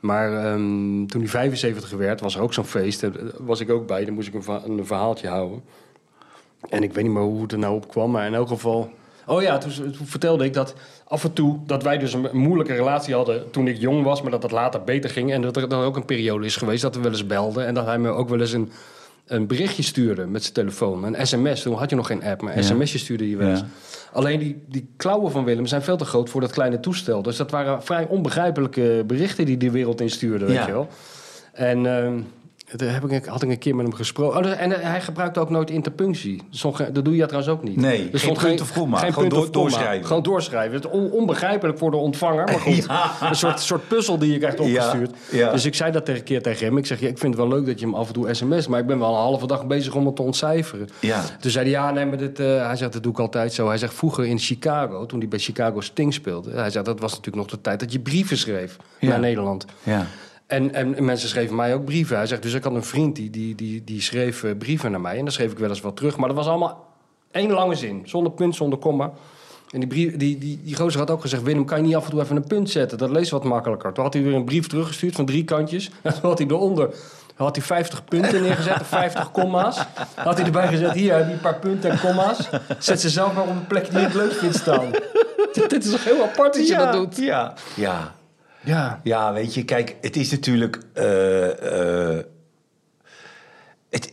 Maar 0.00 0.32
ehm, 0.32 1.06
toen 1.06 1.20
hij 1.20 1.28
75 1.28 1.90
werd, 1.90 2.20
was 2.20 2.34
er 2.34 2.42
ook 2.42 2.52
zo'n 2.52 2.64
feest. 2.64 3.00
Daar 3.00 3.12
was 3.38 3.60
ik 3.60 3.70
ook 3.70 3.86
bij. 3.86 4.04
Dan 4.04 4.14
moest 4.14 4.28
ik 4.28 4.34
een, 4.34 4.78
een 4.78 4.86
verhaaltje 4.86 5.28
houden. 5.28 5.62
En 6.68 6.82
ik 6.82 6.92
weet 6.92 7.04
niet 7.04 7.12
meer 7.12 7.22
hoe 7.22 7.42
het 7.42 7.52
er 7.52 7.58
nou 7.58 7.74
op 7.74 7.88
kwam, 7.88 8.10
maar 8.10 8.26
in 8.26 8.34
elk 8.34 8.48
geval... 8.48 8.90
Oh 9.26 9.42
ja, 9.42 9.58
toen, 9.58 9.72
toen 9.92 10.06
vertelde 10.06 10.44
ik 10.44 10.54
dat 10.54 10.74
af 11.04 11.24
en 11.24 11.32
toe... 11.32 11.58
dat 11.66 11.82
wij 11.82 11.98
dus 11.98 12.12
een, 12.12 12.24
een 12.24 12.38
moeilijke 12.38 12.74
relatie 12.74 13.14
hadden 13.14 13.50
toen 13.50 13.68
ik 13.68 13.76
jong 13.76 14.04
was... 14.04 14.22
maar 14.22 14.30
dat 14.30 14.42
dat 14.42 14.50
later 14.50 14.84
beter 14.84 15.10
ging. 15.10 15.32
En 15.32 15.42
dat 15.42 15.56
er, 15.56 15.68
dat 15.68 15.80
er 15.80 15.86
ook 15.86 15.96
een 15.96 16.04
periode 16.04 16.46
is 16.46 16.56
geweest 16.56 16.82
dat 16.82 16.94
we 16.94 17.00
wel 17.00 17.10
eens 17.10 17.26
belden... 17.26 17.66
en 17.66 17.74
dat 17.74 17.86
hij 17.86 17.98
me 17.98 18.08
ook 18.08 18.28
wel 18.28 18.40
eens 18.40 18.52
een, 18.52 18.72
een 19.26 19.46
berichtje 19.46 19.82
stuurde 19.82 20.26
met 20.26 20.42
zijn 20.42 20.54
telefoon. 20.54 21.04
Een 21.04 21.26
sms, 21.26 21.62
toen 21.62 21.74
had 21.74 21.90
je 21.90 21.96
nog 21.96 22.06
geen 22.06 22.24
app, 22.24 22.42
maar 22.42 22.56
Ja. 22.56 22.62
sms'je 22.62 22.98
stuurde 22.98 23.30
je 23.30 23.36
wel 23.36 23.48
eens. 23.48 23.60
Ja. 23.60 23.66
Alleen 24.12 24.38
die, 24.38 24.62
die 24.68 24.88
klauwen 24.96 25.30
van 25.30 25.44
Willem 25.44 25.66
zijn 25.66 25.82
veel 25.82 25.96
te 25.96 26.04
groot 26.04 26.30
voor 26.30 26.40
dat 26.40 26.50
kleine 26.52 26.80
toestel. 26.80 27.22
Dus 27.22 27.36
dat 27.36 27.50
waren 27.50 27.82
vrij 27.82 28.06
onbegrijpelijke 28.06 29.04
berichten 29.06 29.46
die 29.46 29.56
die 29.56 29.70
wereld 29.70 30.00
instuurde, 30.00 30.44
weet 30.44 30.54
Ja. 30.54 30.66
je 30.66 30.72
wel. 30.72 30.88
En... 31.52 31.86
ehm, 31.86 32.20
Daar 32.72 32.92
heb 32.92 33.10
ik, 33.10 33.24
had 33.24 33.42
ik 33.42 33.48
een 33.50 33.58
keer 33.58 33.74
met 33.76 33.86
hem 33.86 33.94
gesproken. 33.94 34.44
Oh, 34.44 34.60
en 34.60 34.70
hij 34.70 35.00
gebruikt 35.00 35.38
ook 35.38 35.50
nooit 35.50 35.70
interpunctie. 35.70 36.42
Dat 36.92 37.04
doe 37.04 37.16
je 37.16 37.26
trouwens 37.26 37.52
ook 37.52 37.62
niet. 37.62 37.76
Nee, 37.76 38.08
geen 38.12 38.34
punt 38.36 38.60
of 38.60 38.72
komma. 38.72 38.98
Geen 38.98 39.12
Gewoon 39.12 39.28
door- 39.28 39.50
doorschrijven. 39.52 40.06
Gewoon 40.06 40.22
doorschrijven. 40.22 40.74
Het 40.74 40.84
is 40.84 40.90
on- 40.90 41.10
onbegrijpelijk 41.10 41.78
voor 41.78 41.90
de 41.90 41.96
ontvanger. 41.96 42.44
Maar 42.44 42.60
goed, 42.68 42.84
Ja. 42.84 43.10
een 43.20 43.34
soort, 43.34 43.60
soort 43.60 43.88
puzzel 43.88 44.18
die 44.18 44.32
je 44.32 44.38
krijgt 44.38 44.60
opgestuurd. 44.60 45.10
Ja, 45.30 45.38
ja. 45.38 45.50
Dus 45.50 45.64
ik 45.64 45.74
zei 45.74 45.92
dat 45.92 46.04
tegen 46.04 46.20
een 46.20 46.26
keer 46.26 46.42
tegen 46.42 46.66
hem. 46.66 46.76
Ik 46.76 46.86
zeg, 46.86 47.00
ik 47.00 47.18
vind 47.18 47.34
het 47.36 47.48
wel 47.48 47.48
leuk 47.58 47.66
dat 47.66 47.80
je 47.80 47.86
hem 47.86 47.94
af 47.94 48.06
en 48.06 48.12
toe 48.12 48.34
sms... 48.34 48.66
maar 48.66 48.80
ik 48.80 48.86
ben 48.86 48.98
wel 48.98 49.08
een 49.10 49.14
halve 49.20 49.46
dag 49.46 49.66
bezig 49.66 49.94
om 49.94 50.06
het 50.06 50.16
te 50.16 50.22
ontcijferen. 50.22 50.88
Ja. 51.00 51.22
Toen 51.40 51.50
zei 51.50 51.64
hij, 51.64 51.72
ja, 51.74 51.90
nee, 51.90 52.06
maar 52.06 52.18
dit, 52.18 52.40
eh, 52.40 52.66
hij 52.66 52.76
zegt, 52.76 52.92
dat 52.92 53.02
doe 53.02 53.12
ik 53.12 53.18
altijd 53.18 53.52
zo. 53.52 53.68
Hij 53.68 53.78
zegt, 53.78 53.94
vroeger 53.94 54.26
in 54.26 54.38
Chicago, 54.38 55.06
toen 55.06 55.18
hij 55.18 55.28
bij 55.28 55.38
Chicago 55.38 55.80
Sting 55.80 56.14
speelde... 56.14 56.50
hij 56.50 56.70
zegt, 56.70 56.84
dat 56.84 57.00
was 57.00 57.10
natuurlijk 57.10 57.36
nog 57.36 57.46
de 57.46 57.60
tijd 57.60 57.80
dat 57.80 57.92
je 57.92 58.00
brieven 58.00 58.36
schreef 58.38 58.76
naar 59.00 59.20
Nederland. 59.20 59.64
Ja. 59.82 60.06
En, 60.46 60.74
en 60.74 61.04
mensen 61.04 61.28
schreven 61.28 61.56
mij 61.56 61.74
ook 61.74 61.84
brieven. 61.84 62.16
Hij 62.16 62.26
zegt, 62.26 62.42
dus 62.42 62.52
ik 62.52 62.64
had 62.64 62.74
een 62.74 62.84
vriend 62.84 63.16
die, 63.16 63.30
die, 63.30 63.54
die, 63.54 63.84
die 63.84 64.00
schreef 64.00 64.42
eh, 64.42 64.50
brieven 64.58 64.90
naar 64.90 65.00
mij. 65.00 65.16
En 65.16 65.24
dan 65.24 65.32
schreef 65.32 65.52
ik 65.52 65.58
wel 65.58 65.68
eens 65.68 65.80
wat 65.80 65.96
terug. 65.96 66.16
Maar 66.16 66.28
dat 66.28 66.36
was 66.36 66.46
allemaal 66.46 66.86
één 67.30 67.50
lange 67.50 67.74
zin. 67.74 68.02
Zonder 68.04 68.32
punt, 68.32 68.54
zonder 68.54 68.78
komma. 68.78 69.12
En 69.70 69.80
die, 69.80 69.88
brief, 69.88 70.16
die, 70.16 70.38
die, 70.38 70.60
die 70.64 70.76
gozer 70.76 71.00
had 71.00 71.10
ook 71.10 71.20
gezegd... 71.20 71.42
Willem, 71.42 71.64
kan 71.64 71.78
je 71.78 71.84
niet 71.84 71.96
af 71.96 72.04
en 72.04 72.10
toe 72.10 72.20
even 72.20 72.36
een 72.36 72.46
punt 72.46 72.70
zetten? 72.70 72.98
Dat 72.98 73.10
leest 73.10 73.30
wat 73.30 73.44
makkelijker. 73.44 73.92
Toen 73.92 74.04
had 74.04 74.14
hij 74.14 74.22
weer 74.22 74.34
een 74.34 74.44
brief 74.44 74.66
teruggestuurd 74.66 75.14
van 75.14 75.26
drie 75.26 75.44
kantjes. 75.44 75.90
En 76.02 76.12
toen 76.14 76.28
had 76.30 76.38
hij 76.38 76.46
eronder... 76.46 76.94
Had 77.34 77.56
hij 77.56 77.64
50 77.64 78.04
punten 78.04 78.42
neergezet, 78.42 78.80
of 78.80 78.86
50 78.86 79.30
komma's. 79.30 79.84
Had 80.14 80.36
hij 80.36 80.46
erbij 80.46 80.68
gezet, 80.68 80.92
hier 80.92 81.14
heb 81.14 81.26
je 81.26 81.32
een 81.32 81.40
paar 81.40 81.58
punten 81.58 81.90
en 81.90 82.00
komma's. 82.00 82.48
Zet 82.78 83.00
ze 83.00 83.08
zelf 83.08 83.34
maar 83.34 83.42
op 83.42 83.48
een 83.48 83.66
plek 83.66 83.90
die 83.90 83.98
je 83.98 84.04
het 84.04 84.14
leuk 84.14 84.32
vindt 84.32 84.56
staan. 84.56 84.90
Dit 85.68 85.84
is 85.84 85.90
toch 85.90 86.04
heel 86.04 86.22
apart 86.22 86.54
dat 86.54 86.68
je 86.68 86.76
dat 86.76 86.92
doet? 86.92 87.16
Ja. 87.16 87.54
Ja. 87.74 88.14
Ja. 88.64 89.00
Ja, 89.02 89.32
weet 89.32 89.54
je, 89.54 89.64
kijk, 89.64 89.96
het 90.00 90.16
is 90.16 90.30
natuurlijk. 90.30 90.78
eh, 90.92 92.16
eh, 92.18 92.24
het, 93.90 94.08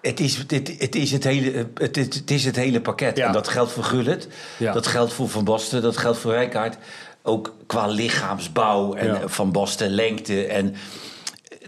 het, 0.00 0.20
is, 0.20 0.36
het, 0.36 0.50
het, 0.78 0.94
is 0.94 1.12
het, 1.12 1.24
hele, 1.24 1.68
het, 1.74 2.30
is 2.30 2.44
het 2.44 2.56
hele 2.56 2.80
pakket. 2.80 3.16
Ja. 3.16 3.26
En 3.26 3.32
dat 3.32 3.48
geldt 3.48 3.72
voor 3.72 3.84
Gullit, 3.84 4.28
Ja. 4.58 4.72
dat 4.72 4.86
geldt 4.86 5.12
voor 5.12 5.28
Van 5.28 5.44
Basten, 5.44 5.82
dat 5.82 5.96
geldt 5.96 6.18
voor 6.18 6.32
Rijkaard. 6.32 6.76
Ook 7.22 7.54
qua 7.66 7.86
lichaamsbouw 7.86 8.94
en 8.94 9.06
Ja. 9.06 9.28
Van 9.28 9.52
Basten 9.52 9.90
lengte 9.90 10.46
en 10.46 10.74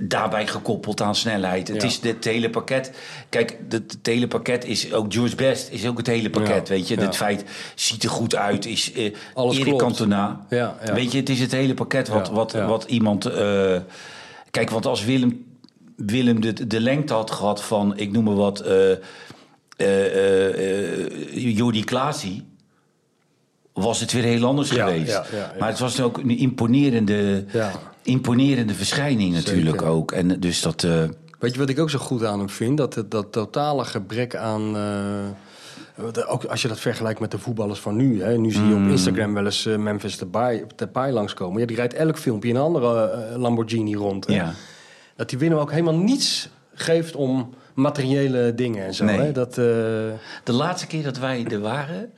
daarbij 0.00 0.46
gekoppeld 0.46 1.00
aan 1.00 1.14
snelheid. 1.14 1.68
Het 1.68 1.83
Ja. 1.83 1.88
is 1.88 2.00
het 2.02 2.24
hele 2.24 2.50
pakket. 2.50 2.92
Kijk, 3.28 3.59
het, 3.68 3.92
het 3.92 3.98
hele 4.07 4.26
pakket 4.28 4.64
is 4.64 4.92
ook 4.92 5.12
George 5.12 5.35
Best 5.37 5.70
is 5.70 5.87
ook 5.87 5.96
het 5.96 6.07
hele 6.07 6.30
pakket. 6.30 6.68
Ja. 6.68 6.74
Weet 6.74 6.88
je, 6.88 6.96
Ja. 6.96 7.02
het 7.02 7.16
feit 7.16 7.44
ziet 7.74 8.02
er 8.02 8.11
goed 8.11 8.35
uit, 8.37 8.66
is 8.66 8.92
eh 8.92 9.14
Alles 9.35 9.54
Erik 9.54 9.66
klopt. 9.66 9.83
Cantona. 9.83 10.46
Ja, 10.50 10.76
ja. 10.85 10.94
Weet 10.94 11.12
je, 11.12 11.18
het 11.18 11.28
is 11.28 11.40
het 11.40 11.52
hele 11.52 11.74
pakket 11.74 12.09
wat, 12.09 12.30
wat, 12.30 12.52
wat 12.52 12.85
iemand. 12.85 13.26
eh, 13.26 13.76
kijk, 14.50 14.70
want 14.70 14.87
als 14.87 15.04
Willem, 15.04 15.44
Willem 15.96 16.40
de, 16.40 16.66
de 16.66 16.80
lengte 16.80 17.12
had 17.14 17.30
gehad 17.30 17.62
van, 17.64 17.96
ik 17.98 18.12
noem 18.12 18.24
maar 18.24 18.35
wat, 18.35 18.61
eh, 18.61 18.90
Jordi 21.33 21.85
Klaasie, 21.85 22.42
was 23.72 24.00
het 24.00 24.12
weer 24.12 24.22
heel 24.22 24.44
anders 24.44 24.70
Ja, 24.70 24.87
geweest. 24.87 25.11
ja, 25.11 25.24
ja, 25.33 25.38
ja. 25.38 25.52
Maar 25.59 25.68
het 25.68 25.78
was 25.78 26.00
ook 26.00 26.18
een 26.18 26.38
imponerende, 26.38 27.44
Ja. 27.52 27.72
Imponerende 28.05 28.75
verschijning 28.75 29.35
natuurlijk 29.35 29.69
Zeker. 29.81 29.87
ook. 29.87 30.12
En 30.12 30.40
dus 30.40 30.62
dat. 30.62 30.83
eh, 30.85 31.03
Weet 31.38 31.53
je 31.53 31.59
wat 31.59 31.69
ik 31.69 31.79
ook 31.79 31.90
zo 31.90 31.99
goed 31.99 32.25
aan 32.25 32.38
hem 32.38 32.49
vind? 32.51 32.77
Dat, 32.77 33.05
dat 33.09 33.33
totale 33.33 33.85
gebrek 33.85 34.37
aan. 34.37 34.73
de- 36.12 36.27
ook 36.27 36.45
als 36.45 36.62
je 36.62 36.69
dat 36.69 36.81
vergelijkt 36.81 37.21
met 37.21 37.31
de 37.31 37.38
voetballers 37.38 37.81
van 37.81 37.97
nu. 37.97 38.23
Hè. 38.23 38.37
Nu 38.38 38.51
zie 38.51 38.67
je 38.69 38.75
Mm. 38.75 38.85
op 38.85 38.90
Instagram 38.90 39.35
wel 39.35 39.45
eens 39.45 39.67
eh, 39.67 39.77
Memphis 39.77 40.19
Depay, 40.19 40.64
Depay 40.77 41.11
langskomen. 41.11 41.61
Ja, 41.61 41.67
die 41.67 41.77
rijdt 41.77 41.95
elk 41.95 42.19
filmpje 42.19 42.49
in 42.49 42.57
een 42.57 42.62
andere 42.62 43.11
Lamborghini 43.38 43.95
rond. 43.95 44.27
Hè. 44.27 44.35
ja. 44.35 44.53
Dat 45.17 45.29
die 45.29 45.38
winnen 45.38 45.59
ook 45.59 45.71
helemaal 45.71 45.97
niets 45.97 46.49
geeft 46.75 47.14
om 47.17 47.55
materiële 47.75 48.55
dingen 48.55 48.85
en 48.85 48.95
zo. 48.95 49.05
Nee. 49.05 49.19
Hè. 49.19 49.33
Dat, 49.33 49.55
De 49.55 50.12
laatste 50.45 50.87
keer 50.87 51.03
dat 51.03 51.19
wij 51.19 51.45
er 51.51 51.61
waren, 51.61 52.12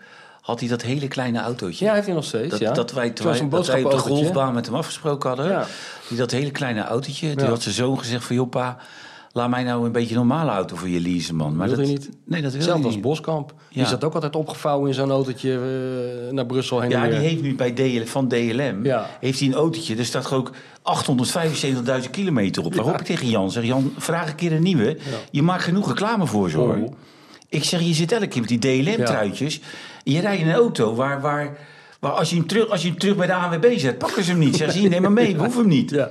had 0.47 0.61
hij 0.61 0.69
dat 0.69 0.83
hele 0.83 1.09
kleine 1.09 1.41
autootje. 1.41 1.85
ja, 1.85 1.95
heeft 1.95 2.07
hij 2.07 2.15
nog 2.15 2.25
steeds. 2.25 2.51
Dat, 2.51 2.59
ja. 2.59 2.73
dat 2.73 2.93
wij, 2.93 3.07
een 3.07 3.49
dat 3.49 3.67
wij 3.67 3.83
op 3.85 3.91
de 3.91 3.99
golfbaan 3.99 4.55
met 4.55 4.67
hem 4.67 4.75
afgesproken 4.75 5.29
hadden. 5.29 5.49
Ja. 5.49 5.67
Die 6.09 6.19
dat 6.19 6.31
hele 6.31 6.51
kleine 6.51 6.85
autootje. 6.85 7.33
Ja. 7.37 7.45
had 7.47 7.63
zijn 7.63 7.75
zoon 7.75 7.99
gezegd 7.99 8.25
van... 8.25 8.37
joh 8.37 8.49
pa, 8.51 8.77
laat 9.33 9.49
mij 9.49 9.63
nou 9.63 9.85
een 9.87 9.93
beetje 9.93 10.15
een 10.15 10.27
normale 10.27 10.51
auto 10.51 10.77
voor 10.77 10.89
je 10.89 11.01
leasen, 11.01 11.35
man. 11.37 11.57
Maar 11.57 11.67
Wilde 11.67 11.83
dat, 11.83 11.91
niet? 11.91 12.11
Nee, 12.25 12.43
dat 12.43 12.51
wil 12.53 12.61
Hetzelfde 12.61 12.73
hij 12.73 12.85
als 12.85 12.95
niet. 12.95 13.03
Boskamp. 13.03 13.55
Die 13.69 13.83
Ja. 13.83 13.89
zat 13.89 14.05
ook 14.05 14.15
altijd 14.15 14.37
opgevouwen 14.37 14.89
in 14.89 14.95
zo'n 14.95 15.11
autootje 15.11 15.53
eh, 15.53 16.33
naar 16.33 16.47
Brussel 16.47 16.81
heen 16.81 16.91
Ja, 16.91 17.05
en 17.05 17.11
die 17.11 17.19
heeft 17.19 17.43
nu 17.43 17.55
bij 17.55 17.73
DL, 17.73 18.05
van 18.05 18.29
DLM 18.29 18.85
Ja. 18.85 19.07
heeft 19.21 19.39
hij 19.39 19.49
een 19.49 19.55
autootje. 19.55 19.97
Er 19.97 20.05
staat 20.05 20.27
gewoon 20.27 20.49
875.000 20.83 22.11
kilometer 22.11 22.65
op. 22.65 22.75
Waarop 22.75 23.01
ik 23.01 23.07
tegen 23.07 23.29
Jan 23.29 23.51
zeg... 23.51 23.65
Jan, 23.65 23.93
vraag 23.97 24.29
een 24.29 24.35
keer 24.35 24.53
een 24.53 24.63
nieuwe. 24.63 24.97
Je 25.31 25.43
maakt 25.43 25.63
genoeg 25.63 25.89
reclame 25.89 26.27
voor 26.27 26.51
ze, 26.51 26.57
hoor. 26.57 26.79
Ik 27.49 27.65
zeg, 27.65 27.81
je 27.81 27.95
zit 27.95 28.13
elke 28.13 28.27
keer 28.27 28.41
met 28.41 28.61
die 28.61 28.85
DLM-truitjes. 28.85 29.61
Je 30.05 30.21
rijdt 30.21 30.41
in 30.41 30.49
een 30.49 30.55
auto 30.55 30.95
waar... 30.95 31.21
waar 31.21 31.57
waar 32.01 32.13
als, 32.13 32.31
je 32.31 32.37
hem 32.37 32.47
terug, 32.47 32.69
als 32.69 32.83
je 32.83 32.89
hem 32.89 32.99
terug 32.99 33.17
bij 33.17 33.27
de 33.27 33.35
ANWB 33.35 33.79
zet, 33.79 33.99
pakken 33.99 34.25
ze 34.25 34.31
hem 34.31 34.39
niet. 34.39 34.57
Zeg 34.57 34.73
ze, 34.73 34.79
neem 34.81 35.03
maar 35.03 35.13
mee, 35.13 35.37
we 35.37 35.43
hoeven 35.45 35.61
hem 35.61 35.69
niet. 35.69 35.91
Ja. 35.91 36.11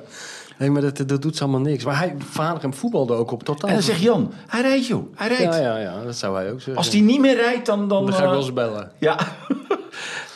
Nee, 0.57 0.69
maar 0.69 0.81
dat, 0.81 0.97
dat 1.07 1.21
doet 1.21 1.35
ze 1.35 1.43
allemaal 1.43 1.61
niks. 1.61 1.83
Maar 1.83 1.97
hij, 1.97 2.15
vader 2.17 2.61
hem 2.61 2.73
voetbalde 2.73 3.13
ook 3.13 3.31
op 3.31 3.43
totaal. 3.43 3.69
En 3.69 3.75
dan 3.75 3.83
zegt 3.83 4.01
Jan, 4.01 4.31
hij 4.47 4.61
rijdt 4.61 4.87
joh, 4.87 5.15
hij 5.15 5.27
rijdt. 5.27 5.43
Ja, 5.43 5.57
ja, 5.57 5.77
ja, 5.77 6.03
dat 6.03 6.15
zou 6.15 6.35
hij 6.35 6.51
ook 6.51 6.57
zeggen. 6.57 6.75
Als 6.75 6.89
hij 6.89 7.01
niet 7.01 7.19
meer 7.19 7.35
rijdt, 7.35 7.65
dan... 7.65 7.87
Dan, 7.87 8.05
Dan 8.05 8.13
ga 8.13 8.19
ik 8.19 8.23
eh, 8.23 8.29
wel 8.29 8.39
eens 8.39 8.53
bellen. 8.53 8.91
Ja. 8.97 9.15
Maar 9.15 9.57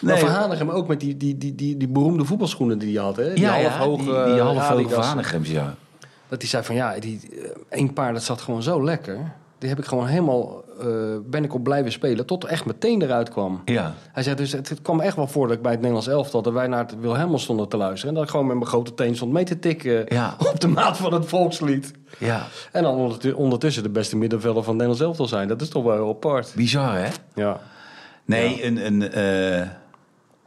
nee, 0.13 0.17
Van 0.17 0.29
Hanegem 0.29 0.69
ook 0.69 0.87
met 0.87 0.99
die, 0.99 1.17
die, 1.17 1.37
die, 1.37 1.55
die, 1.55 1.77
die 1.77 1.87
beroemde 1.87 2.25
voetbalschoenen 2.25 2.77
die 2.77 2.95
hij 2.95 3.05
had. 3.05 3.15
Hè? 3.15 3.33
Die 3.33 3.43
ja, 3.43 3.55
ja, 3.55 3.69
halfhoge 3.69 4.23
die, 4.23 4.33
die 4.33 4.41
half 4.41 4.67
hoge. 4.67 4.89
Vanegems, 4.89 5.49
ja. 5.49 5.75
Dat 6.27 6.41
hij 6.41 6.49
zei 6.49 6.63
van 6.63 6.75
ja, 6.75 6.99
die 6.99 7.19
eh, 7.31 7.49
één 7.69 7.93
paar 7.93 8.13
dat 8.13 8.23
zat 8.23 8.41
gewoon 8.41 8.63
zo 8.63 8.83
lekker. 8.83 9.33
Die 9.57 9.69
heb 9.69 9.79
ik 9.79 9.85
gewoon 9.85 10.07
helemaal, 10.07 10.63
ben 11.25 11.43
ik 11.43 11.53
op 11.53 11.63
blijven 11.63 11.91
spelen. 11.91 12.25
Tot 12.25 12.43
echt 12.45 12.65
meteen 12.65 13.01
eruit 13.01 13.29
kwam. 13.29 13.61
Ja. 13.65 13.93
Hij 14.11 14.23
zei 14.23 14.35
dus, 14.35 14.51
het, 14.51 14.69
het 14.69 14.81
kwam 14.81 14.99
echt 14.99 15.15
wel 15.15 15.27
voor 15.27 15.47
dat 15.47 15.55
ik 15.55 15.61
bij 15.61 15.71
het 15.71 15.79
Nederlands 15.79 16.09
elftal... 16.09 16.41
dat 16.41 16.53
wij 16.53 16.67
naar 16.67 16.79
het 16.79 16.99
Wilhelmus 16.99 17.43
stonden 17.43 17.67
te 17.69 17.77
luisteren. 17.77 18.09
En 18.09 18.13
dat 18.15 18.23
ik 18.23 18.29
gewoon 18.29 18.47
met 18.47 18.55
mijn 18.55 18.67
grote 18.69 18.93
teen 18.93 19.15
stond 19.15 19.31
mee 19.31 19.43
te 19.43 19.59
tikken... 19.59 20.05
Ja. 20.07 20.35
op 20.53 20.59
de 20.59 20.67
maat 20.67 20.97
van 20.97 21.13
het 21.13 21.25
volkslied. 21.25 21.91
Ja, 22.17 22.47
En 22.71 22.83
dan 22.83 22.95
ondertu- 22.95 23.31
ondertussen 23.31 23.83
de 23.83 23.89
beste 23.89 24.17
middenvelder 24.17 24.63
van 24.63 24.73
het 24.77 24.81
Nederlands 24.87 25.01
elftal 25.19 25.37
zijn. 25.37 25.47
Dat 25.47 25.61
is 25.61 25.69
toch 25.69 25.83
wel 25.83 25.93
heel 25.93 26.09
apart. 26.09 26.53
bizar 26.55 26.97
hè? 26.97 27.07
Ja. 27.35 27.59
Nee, 28.25 28.65
een, 28.65 28.85
een, 28.85 29.11
eh, 29.11 29.67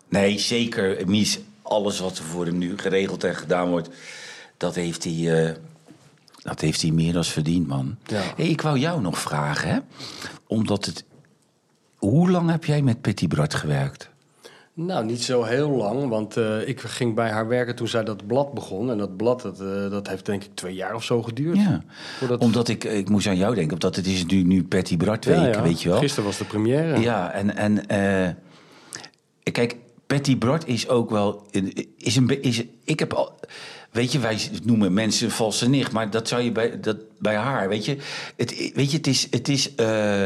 nee 0.09 0.39
zeker. 0.39 1.03
Mies, 1.07 1.41
alles 1.63 2.01
wat 2.01 2.19
er 2.19 2.25
voor 2.25 2.47
hem 2.47 2.59
nu 2.59 2.79
geregeld 2.79 3.25
en 3.25 3.35
gedaan 3.35 3.69
wordt, 3.71 3.89
dat 4.57 4.75
heeft 4.75 5.05
hij, 5.05 5.45
eh, 5.47 5.55
dat 6.43 6.61
heeft 6.61 6.83
hij 6.83 6.91
meer 6.91 7.13
dan 7.13 7.25
verdiend, 7.25 7.67
man. 7.67 7.97
Ja. 8.07 8.23
Hey, 8.37 8.47
ik 8.47 8.61
wou 8.61 8.79
jou 8.79 9.01
nog 9.01 9.19
vragen, 9.19 9.69
hè? 9.69 9.79
Omdat 10.47 10.85
het. 10.85 11.05
Hoe 11.97 12.31
lang 12.31 12.51
heb 12.51 12.65
jij 12.65 12.83
met 12.83 13.01
Petit 13.01 13.29
Bart 13.29 13.55
gewerkt? 13.55 14.11
Nou, 14.75 15.05
niet 15.05 15.23
zo 15.23 15.43
heel 15.43 15.71
lang, 15.71 16.09
want 16.09 16.37
eh, 16.37 16.69
ik 16.69 16.81
ging 16.81 17.15
bij 17.15 17.31
haar 17.31 17.49
werken 17.49 17.75
toen 17.75 17.89
zij 17.89 18.05
dat 18.05 18.27
blad 18.27 18.55
begon. 18.55 18.91
En 18.91 18.99
dat 18.99 19.17
blad, 19.17 19.43
dat, 19.43 19.61
eh, 19.61 19.91
dat 19.91 20.09
heeft 20.09 20.27
denk 20.27 20.45
ik 20.45 20.51
twee 20.55 20.75
jaar 20.75 20.95
of 20.95 21.05
zo 21.05 21.23
geduurd. 21.23 21.57
Ja. 21.57 21.83
Voordat... 22.19 22.41
Omdat 22.41 22.69
ik, 22.69 22.85
ik 22.85 23.09
moest 23.09 23.27
aan 23.27 23.37
jou 23.37 23.55
denken, 23.55 23.73
omdat 23.73 23.97
het 23.97 24.07
is 24.07 24.23
natuurlijk 24.23 24.51
nu 24.51 24.65
Petit 24.65 24.99
Bart 24.99 25.25
week, 25.25 25.37
Ja, 25.37 25.47
ja. 25.47 25.63
weet 25.63 25.83
je 25.83 25.89
wel. 25.89 25.99
Gisteren 25.99 26.25
was 26.25 26.39
de 26.39 26.45
première. 26.45 27.01
Ja, 27.01 27.31
en, 27.31 27.57
en 27.57 27.87
eh, 27.87 28.31
kijk, 29.53 29.77
Patty 30.13 30.39
Bart 30.39 30.67
is 30.67 30.89
ook 30.89 31.11
wel. 31.11 31.47
Is 31.97 32.17
een, 32.17 32.43
is, 32.43 32.63
ik 32.85 32.99
heb 32.99 33.13
al. 33.13 33.41
Weet 33.91 34.13
je, 34.13 34.19
wij 34.19 34.39
noemen 34.63 34.93
mensen 34.93 35.31
valse 35.31 35.69
nicht, 35.69 35.93
maar 35.93 36.11
dat 36.11 36.29
zou 36.29 36.43
je 36.43 36.53
bij, 36.53 36.81
dat, 36.81 36.97
bij 37.19 37.37
haar, 37.37 37.69
weet 37.69 37.85
je. 37.85 37.97
Het, 38.37 38.73
weet 38.75 38.91
je, 38.91 38.97
het 38.97 39.07
is. 39.07 39.27
Het 39.31 39.49
is 39.49 39.75
eh, 39.75 40.25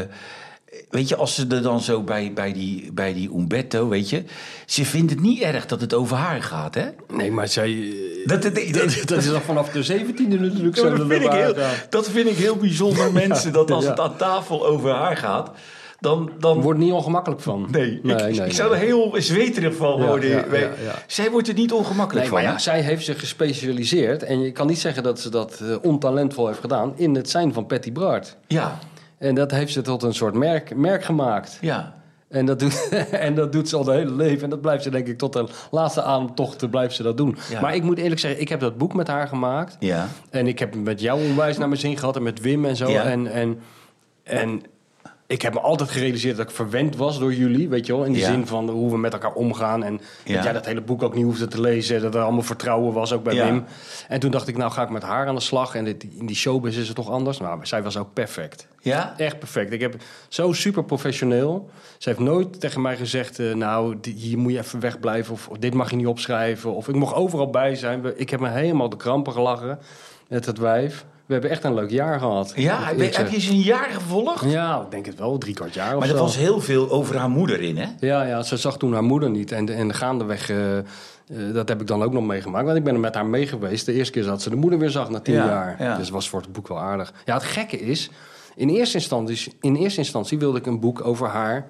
weet 0.89 1.07
je, 1.07 1.15
als 1.15 1.35
ze 1.35 1.47
er 1.47 1.61
dan 1.61 1.81
zo 1.81 2.01
bij, 2.01 2.33
bij, 2.33 2.53
die, 2.53 2.91
bij 2.93 3.13
die 3.13 3.29
Umberto, 3.29 3.87
weet 3.87 4.09
je. 4.09 4.23
Ze 4.65 4.85
vindt 4.85 5.11
het 5.11 5.21
niet 5.21 5.41
erg 5.41 5.65
dat 5.65 5.81
het 5.81 5.93
over 5.93 6.17
haar 6.17 6.43
gaat, 6.43 6.75
hè? 6.75 6.87
Nee, 7.13 7.31
maar 7.31 7.47
zij... 7.47 7.93
Dat, 8.25 8.41
dat, 8.41 8.55
dat, 8.55 9.01
dat 9.05 9.23
is 9.23 9.31
al 9.31 9.41
vanaf 9.41 9.69
de 9.69 9.85
17e 9.85 10.39
natuurlijk 10.39 10.77
zo. 10.77 10.95
dat, 10.95 11.07
vind 11.07 11.23
ik 11.23 11.31
heel, 11.31 11.55
dat 11.89 12.09
vind 12.09 12.27
ik 12.27 12.35
heel 12.35 12.55
bijzonder, 12.55 13.13
mensen. 13.13 13.53
Dat 13.53 13.71
als 13.71 13.83
ja. 13.83 13.89
het 13.89 13.99
aan 13.99 14.17
tafel 14.17 14.65
over 14.67 14.91
haar 14.91 15.17
gaat, 15.17 15.51
dan, 15.99 16.31
dan, 16.39 16.61
wordt 16.61 16.79
niet 16.79 16.91
ongemakkelijk 16.91 17.41
van. 17.41 17.67
Nee, 17.71 17.99
nee, 18.03 18.15
ik, 18.15 18.37
nee, 18.37 18.45
ik 18.47 18.53
zou 18.53 18.73
er 18.73 18.79
heel 18.79 19.13
zweterig 19.17 19.75
van 19.75 20.05
worden. 20.05 20.29
ja, 20.29 20.47
Wij- 20.49 20.59
ja, 20.59 20.69
ja. 20.83 20.93
Zij 21.07 21.31
wordt 21.31 21.47
er 21.47 21.53
niet 21.53 21.71
ongemakkelijk 21.71 22.25
Nee, 22.25 22.33
maar 22.33 22.43
van. 22.43 22.51
ja, 22.51 22.59
zij 22.59 22.81
heeft 22.81 23.05
zich 23.05 23.19
gespecialiseerd. 23.19 24.23
En 24.23 24.39
je 24.41 24.51
kan 24.51 24.67
niet 24.67 24.79
zeggen 24.79 25.03
dat 25.03 25.19
ze 25.19 25.29
dat 25.29 25.59
eh, 25.63 25.75
ontalentvol 25.81 26.47
heeft 26.47 26.59
gedaan. 26.59 26.93
in 26.95 27.15
het 27.15 27.29
zijn 27.29 27.53
van 27.53 27.65
Patty 27.65 27.91
Bart. 27.91 28.37
ja, 28.47 28.79
En 29.17 29.35
dat 29.35 29.51
heeft 29.51 29.73
ze 29.73 29.81
tot 29.81 30.03
een 30.03 30.13
soort 30.13 30.33
merk, 30.33 30.75
merk 30.75 31.03
gemaakt. 31.03 31.57
ja. 31.61 31.95
En 32.29 32.45
dat, 32.45 32.59
doet, 32.59 32.89
en 33.11 33.35
dat 33.35 33.51
doet 33.51 33.69
ze 33.69 33.75
al 33.75 33.83
de 33.83 33.91
hele 33.91 34.11
leven. 34.11 34.43
En 34.43 34.49
dat 34.49 34.61
blijft 34.61 34.83
ze 34.83 34.89
denk 34.89 35.07
ik 35.07 35.17
tot 35.17 35.33
de 35.33 35.45
laatste 35.71 36.01
ademtocht 36.03 36.69
blijft 36.69 36.95
ze 36.95 37.03
dat 37.03 37.17
doen. 37.17 37.37
Ja. 37.49 37.61
Maar 37.61 37.75
ik 37.75 37.83
moet 37.83 37.97
eerlijk 37.97 38.19
zeggen, 38.19 38.41
ik 38.41 38.49
heb 38.49 38.59
dat 38.59 38.77
boek 38.77 38.93
met 38.93 39.07
haar 39.07 39.27
gemaakt. 39.27 39.77
Ja. 39.79 40.07
En 40.29 40.47
ik 40.47 40.59
heb 40.59 40.75
met 40.75 41.01
jou 41.01 41.23
onwijs 41.29 41.57
naar 41.57 41.67
mijn 41.67 41.79
zin 41.79 41.97
gehad. 41.97 42.15
En 42.15 42.23
met 42.23 42.41
Wim 42.41 42.65
en 42.65 42.75
zo. 42.75 42.89
Ja. 42.89 43.03
En, 43.03 43.27
en, 43.27 43.59
en 44.23 44.61
ik 45.27 45.41
heb 45.41 45.53
me 45.53 45.59
altijd 45.59 45.89
gerealiseerd 45.89 46.37
dat 46.37 46.49
ik 46.49 46.55
verwend 46.55 46.95
was 46.95 47.19
door 47.19 47.33
jullie, 47.33 47.69
weet 47.69 47.85
je 47.85 47.95
wel. 47.95 48.03
In 48.05 48.13
de 48.13 48.19
Ja. 48.19 48.31
zin 48.31 48.47
van 48.47 48.69
hoe 48.69 48.91
we 48.91 48.97
met 48.97 49.13
elkaar 49.13 49.33
omgaan. 49.33 49.83
En 49.83 50.01
Ja. 50.23 50.33
dat 50.33 50.43
jij 50.43 50.53
dat 50.53 50.65
hele 50.65 50.81
boek 50.81 51.03
ook 51.03 51.13
niet 51.15 51.23
hoefde 51.23 51.47
te 51.47 51.61
lezen. 51.61 52.01
Dat 52.01 52.15
er 52.15 52.21
allemaal 52.21 52.41
vertrouwen 52.41 52.93
was, 52.93 53.13
ook 53.13 53.23
bij 53.23 53.33
Ja. 53.33 53.45
Wim. 53.45 53.63
En 54.07 54.19
toen 54.19 54.31
dacht 54.31 54.47
ik, 54.47 54.57
nou 54.57 54.71
ga 54.71 54.83
ik 54.83 54.89
met 54.89 55.03
haar 55.03 55.27
aan 55.27 55.35
de 55.35 55.41
slag. 55.41 55.75
En 55.75 55.83
dit- 55.83 56.03
in 56.17 56.25
die 56.25 56.35
showbiz 56.35 56.77
is 56.77 56.87
het 56.87 56.95
toch 56.95 57.09
anders? 57.09 57.37
Nou, 57.39 57.59
zij 57.65 57.83
was 57.83 57.97
ook 57.97 58.13
perfect. 58.13 58.67
Ja? 58.81 59.13
Echt 59.17 59.39
perfect. 59.39 59.71
Ik 59.71 59.81
heb 59.81 59.95
zo 60.27 60.53
super 60.53 60.83
professioneel. 60.83 61.69
Ze 61.97 62.09
heeft 62.09 62.21
nooit 62.21 62.59
tegen 62.59 62.81
mij 62.81 62.97
gezegd: 62.97 63.39
eh, 63.39 63.53
Nou, 63.53 63.95
die- 64.01 64.13
hier 64.13 64.37
moet 64.37 64.51
je 64.51 64.57
even 64.57 64.79
wegblijven. 64.79 65.33
Of, 65.33 65.47
of 65.47 65.57
dit 65.57 65.73
mag 65.73 65.89
je 65.89 65.95
niet 65.95 66.07
opschrijven. 66.07 66.73
Of 66.75 66.87
ik 66.87 66.95
mocht 66.95 67.13
overal 67.15 67.49
bij 67.49 67.75
zijn. 67.75 68.19
Ik 68.19 68.29
heb 68.29 68.39
me 68.39 68.49
helemaal 68.49 68.89
de 68.89 68.97
krampen 68.97 69.33
gelachen 69.33 69.79
met 70.27 70.45
het 70.45 70.57
wijf. 70.57 71.05
We 71.27 71.33
hebben 71.33 71.51
echt 71.51 71.63
een 71.63 71.73
leuk 71.73 71.89
jaar 71.89 72.19
gehad. 72.19 72.53
Ja, 72.55 72.89
ik 72.89 72.99
heb, 72.99 73.15
heb 73.15 73.29
je 73.29 73.39
ze 73.39 73.51
een 73.51 73.59
jaar 73.59 73.89
gevolgd? 73.89 74.43
Ja, 74.51 74.81
ik 74.81 74.91
denk 74.91 75.05
het 75.05 75.19
wel. 75.19 75.37
Drie 75.37 75.53
kwart 75.53 75.73
jaar 75.73 75.93
of 75.93 75.99
Maar 75.99 76.09
er 76.09 76.15
was 76.17 76.37
heel 76.37 76.61
veel 76.61 76.89
over 76.91 77.17
haar 77.17 77.29
moeder 77.29 77.61
in, 77.61 77.77
hè? 77.77 77.87
Ja, 77.99 78.23
ja, 78.23 78.43
ze 78.43 78.57
zag 78.57 78.77
toen 78.77 78.93
haar 78.93 79.03
moeder 79.03 79.29
niet. 79.29 79.51
En, 79.51 79.69
en 79.69 79.93
gaandeweg, 79.93 80.49
eh, 80.49 80.77
eh, 80.77 80.83
dat 81.53 81.67
heb 81.69 81.81
ik 81.81 81.87
dan 81.87 82.03
ook 82.03 82.13
nog 82.13 82.25
meegemaakt. 82.25 82.65
Want 82.65 82.77
ik 82.77 82.83
ben 82.83 82.93
er 82.93 82.99
met 82.99 83.15
haar 83.15 83.25
mee 83.25 83.47
geweest. 83.47 83.85
De 83.85 83.93
eerste 83.93 84.11
keer 84.11 84.23
dat 84.23 84.41
ze 84.41 84.49
de 84.49 84.55
moeder 84.55 84.79
weer 84.79 84.89
zag 84.89 85.09
na 85.09 85.19
tien 85.19 85.33
Ja, 85.35 85.45
jaar. 85.45 85.75
ja. 85.79 85.95
Dus 85.95 86.05
het 86.05 86.13
was 86.13 86.29
voor 86.29 86.41
het 86.41 86.51
boek 86.51 86.67
wel 86.67 86.79
aardig. 86.79 87.13
Ja, 87.25 87.33
het 87.33 87.43
gekke 87.43 87.79
is... 87.79 88.09
In 88.55 88.69
eerste, 88.69 88.97
instantie, 88.97 89.53
in 89.61 89.75
eerste 89.75 89.99
instantie 89.99 90.39
wilde 90.39 90.57
ik 90.57 90.65
een 90.65 90.79
boek 90.79 91.05
over 91.05 91.27
haar 91.27 91.67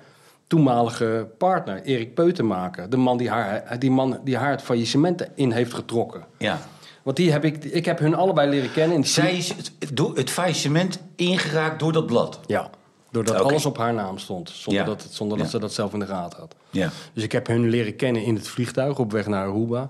toenmalige 0.47 1.27
partner, 1.37 1.81
Erik 1.83 2.13
Peuten, 2.13 2.47
maken. 2.47 2.89
De 2.89 2.97
man 2.97 3.17
die 3.17 3.29
haar, 3.29 3.79
die 3.79 3.91
man 3.91 4.19
die 4.23 4.37
haar 4.37 4.51
het 4.51 4.61
faillissement 4.61 5.27
in 5.35 5.51
heeft 5.51 5.73
getrokken. 5.73 6.23
Ja. 6.37 6.59
Want 7.07 7.19
die 7.19 7.31
heb 7.31 7.45
ik, 7.45 7.63
ik 7.63 7.85
heb 7.85 7.99
hun 7.99 8.15
allebei 8.15 8.49
leren 8.49 8.71
kennen. 8.71 8.97
In 8.97 9.05
Zij 9.05 9.37
is 9.37 9.49
het, 9.49 9.71
door 9.93 10.15
het 10.15 10.29
faillissement 10.29 10.99
ingeraakt 11.15 11.79
door 11.79 11.91
dat 11.91 12.05
blad. 12.05 12.39
Ja, 12.45 12.69
doordat 13.11 13.35
Oké. 13.39 13.43
alles 13.49 13.65
op 13.65 13.77
haar 13.77 13.93
naam 13.93 14.17
stond. 14.17 14.49
Zonder, 14.49 14.81
Ja. 14.81 14.87
dat, 14.87 15.07
zonder 15.11 15.37
dat 15.37 15.49
ze 15.49 15.59
dat 15.59 15.73
zelf 15.73 15.93
in 15.93 15.99
de 15.99 16.05
gaten 16.05 16.39
had. 16.39 16.55
Ja. 16.69 16.89
Dus 17.13 17.23
ik 17.23 17.31
heb 17.31 17.47
hun 17.47 17.69
leren 17.69 17.95
kennen 17.95 18.23
in 18.23 18.35
het 18.35 18.47
vliegtuig 18.47 18.99
op 18.99 19.11
weg 19.11 19.27
naar 19.27 19.47
Aruba. 19.47 19.89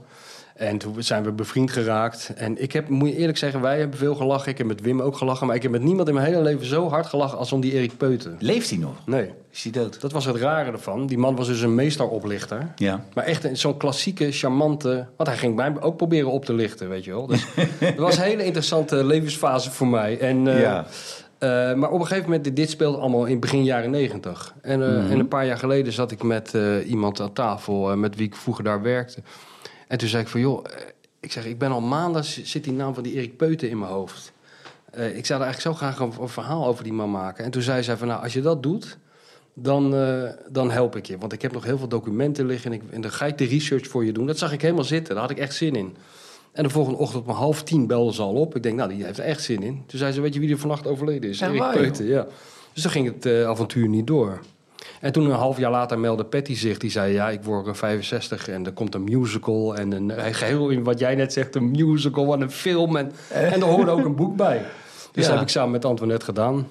En 0.58 0.78
toen 0.78 1.04
zijn 1.04 1.24
we 1.24 1.32
bevriend 1.32 1.72
geraakt. 1.72 2.32
En 2.36 2.62
ik 2.62 2.72
heb, 2.72 2.90
moet 2.90 3.10
je 3.10 3.16
eerlijk 3.16 3.38
zeggen, 3.38 3.62
wij 3.62 3.80
hebben 3.80 3.98
veel 3.98 4.16
gelachen. 4.16 4.52
Ik 4.52 4.58
heb 4.58 4.68
met 4.68 4.82
Wim 4.82 5.02
ook 5.02 5.18
gelachen. 5.18 5.48
Maar 5.48 5.56
ik 5.56 5.62
heb 5.62 5.72
met 5.72 5.82
niemand 5.82 6.08
in 6.08 6.14
mijn 6.14 6.26
hele 6.28 6.42
leven 6.42 6.66
zo 6.66 6.90
hard 6.90 7.06
gelachen 7.06 7.38
als 7.38 7.52
om 7.52 7.62
die 7.62 7.72
Erik 7.72 7.98
Peuten. 7.98 8.36
Leeft 8.40 8.70
hij 8.70 8.80
nog? 8.80 8.94
Nee, 9.06 9.32
Is 9.52 9.64
hij 9.64 9.72
dood? 9.72 10.02
dat 10.02 10.12
was 10.12 10.26
het 10.26 10.36
rare 10.36 10.72
ervan. 10.72 11.08
Die 11.08 11.18
man 11.18 11.36
was 11.36 11.48
dus 11.48 11.62
een 11.62 11.76
meesteroplichter. 11.76 12.72
Ja. 12.76 13.04
Maar 13.14 13.24
echt 13.24 13.48
zo'n 13.54 13.78
klassieke, 13.78 14.32
charmante... 14.32 15.06
Want 15.18 15.30
hij 15.30 15.38
ging 15.38 15.56
mij 15.56 15.82
ook 15.82 15.98
proberen 15.98 16.32
op 16.32 16.46
te 16.46 16.54
lichten, 16.54 16.90
weet 16.90 17.04
je 17.04 17.12
wel. 17.12 17.28
Dus 17.28 17.46
het 17.80 17.98
was 17.98 18.18
een 18.18 18.24
hele 18.24 18.44
interessante 18.44 19.04
levensfase 19.06 19.72
voor 19.72 19.88
mij. 19.88 20.20
En, 20.20 20.48
eh, 20.48 20.62
Ja. 20.62 20.86
eh, 21.38 21.74
maar 21.74 21.90
op 21.92 22.00
een 22.00 22.08
gegeven 22.08 22.30
moment, 22.30 22.56
dit 22.56 22.70
speelde 22.70 22.98
allemaal 22.98 23.26
in 23.26 23.40
begin 23.40 23.64
jaren 23.64 23.92
negentig. 23.92 24.54
En, 24.62 24.84
eh, 24.84 25.02
Mhm. 25.04 25.12
en 25.12 25.20
een 25.20 25.28
paar 25.28 25.46
jaar 25.46 25.58
geleden 25.58 25.94
zat 25.94 26.12
ik 26.12 26.24
met 26.24 26.54
iemand 26.86 27.20
aan 27.22 27.34
tafel... 27.34 27.98
met 27.98 28.16
wie 28.16 28.28
ik 28.28 28.36
vroeger 28.36 28.64
daar 28.64 28.82
werkte. 28.82 29.22
En 29.88 29.98
toen 29.98 30.08
zei 30.08 30.24
ik 30.24 30.30
van, 30.30 30.40
joh... 30.40 30.66
eh, 30.66 30.74
ik 31.20 31.32
zeg, 31.32 31.46
ik 31.46 31.58
ben 31.58 31.72
al 31.72 31.82
maanden, 31.82 32.24
zit 32.24 32.64
die 32.64 32.74
naam 32.74 32.94
van 32.94 33.04
die 33.04 33.14
Erik 33.14 33.38
Peuten 33.38 33.70
in 33.70 33.80
mijn 33.80 33.92
hoofd. 33.92 34.34
Eh, 34.92 35.18
ik 35.18 35.26
zou 35.26 35.40
er 35.40 35.46
eigenlijk 35.46 35.78
zo 35.78 35.86
graag 35.86 36.00
een, 36.00 36.22
een 36.22 36.30
verhaal 36.30 36.68
over 36.68 36.84
die 36.84 36.94
man 36.94 37.12
maken. 37.12 37.46
En 37.46 37.52
toen 37.52 37.62
zei 37.62 37.84
zij 37.84 37.98
van, 37.98 38.08
nou, 38.08 38.24
als 38.24 38.34
je 38.34 38.42
dat 38.42 38.64
doet 38.64 38.98
dan, 39.54 39.96
eh, 39.96 40.30
dan 40.50 40.72
help 40.72 40.96
ik 40.96 41.06
je. 41.06 41.18
Want 41.18 41.34
ik 41.34 41.42
heb 41.42 41.52
nog 41.52 41.64
heel 41.64 41.78
veel 41.78 41.88
documenten 41.88 42.46
liggen 42.46 42.72
en, 42.72 42.78
ik, 42.78 42.92
en 42.92 43.02
dan 43.02 43.12
ga 43.12 43.26
ik 43.26 43.38
de 43.38 43.46
research 43.46 43.88
voor 43.88 44.06
je 44.06 44.12
doen. 44.12 44.26
Dat 44.26 44.38
zag 44.38 44.52
ik 44.52 44.62
helemaal 44.62 44.84
zitten, 44.84 45.14
daar 45.14 45.24
had 45.24 45.32
ik 45.32 45.38
echt 45.38 45.56
zin 45.56 45.76
in. 45.76 45.96
En 46.52 46.64
de 46.64 46.70
volgende 46.70 47.00
ochtend 47.00 47.28
om 47.28 47.34
half 47.34 47.64
tien 47.64 47.88
belde 47.88 48.14
ze 48.14 48.22
al 48.22 48.34
op. 48.34 48.56
Ik 48.56 48.64
denk, 48.64 48.76
nou, 48.78 48.90
die 48.90 49.06
heeft 49.06 49.18
er 49.18 49.24
echt 49.24 49.44
zin 49.44 49.64
in. 49.64 49.84
Toen 49.86 50.00
zei 50.00 50.12
ze, 50.12 50.22
weet 50.22 50.34
je 50.34 50.40
wie 50.40 50.52
er 50.52 50.60
vannacht 50.60 50.88
overleden 50.88 51.30
is? 51.30 51.40
Ja, 51.40 51.48
Erik? 51.48 51.72
Peuten, 51.72 52.06
ja. 52.06 52.28
Dus 52.74 52.84
dan 52.84 52.92
ging 52.92 53.14
het 53.14 53.46
avontuur 53.46 53.88
niet 53.88 54.08
door. 54.08 54.40
En 55.02 55.12
toen 55.12 55.26
een 55.26 55.32
half 55.32 55.58
jaar 55.58 55.72
later 55.72 56.00
meldde 56.00 56.24
Patty 56.26 56.56
zich. 56.56 56.78
Die 56.78 56.92
zei, 56.92 57.14
ja, 57.14 57.30
ik 57.30 57.44
word 57.44 57.68
eh, 57.68 57.74
65 57.74 58.48
en 58.48 58.66
er 58.66 58.72
komt 58.74 58.96
een 58.96 59.04
musical. 59.04 59.76
En 59.76 59.92
een, 59.92 60.12
eh, 60.12 60.34
geheel 60.34 60.70
in 60.70 60.84
wat 60.84 61.00
jij 61.00 61.16
net 61.16 61.34
zegt, 61.34 61.56
een 61.56 61.72
musical 61.72 62.34
en 62.34 62.42
een 62.42 62.52
film. 62.52 62.96
En, 62.98 63.12
en 63.30 63.54
er 63.62 63.68
hoorde 63.68 63.92
ook 63.92 64.06
een 64.06 64.16
boek 64.16 64.36
bij. 64.36 64.62
Dus 65.12 65.26
Ja. 65.26 65.32
dat 65.32 65.40
heb 65.40 65.48
ik 65.48 65.54
samen 65.54 65.72
met 65.72 65.86
Antoinette 65.86 66.26
gedaan. 66.26 66.68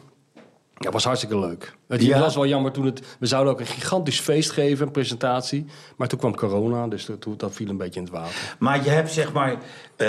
Ja, 0.79 0.91
was 0.91 1.05
hartstikke 1.05 1.39
leuk. 1.39 1.73
Het 1.89 2.03
Ja. 2.03 2.19
was 2.21 2.35
wel 2.35 2.47
jammer 2.47 2.73
toen 2.73 2.85
het... 2.85 3.03
We 3.19 3.27
zouden 3.27 3.53
ook 3.53 3.61
een 3.61 3.67
gigantisch 3.67 4.21
feest 4.21 4.51
geven, 4.51 4.87
een 4.87 4.93
presentatie. 4.93 5.67
Maar 5.97 6.09
toen 6.09 6.19
kwam 6.19 6.35
corona, 6.35 6.87
dus 6.89 7.07
dat, 7.07 7.27
dat 7.37 7.55
viel 7.55 7.69
een 7.69 7.77
beetje 7.77 8.01
in 8.01 8.07
het 8.07 8.15
water. 8.15 8.57
Maar 8.59 8.85
je 8.85 8.91
hebt 8.91 9.13
zeg 9.13 9.33
maar 9.33 9.57
eh, 9.97 10.09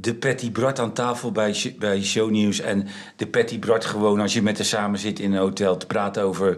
de 0.00 0.14
Patty 0.14 0.52
Bart 0.52 0.78
aan 0.78 0.92
tafel 0.92 1.32
bij, 1.32 1.74
bij 1.78 2.02
Shownieuws... 2.02 2.60
en 2.60 2.86
de 3.16 3.26
Patty 3.26 3.58
Bart 3.58 3.84
gewoon 3.84 4.20
als 4.20 4.32
je 4.32 4.42
met 4.42 4.56
haar 4.56 4.66
samen 4.66 4.98
zit 4.98 5.18
in 5.18 5.32
een 5.32 5.38
hotel 5.38 5.76
te 5.76 5.86
praten 5.86 6.22
over... 6.22 6.56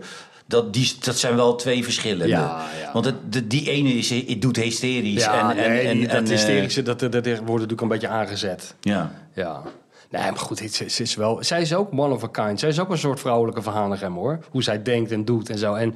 Dat, 0.49 0.73
die, 0.73 0.93
dat 1.01 1.19
zijn 1.19 1.37
wel 1.37 1.55
twee. 1.57 1.85
Ja, 2.05 2.27
ja. 2.27 2.67
Want 2.93 3.05
het, 3.05 3.33
de, 3.33 3.47
die 3.47 3.71
ene 3.71 3.89
is, 3.89 4.11
het 4.11 4.43
doet 4.43 4.57
hysterisch. 4.57 5.25
Ja, 5.25 5.51
en, 5.51 5.65
en, 5.65 5.71
nee, 5.71 5.87
en, 5.87 5.99
die- 5.99 6.07
dat 6.07 6.17
en, 6.17 6.25
eh, 6.25 6.31
hysterische, 6.31 6.83
dat, 6.83 7.01
dat, 7.01 7.13
dat 7.13 7.25
wordt 7.27 7.47
natuurlijk 7.47 7.81
een 7.81 7.89
beetje 7.89 8.09
aangezet. 8.09 8.75
ja. 8.81 9.13
Ja. 9.35 9.63
Nee, 10.11 10.23
maar 10.23 10.37
goed, 10.37 10.61
het, 10.61 11.01
is 11.01 11.15
wel, 11.15 11.39
zij 11.41 11.61
is 11.61 11.75
ook 11.75 11.93
one 11.93 12.15
of 12.15 12.25
a 12.25 12.27
kind. 12.27 12.61
Zij 12.61 12.69
is 12.69 12.81
ook 12.81 12.91
een 12.91 12.99
soort 12.99 13.21
vrouwelijke 13.21 13.63
verhanigem, 13.63 14.15
hoor. 14.15 14.39
Hoe 14.51 14.63
zij 14.63 14.83
denkt 14.83 15.13
en 15.13 15.25
doet 15.25 15.51
en 15.51 15.59
zo. 15.59 15.75
En 15.75 15.95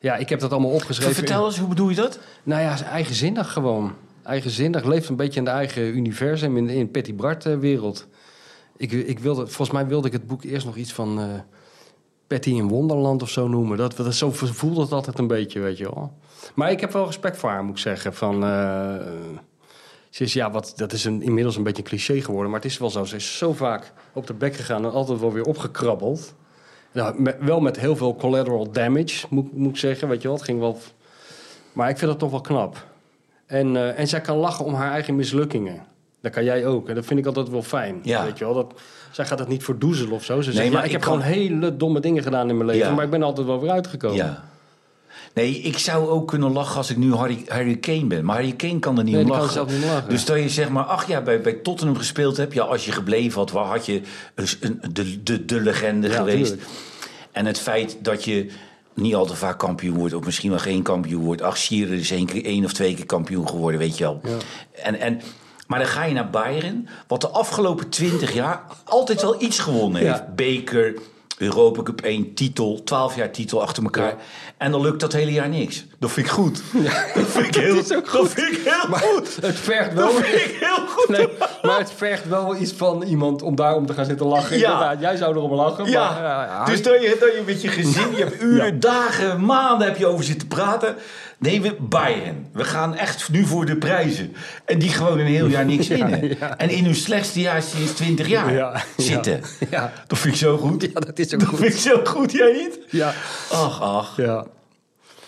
ja, 0.00 0.16
ik 0.16 0.28
heb 0.28 0.40
dat 0.40 0.50
allemaal 0.52 0.70
opgeschreven. 0.70 1.14
Vertel 1.14 1.46
eens, 1.46 1.58
hoe 1.58 1.68
bedoel 1.68 1.88
je 1.88 1.94
dat? 1.94 2.18
Nou 2.42 2.62
ja, 2.62 2.82
eigenzinnig 2.82 3.52
gewoon. 3.52 3.92
Eigenzinnig. 4.28 4.84
Leeft 4.84 5.08
een 5.08 5.16
beetje 5.16 5.38
in 5.38 5.44
de 5.44 5.50
eigen 5.50 5.82
universum, 5.96 6.56
in, 6.56 6.68
in 6.68 6.90
Patty 6.90 7.14
Bart-wereld. 7.14 8.06
Ik, 8.76 8.92
ik 8.92 9.18
wilde, 9.18 9.46
volgens 9.46 9.70
mij 9.70 9.86
wilde 9.86 10.06
ik 10.06 10.12
het 10.12 10.26
boek 10.26 10.44
eerst 10.44 10.66
nog 10.66 10.76
iets 10.76 10.92
van... 10.92 11.20
eh, 11.20 11.26
Patty 12.26 12.50
in 12.50 12.68
Wonderland 12.68 13.22
of 13.22 13.30
zo 13.30 13.48
noemen. 13.48 13.76
Dat, 13.76 13.96
dat, 13.96 14.14
zo 14.14 14.30
voelde 14.32 14.80
het 14.80 14.92
altijd 14.92 15.18
een 15.18 15.26
beetje, 15.26 15.60
weet 15.60 15.78
je 15.78 15.84
wel. 15.84 16.12
Maar 16.54 16.70
ik 16.70 16.80
heb 16.80 16.92
wel 16.92 17.06
respect 17.06 17.36
voor 17.36 17.48
haar, 17.48 17.64
moet 17.64 17.76
ik 17.76 17.82
zeggen. 17.82 18.14
Van, 18.14 18.44
eh, 18.44 18.94
ze 20.10 20.24
is, 20.24 20.32
ja, 20.32 20.50
wat, 20.50 20.72
dat 20.76 20.92
is 20.92 21.04
een, 21.04 21.22
inmiddels 21.22 21.56
een 21.56 21.62
beetje 21.62 21.82
een 21.82 21.88
cliché 21.88 22.20
geworden. 22.20 22.50
Maar 22.50 22.60
het 22.60 22.70
is 22.70 22.78
wel 22.78 22.90
zo. 22.90 23.04
Ze 23.04 23.16
is 23.16 23.38
zo 23.38 23.52
vaak 23.52 23.92
op 24.12 24.26
de 24.26 24.34
bek 24.34 24.54
gegaan 24.54 24.84
en 24.84 24.92
altijd 24.92 25.20
wel 25.20 25.32
weer 25.32 25.44
opgekrabbeld. 25.44 26.34
Nou, 26.92 27.34
wel 27.40 27.60
met 27.60 27.78
heel 27.78 27.96
veel 27.96 28.16
collateral 28.16 28.70
damage, 28.70 29.26
moet, 29.30 29.56
moet 29.56 29.70
ik 29.70 29.76
zeggen. 29.76 30.08
Weet 30.08 30.22
je 30.22 30.28
wel, 30.28 30.38
ging 30.38 30.58
wel... 30.58 30.78
Maar 31.72 31.88
ik 31.88 31.98
vind 31.98 32.10
dat 32.10 32.20
toch 32.20 32.30
wel 32.30 32.40
knap. 32.40 32.86
En, 33.48 33.76
eh, 33.76 33.98
en 33.98 34.08
zij 34.08 34.20
kan 34.20 34.36
lachen 34.36 34.64
om 34.64 34.74
haar 34.74 34.92
eigen 34.92 35.16
mislukkingen. 35.16 35.82
Dat 36.22 36.32
kan 36.32 36.44
jij 36.44 36.66
ook. 36.66 36.88
En 36.88 36.94
dat 36.94 37.04
vind 37.06 37.20
ik 37.20 37.26
altijd 37.26 37.48
wel 37.48 37.62
fijn. 37.62 38.00
Ja. 38.02 38.24
Weet 38.24 38.38
je 38.38 38.44
wel, 38.44 38.54
dat, 38.54 38.74
zij 39.10 39.26
gaat 39.26 39.38
het 39.38 39.48
niet 39.48 39.64
verdoezelen 39.64 40.12
of 40.12 40.24
zo. 40.24 40.40
Ze 40.40 40.48
Nee, 40.48 40.56
zegt, 40.58 40.70
maar 40.70 40.78
ja, 40.80 40.86
ik, 40.86 40.92
heb 40.92 41.00
kan- 41.00 41.12
gewoon 41.22 41.26
hele 41.32 41.76
domme 41.76 42.00
dingen 42.00 42.22
gedaan 42.22 42.48
in 42.48 42.56
mijn 42.56 42.68
leven. 42.68 42.88
Ja. 42.88 42.94
Maar 42.94 43.04
ik 43.04 43.10
ben 43.10 43.22
altijd 43.22 43.46
wel 43.46 43.60
weer 43.60 43.70
uitgekomen. 43.70 44.16
Ja. 44.16 44.44
Nee, 45.34 45.54
ik 45.58 45.78
zou 45.78 46.08
ook 46.08 46.28
kunnen 46.28 46.52
lachen 46.52 46.76
als 46.76 46.90
ik 46.90 46.96
nu 46.96 47.12
Harry, 47.14 47.44
Harry 47.46 47.76
Kane 47.76 48.06
ben. 48.06 48.24
Maar 48.24 48.36
Harry 48.36 48.52
Kane 48.52 48.78
kan 48.78 48.98
er 48.98 49.04
niet 49.04 49.14
Nee, 49.14 49.22
om 49.22 49.28
kan 49.28 49.38
lachen. 49.38 49.52
zelf 49.54 49.70
niet 49.72 49.82
om 49.82 49.88
lachen. 49.90 50.08
Dus 50.08 50.24
dat 50.24 50.38
je 50.38 50.48
zeg 50.48 50.68
maar 50.68 50.84
acht 50.84 51.08
jaar 51.08 51.22
bij, 51.22 51.40
bij 51.40 51.52
Tottenham 51.52 51.96
gespeeld 51.96 52.36
hebt. 52.36 52.52
Ja, 52.54 52.62
als 52.62 52.84
je 52.84 52.92
gebleven 52.92 53.38
had, 53.38 53.50
waar 53.50 53.64
had 53.66 53.86
je 53.86 54.00
een, 54.34 54.80
de, 54.92 55.22
de, 55.22 55.44
de 55.44 55.60
legende 55.60 56.10
geweest. 56.10 56.46
tuurlijk. 56.50 56.68
En 57.32 57.46
het 57.46 57.58
feit 57.58 57.96
dat 58.02 58.24
je 58.24 58.46
niet 59.00 59.14
al 59.14 59.26
te 59.26 59.36
vaak 59.36 59.58
kampioen 59.58 59.96
wordt, 59.96 60.14
of 60.14 60.24
misschien 60.24 60.50
wel 60.50 60.58
geen 60.58 60.82
kampioen 60.82 61.24
wordt. 61.24 61.42
Ach, 61.42 61.56
Schieren 61.56 61.98
is 61.98 62.10
één, 62.10 62.26
keer, 62.26 62.44
één 62.44 62.64
of 62.64 62.72
twee 62.72 62.94
keer 62.94 63.06
kampioen 63.06 63.48
geworden, 63.48 63.80
weet 63.80 63.98
je 63.98 64.04
wel. 64.04 64.20
En, 64.82 65.00
en, 65.00 65.20
maar 65.66 65.78
dan 65.78 65.88
ga 65.88 66.04
je 66.04 66.14
naar 66.14 66.30
Bayern, 66.30 66.88
wat 67.06 67.20
de 67.20 67.28
afgelopen 67.28 67.88
twintig 67.88 68.34
jaar 68.34 68.62
altijd 68.84 69.22
wel 69.22 69.42
iets 69.42 69.58
gewonnen 69.58 70.02
heeft. 70.02 70.18
Ja. 70.18 70.32
Beker, 70.34 70.94
Europa 71.38 71.82
Cup 71.82 72.00
1, 72.00 72.34
titel, 72.34 72.82
12 72.84 73.16
jaar 73.16 73.30
titel 73.30 73.62
achter 73.62 73.82
elkaar. 73.82 74.08
Ja. 74.08 74.16
En 74.56 74.70
dan 74.70 74.80
lukt 74.80 75.00
dat 75.00 75.12
hele 75.12 75.32
jaar 75.32 75.48
niks. 75.48 75.84
Dat 75.98 76.12
vind 76.12 76.26
ik 76.26 76.32
goed. 76.32 76.62
Dat 77.14 77.26
vind 77.26 77.46
ik 77.46 77.54
heel, 77.54 77.76
ook 77.96 78.12
Dat 78.12 78.28
vind 78.28 78.52
ik 78.52 78.60
heel 78.64 78.96
goed. 78.98 79.36
Het 79.40 79.58
vergt 79.58 79.94
wel... 79.94 80.12
Dat 80.12 80.24
vind 80.24 80.44
ik 80.44 80.56
heel 80.60 80.86
goed. 80.86 81.08
Nee, 81.08 81.28
maar 81.62 81.78
het 81.78 81.92
vergt 81.96 82.28
wel 82.28 82.56
iets 82.56 82.72
van 82.72 83.02
iemand 83.02 83.42
om 83.42 83.54
daarom 83.54 83.86
te 83.86 83.92
gaan 83.92 84.04
zitten 84.04 84.26
lachen. 84.26 84.58
Ja. 84.58 84.72
Inderdaad, 84.72 85.00
jij 85.00 85.16
zou 85.16 85.36
erom 85.36 85.52
lachen. 85.52 85.90
Ja, 85.90 86.10
maar, 86.10 86.22
ja, 86.22 86.64
dus 86.64 86.82
dat 86.82 87.02
je, 87.02 87.16
dat 87.20 87.34
je 87.34 87.42
met 87.46 87.62
je 87.62 87.68
gezin, 87.68 88.10
je 88.16 88.22
hebt 88.22 88.42
uren, 88.42 88.80
dagen, 88.80 89.44
maanden 89.44 89.86
heb 89.86 89.96
je 89.96 90.06
over 90.06 90.24
zitten 90.24 90.48
praten. 90.48 90.96
Nee, 91.38 91.60
we 91.60 91.76
Bayern. 91.80 92.46
We 92.52 92.64
gaan 92.64 92.94
echt 92.94 93.28
nu 93.30 93.44
voor 93.44 93.66
de 93.66 93.76
prijzen. 93.76 94.32
En 94.64 94.78
die 94.78 94.88
gewoon 94.88 95.18
een 95.18 95.26
heel 95.26 95.46
jaar 95.46 95.64
niks 95.64 95.88
winnen. 95.96 96.40
En 96.58 96.70
in 96.70 96.84
hun 96.84 96.94
slechtste 96.94 97.40
jaar 97.40 97.62
sinds 97.62 97.92
20 97.92 98.28
jaar 98.28 98.52
Ja, 98.54 98.82
zitten. 98.96 99.40
Dat 100.06 100.18
vind 100.18 100.34
ik 100.34 100.40
zo 100.40 100.56
goed. 100.56 100.82
Ja, 100.82 101.00
dat 101.00 101.18
is 101.18 101.27
Dat 101.36 101.48
goed. 101.48 101.58
vind 101.58 101.72
ik 101.72 101.78
zo 101.78 102.00
goed, 102.04 102.32
jij 102.32 102.52
niet? 102.52 102.78
Ja. 102.90 103.08
Ach, 103.52 103.80
ach. 103.82 104.16
ja. 104.16 104.46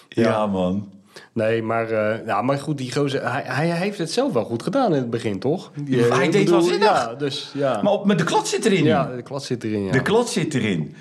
Ja, 0.08 0.46
man. 0.46 0.88
Nee, 1.32 1.62
maar, 1.62 1.90
eh, 1.90 2.26
ja, 2.26 2.42
maar 2.42 2.58
goed, 2.58 2.78
die 2.78 2.92
gozer, 2.92 3.30
hij, 3.32 3.42
hij 3.42 3.70
heeft 3.70 3.98
het 3.98 4.10
zelf 4.10 4.32
wel 4.32 4.44
goed 4.44 4.62
gedaan 4.62 4.90
in 4.94 5.00
het 5.00 5.10
begin, 5.10 5.38
toch? 5.38 5.70
Die, 5.84 6.04
eh, 6.04 6.16
hij 6.16 6.24
ik 6.24 6.32
deed 6.32 6.50
wel 6.50 6.60
zinnig. 6.60 6.82
Ja, 6.88 7.14
dus 7.14 7.50
ja. 7.54 7.82
Maar 7.82 7.92
op, 7.92 8.04
met 8.06 8.18
de 8.18 8.24
klad 8.24 8.48
zit 8.48 8.64
erin. 8.64 8.84
ja, 8.84 9.04
de 9.16 9.22
klad 9.22 9.44
zit 9.44 9.64
erin, 9.64 9.84
ja. 9.84 9.92
De 9.92 10.02
klad 10.02 10.28
zit 10.30 10.54
erin. 10.54 10.94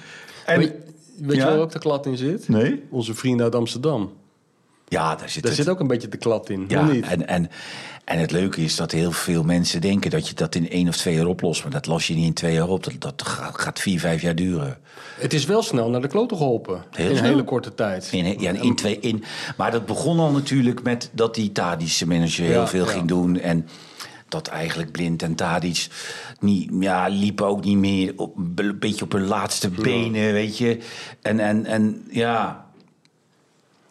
En, 0.45 0.59
Weet, 0.59 0.73
weet 1.21 1.35
Ja? 1.37 1.45
je 1.45 1.51
waar 1.51 1.59
ook 1.59 1.71
de 1.71 1.79
klad 1.79 2.05
in 2.05 2.17
zit? 2.17 2.49
Nee? 2.49 2.83
Onze 2.89 3.13
vrienden 3.15 3.45
uit 3.45 3.55
Amsterdam. 3.55 4.11
Ja, 4.89 5.15
daar 5.15 5.29
zit 5.29 5.43
Daar 5.43 5.51
het. 5.51 5.61
zit 5.61 5.69
ook 5.69 5.79
een 5.79 5.87
beetje 5.87 6.07
de 6.07 6.17
klad 6.17 6.49
in, 6.49 6.65
Ja, 6.67 6.83
niet? 6.85 7.05
en, 7.05 7.27
en, 7.27 7.49
en 8.03 8.19
het 8.19 8.31
leuke 8.31 8.61
is 8.63 8.75
dat 8.75 8.91
heel 8.91 9.11
veel 9.11 9.43
mensen 9.43 9.81
denken 9.81 10.11
dat 10.11 10.27
je 10.27 10.33
dat 10.33 10.55
in 10.55 10.69
één 10.69 10.87
of 10.87 10.97
twee 10.97 11.15
jaar 11.15 11.25
oplost. 11.25 11.61
Maar 11.63 11.71
dat 11.71 11.85
los 11.85 12.07
je 12.07 12.13
niet 12.15 12.25
in 12.25 12.33
twee 12.33 12.53
jaar 12.53 12.67
op. 12.67 12.83
Dat, 12.83 12.93
dat 12.99 13.21
gaat, 13.53 13.79
vier, 13.79 13.99
vijf 13.99 14.21
jaar 14.21 14.35
duren. 14.35 14.77
Het 15.19 15.33
is 15.33 15.45
wel 15.45 15.61
snel 15.63 15.89
naar 15.89 16.01
de 16.01 16.07
kloten 16.07 16.37
geholpen. 16.37 16.83
Heel 16.91 17.09
in 17.09 17.17
een 17.17 17.23
hele 17.23 17.43
korte 17.43 17.75
tijd. 17.75 18.07
In, 18.11 18.39
ja, 18.39 18.51
in 18.51 18.75
twee, 18.75 18.99
in, 18.99 19.23
maar 19.57 19.71
dat 19.71 19.85
begon 19.85 20.19
al 20.19 20.31
natuurlijk 20.31 20.83
met 20.83 21.09
dat 21.13 21.35
die 21.35 21.51
Tadische 21.51 22.07
manager 22.07 22.45
heel 22.45 22.53
Ja, 22.53 22.67
veel 22.67 22.85
ja. 22.85 22.91
ging 22.91 23.07
doen. 23.07 23.39
En 23.39 23.67
dat 24.27 24.47
eigenlijk 24.47 24.91
Blind 24.91 25.21
en 25.23 25.35
Tadic 25.35 25.87
niet, 26.39 26.69
ja, 26.79 27.07
liepen 27.07 27.45
ook 27.45 27.63
niet 27.63 27.77
meer 27.77 28.13
op, 28.15 28.37
een 28.55 28.79
beetje 28.79 29.05
op 29.05 29.11
hun 29.11 29.25
laatste 29.27 29.69
benen, 29.69 30.33
weet 30.33 30.57
je. 30.57 30.77
En, 31.21 31.39
en, 31.39 31.65
en 31.65 32.05
ja, 32.09 32.65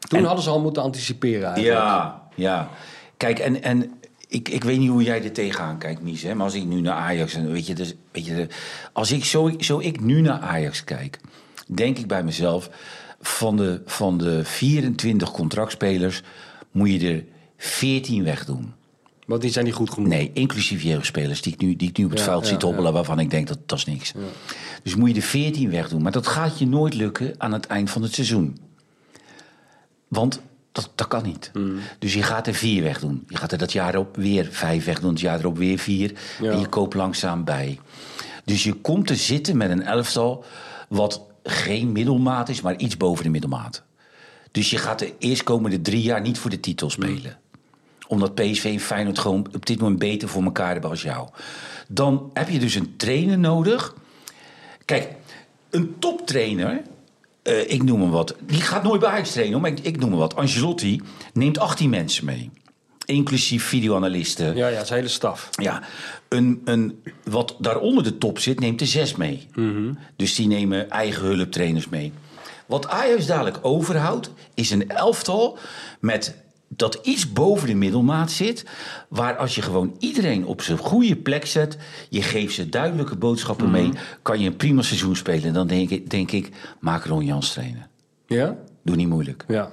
Toen 0.08 0.24
hadden 0.24 0.44
ze 0.44 0.50
al 0.50 0.60
moeten 0.60 0.82
anticiperen 0.82 1.46
eigenlijk. 1.52 1.76
Ja, 1.78 2.22
ja. 2.34 2.68
Kijk, 3.16 3.38
en, 3.38 3.62
en 3.62 3.98
ik, 4.28 4.48
ik 4.48 4.64
weet 4.64 4.78
niet 4.78 4.90
hoe 4.90 5.02
jij 5.02 5.24
er 5.24 5.32
tegenaan 5.32 5.78
kijkt, 5.78 6.02
Mies. 6.02 6.22
Hè? 6.22 6.34
Maar 6.34 6.44
als 6.44 6.54
ik 6.54 6.64
nu 6.64 6.80
naar 6.80 6.94
Ajax... 6.94 7.34
En 7.34 7.52
weet 7.52 7.66
je, 7.66 7.74
dus, 7.74 7.94
weet 8.12 8.26
je, 8.26 8.46
als 8.92 9.12
ik 9.12 9.24
zo, 9.24 9.52
zo 9.58 9.78
ik 9.80 10.00
nu 10.00 10.20
naar 10.20 10.40
Ajax 10.40 10.84
kijk... 10.84 11.20
denk 11.66 11.98
ik 11.98 12.06
bij 12.06 12.22
mezelf... 12.22 12.70
van 13.20 13.56
de, 13.56 13.82
van 13.86 14.18
de 14.18 14.44
24 14.44 15.30
contractspelers... 15.30 16.22
moet 16.70 16.90
je 16.90 17.14
er 17.14 17.24
14 17.56 18.24
wegdoen. 18.24 18.72
Want 19.26 19.40
die 19.40 19.50
zijn 19.50 19.64
niet 19.64 19.74
goed 19.74 19.90
genoeg. 19.90 20.08
Nee, 20.08 20.30
inclusief 20.34 20.82
jeugdspelers 20.82 21.42
die 21.42 21.52
ik 21.52 21.60
nu, 21.60 21.76
die 21.76 21.88
ik 21.88 21.96
nu 21.96 22.04
op 22.04 22.10
het 22.10 22.18
Ja, 22.18 22.24
veld 22.24 22.42
ja, 22.42 22.48
zie 22.48 22.58
hobbelen... 22.68 22.92
waarvan 22.92 23.18
ik 23.18 23.30
denk 23.30 23.48
dat 23.48 23.58
dat 23.66 23.78
is 23.78 23.84
niks. 23.84 24.12
Dus 24.82 24.94
moet 24.94 25.08
je 25.08 25.14
er 25.14 25.22
14 25.22 25.70
wegdoen. 25.70 26.02
Maar 26.02 26.12
dat 26.12 26.26
gaat 26.26 26.58
je 26.58 26.66
nooit 26.66 26.94
lukken 26.94 27.34
aan 27.38 27.52
het 27.52 27.66
eind 27.66 27.90
van 27.90 28.02
het 28.02 28.14
seizoen. 28.14 28.67
Want 30.08 30.40
dat, 30.72 30.90
dat 30.94 31.08
kan 31.08 31.22
niet. 31.22 31.50
Mm. 31.52 31.78
Dus 31.98 32.14
je 32.14 32.22
gaat 32.22 32.46
er 32.46 32.54
vier 32.54 32.82
wegdoen. 32.82 33.24
Je 33.28 33.36
gaat 33.36 33.52
er 33.52 33.58
dat 33.58 33.72
jaar 33.72 33.96
op 33.96 34.16
weer 34.16 34.48
vijf 34.50 34.84
wegdoen. 34.84 35.10
Het 35.10 35.20
jaar 35.20 35.38
erop 35.38 35.58
weer 35.58 35.78
vier. 35.78 36.12
Ja. 36.40 36.50
En 36.50 36.60
je 36.60 36.66
koopt 36.66 36.94
langzaam 36.94 37.44
bij. 37.44 37.78
Dus 38.44 38.64
je 38.64 38.72
komt 38.72 39.06
te 39.06 39.14
zitten 39.14 39.56
met 39.56 39.70
een 39.70 39.82
elftal... 39.82 40.44
wat 40.88 41.22
geen 41.42 41.92
middelmaat 41.92 42.48
is, 42.48 42.60
maar 42.60 42.76
iets 42.76 42.96
boven 42.96 43.24
de 43.24 43.30
middelmaat. 43.30 43.82
Dus 44.50 44.70
je 44.70 44.78
gaat 44.78 44.98
de 44.98 45.14
eerstkomende 45.18 45.80
drie 45.80 46.02
jaar 46.02 46.20
niet 46.20 46.38
voor 46.38 46.50
de 46.50 46.60
titel 46.60 46.90
spelen 46.90 47.38
omdat 48.08 48.34
PSV 48.34 48.64
en 48.64 48.80
Feyenoord 48.80 49.18
gewoon 49.18 49.46
op 49.54 49.66
dit 49.66 49.80
moment 49.80 49.98
beter 49.98 50.28
voor 50.28 50.42
elkaar 50.42 50.72
hebben 50.72 50.90
als 50.90 51.02
jou. 51.02 51.28
Dan 51.88 52.30
heb 52.32 52.48
je 52.48 52.58
dus 52.58 52.74
een 52.74 52.96
trainer 52.96 53.38
nodig. 53.38 53.94
Kijk, 54.84 55.14
een 55.70 55.98
toptrainer, 55.98 56.82
eh, 57.48 57.70
ik 57.72 57.82
noem 57.82 58.00
hem 58.00 58.10
wat, 58.10 58.34
die 58.46 58.60
gaat 58.60 58.82
nooit 58.82 59.00
bij 59.00 59.10
Ajax 59.10 59.32
trainen, 59.32 59.60
maar 59.60 59.70
ik, 59.70 59.78
ik 59.80 59.98
noem 59.98 60.10
hem 60.10 60.18
wat. 60.18 60.36
Angelotti 60.36 61.00
neemt 61.32 61.58
18 61.58 61.90
mensen 61.90 62.24
mee. 62.24 62.50
Inclusief 63.04 63.64
videoanalisten. 63.64 64.56
Ja, 64.56 64.68
ja, 64.68 64.84
zijn 64.84 64.98
hele 64.98 65.10
staf. 65.10 65.48
Ja, 65.50 65.82
een, 66.28 66.62
een, 66.64 67.02
wat 67.24 67.56
daaronder 67.58 68.04
de 68.04 68.18
top 68.18 68.38
zit, 68.38 68.60
neemt 68.60 68.80
er 68.80 68.86
zes 68.86 69.16
mee. 69.16 69.46
Dus 70.16 70.34
die 70.34 70.46
nemen 70.46 70.90
eigen 70.90 71.22
hulptrainers 71.22 71.88
mee. 71.88 72.12
Wat 72.66 72.88
Ajax 72.88 73.26
dadelijk 73.26 73.58
overhoudt, 73.62 74.30
is 74.54 74.70
een 74.70 74.88
elftal 74.88 75.58
met 76.00 76.36
dat 76.68 76.98
iets 77.02 77.32
boven 77.32 77.66
de 77.66 77.74
middelmaat 77.74 78.30
zit. 78.30 78.64
Waar 79.08 79.36
als 79.36 79.54
je 79.54 79.62
gewoon 79.62 79.96
iedereen 79.98 80.46
op 80.46 80.62
zijn 80.62 80.78
goede 80.78 81.16
plek 81.16 81.46
zet, 81.46 81.78
je 82.08 82.22
geeft 82.22 82.54
ze 82.54 82.68
duidelijke 82.68 83.16
boodschappen 83.16 83.70
mee, 83.70 83.90
kan 84.22 84.40
je 84.40 84.46
een 84.46 84.56
prima 84.56 84.82
seizoen 84.82 85.16
spelen. 85.16 85.44
En 85.44 85.52
dan 85.52 85.66
denk 85.66 85.90
ik, 85.90 86.10
denk 86.10 86.30
ik 86.32 86.50
maak 86.80 87.04
Ron 87.04 87.24
Jans 87.24 87.52
trainen. 87.52 87.86
Ja? 88.26 88.56
Doe 88.82 88.96
niet 88.96 89.08
moeilijk. 89.08 89.44
Ja. 89.48 89.70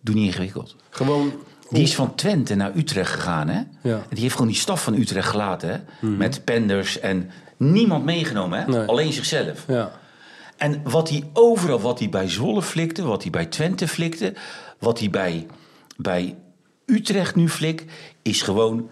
Doe 0.00 0.14
niet 0.14 0.26
ingewikkeld. 0.26 0.76
Gewoon... 0.90 1.32
Die 1.70 1.82
is 1.82 1.94
van 1.94 2.14
Twente 2.14 2.54
naar 2.54 2.76
Utrecht 2.76 3.10
gegaan, 3.10 3.48
hè? 3.48 3.62
Ja. 3.82 3.96
En 3.96 4.06
die 4.10 4.20
heeft 4.20 4.34
gewoon 4.34 4.50
die 4.50 4.60
staf 4.60 4.82
van 4.82 4.94
Utrecht 4.94 5.28
gelaten, 5.28 5.70
hè? 5.70 6.08
Met 6.08 6.44
penders 6.44 7.00
en 7.00 7.30
niemand 7.56 8.04
meegenomen, 8.04 8.58
hè? 8.58 8.66
Nee. 8.66 8.86
Alleen 8.86 9.12
zichzelf. 9.12 9.64
Ja. 9.68 9.92
En 10.56 10.80
wat 10.84 11.08
hij 11.08 11.30
overal, 11.32 11.80
wat 11.80 11.98
hij 11.98 12.08
bij 12.08 12.28
Zwolle 12.28 12.62
flikte, 12.62 13.02
wat 13.02 13.22
hij 13.22 13.30
bij 13.30 13.46
Twente 13.46 13.88
flikte, 13.88 14.34
wat 14.82 14.98
hij 14.98 15.10
bij, 15.10 15.46
bij 15.96 16.36
Utrecht 16.86 17.34
nu 17.34 17.48
flikt, 17.48 17.92
is 18.22 18.42
gewoon 18.42 18.88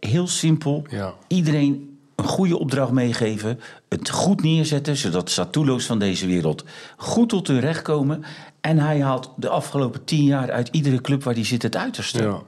heel 0.00 0.26
simpel. 0.26 0.86
Ja. 0.90 1.14
Iedereen 1.26 1.98
een 2.14 2.24
goede 2.24 2.58
opdracht 2.58 2.92
meegeven, 2.92 3.60
het 3.88 4.10
goed 4.10 4.42
neerzetten, 4.42 4.96
zodat 4.96 5.30
Satulo's 5.30 5.86
van 5.86 5.98
deze 5.98 6.26
wereld 6.26 6.64
goed 6.96 7.28
tot 7.28 7.46
hun 7.46 7.60
recht 7.60 7.82
komen. 7.82 8.24
En 8.60 8.78
hij 8.78 9.02
haalt 9.02 9.32
de 9.36 9.48
afgelopen 9.48 10.04
tien 10.04 10.24
jaar 10.24 10.50
uit 10.50 10.68
iedere 10.68 11.00
club 11.00 11.22
waar 11.22 11.34
hij 11.34 11.44
zit 11.44 11.62
het 11.62 11.76
uiterste. 11.76 12.22
ja. 12.22 12.42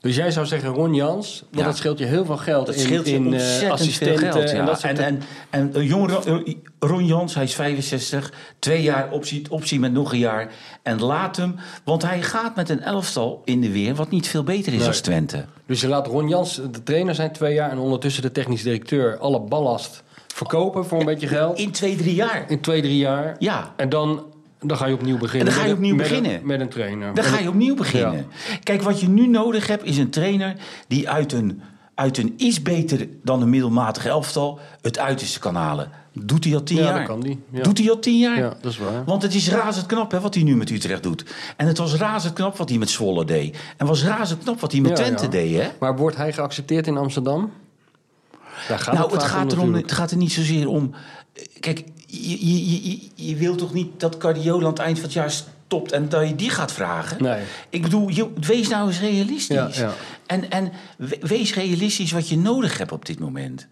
Dus 0.00 0.16
jij 0.16 0.30
zou 0.30 0.46
zeggen 0.46 0.68
Ron 0.68 0.94
Jans, 0.94 1.40
want 1.40 1.56
Ja. 1.58 1.64
dat 1.64 1.76
scheelt 1.76 1.98
je 1.98 2.04
heel 2.04 2.24
veel 2.24 2.36
geld 2.36 2.66
Dat 2.66 2.74
in, 2.74 2.80
scheelt 2.80 3.06
je 3.08 3.14
in 3.14 3.34
eh, 3.34 3.40
veel 3.40 3.70
assistenten 3.70 4.32
geld. 4.32 4.50
Ja. 4.50 4.56
en 4.56 4.66
dat 4.66 4.82
en, 4.82 4.96
en, 4.98 5.22
en 5.50 5.70
een 5.72 5.84
jonge 5.86 6.12
Ron- 6.12 6.56
Ron 6.78 7.06
Jans, 7.06 7.34
hij 7.34 7.44
is 7.44 7.54
65, 7.54 8.32
twee 8.58 8.82
jaar 8.82 9.10
optie, 9.10 9.42
optie 9.50 9.80
met 9.80 9.92
nog 9.92 10.12
een 10.12 10.18
jaar. 10.18 10.52
En 10.82 11.00
laat 11.02 11.36
hem, 11.36 11.54
want 11.84 12.02
hij 12.02 12.22
gaat 12.22 12.56
met 12.56 12.68
een 12.68 12.82
elftal 12.82 13.42
in 13.44 13.60
de 13.60 13.70
weer 13.72 13.94
wat 13.94 14.10
niet 14.10 14.28
veel 14.28 14.42
beter 14.42 14.72
is 14.72 14.78
Nee. 14.78 14.88
als 14.88 15.00
Twente. 15.00 15.44
Dus 15.66 15.80
je 15.80 15.88
laat 15.88 16.06
Ron 16.06 16.28
Jans 16.28 16.54
de 16.70 16.82
trainer 16.82 17.14
zijn 17.14 17.32
twee 17.32 17.54
jaar 17.54 17.70
en 17.70 17.78
ondertussen 17.78 18.22
de 18.22 18.32
technisch 18.32 18.62
directeur 18.62 19.18
alle 19.18 19.40
ballast 19.40 20.02
verkopen 20.34 20.84
voor 20.86 20.98
een 21.00 21.06
beetje 21.06 21.26
geld. 21.26 21.58
In 21.58 21.70
twee, 21.70 21.96
drie 21.96 22.14
jaar. 22.14 22.44
In 22.50 22.60
twee, 22.60 22.82
drie 22.82 22.98
jaar. 22.98 23.36
Ja. 23.38 23.72
En 23.76 23.88
dan, 23.88 24.24
dan 24.66 24.76
ga 24.76 24.86
je 24.86 24.94
opnieuw 24.94 25.18
beginnen. 25.18 25.48
En 25.48 25.54
dan 25.54 25.62
ga 25.62 25.68
je 25.68 25.74
Met 25.74 25.78
een- 25.78 25.84
opnieuw 25.84 25.96
met 25.96 26.10
een- 26.16 26.22
beginnen. 26.22 26.46
met 26.46 26.60
een 26.60 26.68
trainer. 26.68 27.14
Dan 27.14 27.24
ga 27.24 27.38
je 27.38 27.48
opnieuw 27.48 27.74
beginnen. 27.74 28.26
Kijk, 28.62 28.82
wat 28.82 29.00
je 29.00 29.08
nu 29.08 29.26
nodig 29.26 29.66
hebt 29.66 29.84
is 29.84 29.98
een 29.98 30.10
trainer 30.10 30.54
die 30.88 31.08
uit 31.08 31.32
een, 31.32 31.60
uit 31.94 32.18
een 32.18 32.34
iets 32.36 32.62
beter 32.62 33.08
dan 33.22 33.42
een 33.42 33.50
middelmatige 33.50 34.08
elftal 34.08 34.58
het 34.80 34.98
uiterste 34.98 35.38
kan 35.38 35.54
halen. 35.54 35.90
Doet 36.12 36.44
hij 36.44 36.54
al 36.54 36.62
tien 36.62 36.76
Ja, 36.76 36.82
jaar? 36.82 36.98
dat 36.98 37.06
kan 37.06 37.20
die, 37.20 37.38
ja. 37.50 37.62
Doet 37.62 37.78
hij 37.78 37.90
al 37.90 37.98
tien 37.98 38.18
jaar? 38.18 38.38
Ja, 38.38 38.56
dat 38.60 38.72
is 38.72 38.78
waar. 38.78 39.04
Want 39.04 39.22
het 39.22 39.34
is 39.34 39.48
razend 39.50 39.86
knap 39.86 40.10
hè, 40.10 40.20
wat 40.20 40.34
hij 40.34 40.42
nu 40.42 40.56
met 40.56 40.70
Utrecht 40.70 41.02
doet. 41.02 41.24
En 41.56 41.66
het 41.66 41.78
was 41.78 41.94
razend 41.94 42.32
knap 42.32 42.56
wat 42.56 42.68
hij 42.68 42.78
met 42.78 42.90
Zwolle 42.90 43.24
deed. 43.24 43.56
En 43.76 43.86
was 43.86 44.04
razend 44.04 44.42
knap 44.42 44.60
wat 44.60 44.72
hij 44.72 44.80
met 44.80 44.96
Twente 44.96 45.28
deed. 45.28 45.54
Hè? 45.60 45.68
Maar 45.80 45.96
wordt 45.96 46.16
hij 46.16 46.32
geaccepteerd 46.32 46.86
in 46.86 46.96
Amsterdam? 46.96 47.52
Daar 48.68 48.78
gaat 48.78 48.94
nou, 48.94 49.06
het 49.12 49.22
om 49.22 49.28
gaat, 49.28 49.44
natuurlijk. 49.48 49.82
het 49.82 49.92
gaat 49.92 50.10
er 50.10 50.16
niet 50.16 50.32
zozeer 50.32 50.68
om. 50.68 50.90
Kijk, 51.60 51.84
je, 52.06 52.46
je, 52.48 52.70
je, 52.70 52.90
je, 52.90 52.98
je 53.14 53.36
wil 53.36 53.54
toch 53.54 53.72
niet 53.72 54.00
dat 54.00 54.16
Cardiola 54.16 54.64
aan 54.64 54.70
het 54.70 54.78
eind 54.78 54.96
van 54.96 55.04
het 55.04 55.14
jaar 55.14 55.30
stopt 55.30 55.92
en 55.92 56.08
dat 56.08 56.28
je 56.28 56.34
die 56.34 56.50
gaat 56.50 56.72
vragen? 56.72 57.22
Nee. 57.22 57.42
Ik 57.70 57.82
bedoel, 57.82 58.08
je, 58.08 58.28
wees 58.40 58.68
nou 58.68 58.86
eens 58.88 59.00
realistisch. 59.00 59.56
Ja, 59.56 59.70
ja. 59.74 59.92
En, 60.26 60.50
en 60.50 60.72
we- 60.98 61.18
wees 61.20 61.54
realistisch 61.54 62.12
wat 62.12 62.28
je 62.28 62.38
nodig 62.38 62.78
hebt 62.78 62.92
op 62.92 63.04
dit 63.06 63.18
moment. 63.18 63.66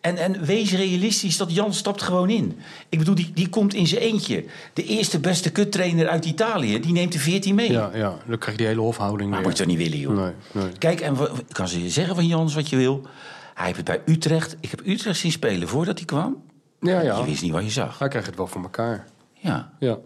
En, 0.00 0.16
en 0.16 0.44
wees 0.44 0.72
realistisch 0.72 1.36
dat 1.36 1.54
Jan 1.54 1.74
stapt 1.74 2.02
gewoon 2.02 2.30
in. 2.30 2.58
Ik 2.88 2.98
bedoel, 2.98 3.14
die, 3.14 3.30
die 3.34 3.48
komt 3.48 3.74
in 3.74 3.86
zijn 3.86 4.00
eentje. 4.00 4.44
De 4.72 4.84
eerste 4.84 5.18
beste 5.18 5.50
kuttrainer 5.50 6.08
uit 6.08 6.24
Italië, 6.24 6.80
die 6.80 6.92
neemt 6.92 7.14
er 7.14 7.20
14 7.20 7.54
mee. 7.54 7.72
Ja, 7.72 7.90
ja, 7.94 8.16
dan 8.26 8.38
krijg 8.38 8.50
je 8.50 8.56
die 8.56 8.66
hele 8.66 8.80
hofhouding 8.80 9.30
Maar 9.30 9.38
weer. 9.38 9.48
moet 9.48 9.58
je 9.58 9.64
toch 9.64 9.76
niet 9.76 9.82
willen, 9.82 9.98
joh. 9.98 10.16
Nee, 10.24 10.32
nee. 10.52 10.72
Kijk, 10.78 11.00
en 11.00 11.16
kan 11.52 11.68
ze 11.68 11.82
je 11.82 11.90
zeggen 11.90 12.14
van 12.14 12.26
Jans 12.26 12.54
wat 12.54 12.68
je 12.68 12.76
wil. 12.76 13.06
Hij 13.54 13.64
heeft 13.66 13.76
het 13.76 13.86
bij 13.86 14.00
Utrecht. 14.14 14.56
Ik 14.60 14.70
heb 14.70 14.86
Utrecht 14.86 15.18
zien 15.18 15.32
spelen 15.32 15.68
voordat 15.68 15.96
hij 15.98 16.06
kwam. 16.06 16.42
Ja, 16.84 17.00
ja. 17.00 17.18
Je 17.18 17.24
wist 17.24 17.42
niet 17.42 17.52
wat 17.52 17.64
je 17.64 17.70
zag. 17.70 17.98
Hij 17.98 18.08
krijgt 18.08 18.26
het 18.26 18.36
wel 18.36 18.46
voor 18.46 18.62
elkaar. 18.62 19.06
Ja. 19.32 19.72
Ja. 19.78 19.98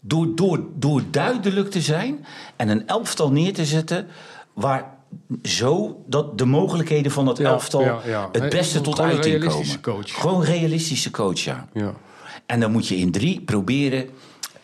Door, 0.00 0.34
door, 0.34 0.64
door 0.74 1.02
duidelijk 1.10 1.70
te 1.70 1.80
zijn 1.80 2.26
en 2.56 2.68
een 2.68 2.86
elftal 2.86 3.32
neer 3.32 3.54
te 3.54 3.64
zetten 3.64 4.06
waar 4.52 4.94
zo 5.42 6.02
dat 6.06 6.38
de 6.38 6.44
mogelijkheden 6.44 7.12
van 7.12 7.24
dat 7.24 7.38
elftal 7.38 7.82
ja, 7.82 8.00
ja. 8.06 8.28
het 8.32 8.48
beste 8.48 8.80
tot 8.80 9.00
uiting 9.00 9.44
komen. 9.44 9.80
coach. 9.80 10.20
Gewoon 10.20 10.42
realistische 10.44 11.10
coach, 11.10 11.38
ja. 11.38 11.68
Ja. 11.72 11.92
En 12.46 12.60
dan 12.60 12.72
moet 12.72 12.88
je 12.88 12.96
in 12.96 13.10
drie 13.10 13.40
proberen, 13.40 14.08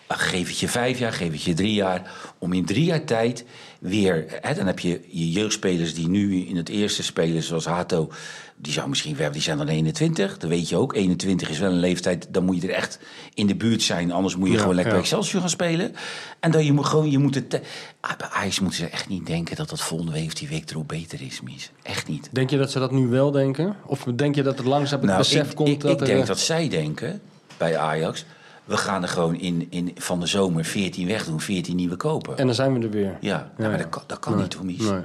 geef 0.08 0.48
het 0.48 0.58
je 0.58 0.68
vijf 0.68 0.98
jaar, 0.98 1.12
geef 1.12 1.32
het 1.32 1.42
je 1.42 1.54
drie 1.54 1.74
jaar, 1.74 2.10
om 2.38 2.52
in 2.52 2.64
drie 2.64 2.84
jaar 2.84 3.04
tijd 3.04 3.44
weer. 3.80 4.24
Hè, 4.40 4.54
dan 4.54 4.66
heb 4.66 4.78
je 4.78 5.00
je 5.08 5.30
jeugdspelers 5.30 5.94
die 5.94 6.08
nu 6.08 6.46
in 6.46 6.56
het 6.56 6.68
eerste 6.68 7.02
spelen, 7.02 7.42
zoals 7.42 7.64
Hato. 7.64 8.10
Die 8.56 8.72
zou 8.72 8.88
misschien 8.88 9.16
wel, 9.16 9.32
die 9.32 9.42
zijn 9.42 9.58
dan 9.58 9.68
21. 9.68 10.38
Dat 10.38 10.50
weet 10.50 10.68
je 10.68 10.76
ook. 10.76 10.94
21 10.94 11.50
is 11.50 11.58
wel 11.58 11.70
een 11.70 11.78
leeftijd, 11.78 12.26
dan 12.30 12.44
moet 12.44 12.62
je 12.62 12.68
er 12.68 12.74
echt 12.74 12.98
in 13.34 13.46
de 13.46 13.54
buurt 13.54 13.82
zijn. 13.82 14.12
Anders 14.12 14.36
moet 14.36 14.48
je 14.48 14.54
Ja, 14.54 14.60
gewoon 14.60 14.74
lekker 14.74 14.94
ja. 14.94 15.00
Excelsior 15.00 15.40
gaan 15.40 15.50
spelen. 15.50 15.94
En 16.40 16.50
dan 16.50 16.64
je 16.64 16.72
moet 16.72 16.86
gewoon, 16.86 17.10
je 17.10 17.18
moet 17.18 17.34
het. 17.34 17.48
bij 17.48 18.28
Ajax 18.30 18.60
moeten 18.60 18.78
ze 18.78 18.88
echt 18.88 19.08
niet 19.08 19.26
denken 19.26 19.56
dat 19.56 19.68
dat 19.68 19.80
volgende 19.80 20.12
week 20.12 20.36
die 20.36 20.48
week 20.48 20.70
erop 20.70 20.88
beter 20.88 21.22
is, 21.22 21.40
Mies. 21.40 21.70
Echt 21.82 22.08
niet. 22.08 22.28
Denk 22.32 22.50
je 22.50 22.58
dat 22.58 22.70
ze 22.70 22.78
dat 22.78 22.92
nu 22.92 23.06
wel 23.06 23.30
denken? 23.30 23.76
Of 23.86 24.04
denk 24.14 24.34
je 24.34 24.42
dat 24.42 24.58
het 24.58 24.66
langzaam 24.66 25.00
het 25.00 25.16
besef 25.16 25.36
Nou, 25.36 25.48
ik, 25.48 25.56
komt 25.56 25.68
ik, 25.68 25.80
dat 25.80 25.90
ik 25.90 26.00
er... 26.00 26.06
denk 26.06 26.20
eh, 26.20 26.26
dat 26.26 26.38
zij 26.38 26.68
denken 26.68 27.20
bij 27.56 27.76
Ajax. 27.76 28.24
We 28.68 28.76
gaan 28.76 29.02
er 29.02 29.08
gewoon 29.08 29.34
in, 29.34 29.66
in, 29.70 29.92
van 29.96 30.20
de 30.20 30.26
zomer 30.26 30.64
14 30.64 31.06
wegdoen, 31.06 31.40
14 31.40 31.76
nieuwe 31.76 31.96
kopen. 31.96 32.38
En 32.38 32.46
dan 32.46 32.54
zijn 32.54 32.78
we 32.78 32.84
er 32.84 32.90
weer. 32.90 33.16
ja, 33.20 33.50
maar 33.58 33.78
dat 33.78 33.88
kan, 33.88 34.02
dat 34.06 34.18
kan 34.18 34.32
Nee, 34.34 34.42
niet, 34.42 34.62
Mies. 34.62 34.90
Nee. 34.90 35.00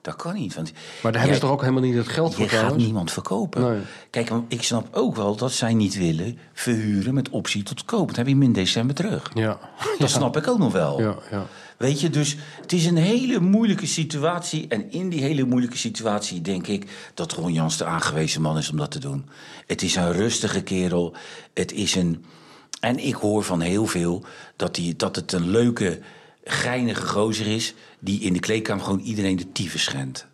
Dat 0.00 0.16
kan 0.16 0.34
niet. 0.34 0.54
Want 0.54 0.72
Maar 1.02 1.12
daar 1.12 1.20
hebben 1.20 1.38
ze 1.40 1.44
toch 1.44 1.54
ook 1.54 1.60
helemaal 1.60 1.82
niet 1.82 1.94
het 1.94 2.08
geld 2.08 2.34
voor 2.34 2.44
je 2.44 2.50
gaat 2.50 2.76
niemand 2.76 3.12
verkopen. 3.12 3.62
Nee. 3.62 3.80
Kijk, 4.10 4.30
ik 4.48 4.62
snap 4.62 4.88
ook 4.90 5.16
wel 5.16 5.36
dat 5.36 5.52
zij 5.52 5.74
niet 5.74 5.96
willen 5.98 6.38
verhuren 6.52 7.14
met 7.14 7.28
optie 7.28 7.62
tot 7.62 7.84
koop. 7.84 8.06
Dat 8.06 8.16
heb 8.16 8.26
je 8.26 8.32
hem 8.32 8.42
in 8.42 8.52
december 8.52 8.94
terug. 8.94 9.30
Ja. 9.34 9.58
Dat 9.98 10.10
snap 10.10 10.36
ik 10.36 10.48
ook 10.48 10.58
nog 10.58 10.72
wel. 10.72 11.00
Ja, 11.00 11.14
ja. 11.30 11.46
Weet 11.76 12.00
je, 12.00 12.10
dus 12.10 12.36
het 12.60 12.72
is 12.72 12.86
een 12.86 12.96
hele 12.96 13.40
moeilijke 13.40 13.86
situatie. 13.86 14.68
En 14.68 14.90
in 14.90 15.08
die 15.08 15.22
hele 15.22 15.44
moeilijke 15.44 15.76
situatie 15.78 16.40
denk 16.40 16.66
ik 16.66 17.10
dat 17.14 17.32
Ron 17.32 17.52
Jans 17.52 17.76
de 17.76 17.84
aangewezen 17.84 18.42
man 18.42 18.58
is 18.58 18.70
om 18.70 18.76
dat 18.76 18.90
te 18.90 18.98
doen. 18.98 19.28
Het 19.66 19.82
is 19.82 19.96
een 19.96 20.12
rustige 20.12 20.62
kerel. 20.62 21.14
Het 21.54 21.72
is 21.72 21.94
een. 21.94 22.24
En 22.82 22.98
ik 22.98 23.14
hoor 23.14 23.42
van 23.44 23.60
heel 23.60 23.86
veel 23.86 24.24
dat, 24.56 24.74
die, 24.74 24.96
dat 24.96 25.16
het 25.16 25.32
een 25.32 25.48
leuke, 25.50 25.98
geinige 26.44 27.06
gozer 27.06 27.46
is. 27.46 27.74
die 27.98 28.20
in 28.20 28.32
de 28.32 28.40
kleedkamer 28.40 28.84
gewoon 28.84 29.00
iedereen 29.00 29.36
de 29.36 29.52
tyfus 29.52 29.82
schendt. 29.82 30.26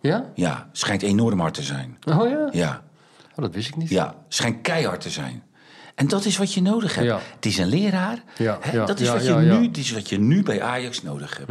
Ja? 0.00 0.30
Ja, 0.34 0.68
schijnt 0.72 1.02
enorm 1.02 1.40
hard 1.40 1.54
te 1.54 1.62
zijn. 1.62 1.98
Oh 2.08 2.28
ja? 2.28 2.48
Ja, 2.52 2.82
Oh, 3.36 3.40
dat 3.44 3.54
wist 3.54 3.68
ik 3.68 3.76
niet. 3.76 3.88
ja, 3.88 4.14
schijnt 4.28 4.60
keihard 4.60 5.00
te 5.00 5.10
zijn. 5.10 5.42
En 5.94 6.08
dat 6.08 6.24
is 6.24 6.36
wat 6.36 6.54
je 6.54 6.62
nodig 6.62 6.94
hebt. 6.94 7.06
Ja. 7.06 7.20
Het 7.34 7.46
is 7.46 7.58
een 7.58 7.66
leraar. 7.68 8.22
Ja, 8.36 8.58
dat, 8.86 9.00
is 9.00 9.08
wat 9.08 9.24
je 9.26 9.34
nu, 9.34 9.66
dat 9.66 9.76
is 9.76 9.92
wat 9.92 10.08
je 10.08 10.18
nu 10.18 10.42
bij 10.42 10.62
Ajax 10.62 11.02
nodig 11.02 11.36
hebt. 11.46 11.50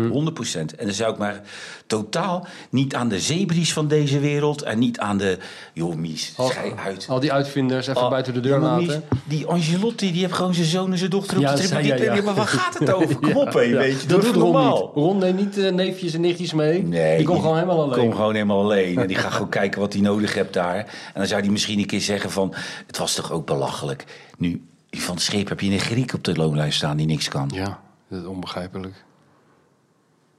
100%. 0.56 0.60
En 0.78 0.86
dan 0.86 0.94
zou 0.94 1.12
ik 1.12 1.18
maar 1.18 1.41
totaal 1.88 2.48
niet 2.70 2.96
aan 2.96 3.08
de 3.10 3.20
zebries 3.20 3.74
van 3.74 3.88
deze 3.88 4.20
wereld... 4.20 4.62
en 4.62 4.80
niet 4.80 5.00
aan 5.00 5.18
de... 5.18 5.38
joh, 5.74 5.96
Mies, 5.96 6.34
Al, 6.38 6.52
uit. 6.86 7.06
al 7.10 7.20
die 7.20 7.32
uitvinders 7.34 7.88
even 7.88 8.02
Oh, 8.02 8.10
buiten 8.10 8.34
de 8.34 8.39
deur 8.39 8.60
Mies, 8.60 8.88
laten. 8.88 9.04
die 9.24 9.46
Angelotti, 9.46 10.12
die 10.12 10.22
heeft 10.22 10.34
gewoon 10.34 10.54
zijn 10.54 10.68
zoon 10.68 10.91
en 10.91 10.98
zijn 10.98 11.10
dochter 11.10 11.38
op 11.38 11.44
Ja, 11.44 11.56
de 11.56 11.78
Die- 11.82 12.04
ja. 12.04 12.22
Maar 12.22 12.34
waar 12.34 12.48
gaat 12.48 12.80
het 12.80 12.94
over? 12.98 13.16
Kom 13.20 13.36
op, 13.38 13.54
hé, 13.54 13.70
weet 13.70 14.02
je. 14.02 14.08
Dat 14.08 14.22
Doe 14.22 14.32
doet 14.32 14.41
Ron 14.41 14.52
normaal. 14.52 14.78
niet. 14.96 15.04
Ron 15.04 15.18
neemt 15.18 15.39
niet 15.39 15.58
eh, 15.58 15.72
neefjes 15.72 16.14
en 16.14 16.22
nichtjes 16.22 16.54
mee. 16.54 16.84
Nee, 16.84 17.18
die 17.18 17.26
komt 17.26 17.39
gewoon 17.41 17.56
helemaal 17.56 17.82
alleen. 17.82 18.00
Kom 18.00 18.12
gewoon 18.16 18.34
helemaal 18.34 18.62
alleen. 18.62 18.98
En 18.98 19.08
die 19.08 19.18
gaat 19.24 19.32
gewoon 19.34 19.50
kijken 19.50 19.80
wat 19.80 19.94
hij 19.94 20.02
nodig 20.02 20.34
hebt 20.34 20.54
daar. 20.54 20.78
En 20.78 20.86
dan 21.14 21.28
zou 21.28 21.41
hij 21.41 21.50
misschien 21.50 21.80
een 21.80 21.86
keer 21.86 22.02
zeggen 22.02 22.32
van... 22.32 22.54
Het 22.88 22.98
was 22.98 23.14
toch 23.16 23.32
ook 23.32 23.46
belachelijk. 23.46 24.04
Nu, 24.38 24.61
van 24.89 25.13
het 25.13 25.23
Scheep 25.23 25.49
heb 25.49 25.59
je 25.59 25.71
een 25.71 25.79
Griek 25.79 26.13
op 26.13 26.23
de 26.23 26.36
loonlijst 26.36 26.77
staan 26.77 26.97
die 26.97 27.05
niks 27.05 27.27
kan. 27.29 27.49
Ja, 27.53 27.79
dat 28.07 28.21
is 28.21 28.27
onbegrijpelijk. 28.27 29.03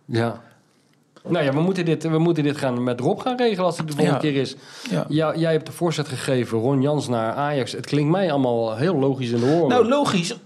Ja. 0.04 0.42
Nou 1.28 1.44
ja, 1.44 1.52
we 1.52 1.60
moeten 1.60 1.84
dit, 1.84 2.02
we 2.02 2.18
moeten 2.18 2.42
dit 2.44 2.56
gaan 2.56 2.82
met 2.82 3.00
Rob 3.00 3.20
gaan 3.20 3.36
regelen 3.36 3.64
als 3.64 3.78
het 3.78 3.86
de 3.86 3.92
volgende 3.92 4.26
Ja. 4.26 4.32
keer 4.32 4.40
is. 4.40 4.56
Ja. 4.90 5.04
Ja, 5.08 5.36
jij 5.36 5.52
hebt 5.52 5.66
de 5.66 5.72
voorzet 5.72 6.08
gegeven, 6.08 6.58
Ron 6.58 6.82
Jans 6.82 7.08
naar 7.08 7.32
Ajax. 7.32 7.72
Het 7.72 7.86
klinkt 7.86 8.10
mij 8.10 8.30
allemaal 8.30 8.76
heel 8.76 8.94
logisch 8.96 9.30
in 9.30 9.40
de 9.40 9.46
oren. 9.46 9.68
Nou, 9.68 9.88
logisch. 9.88 10.36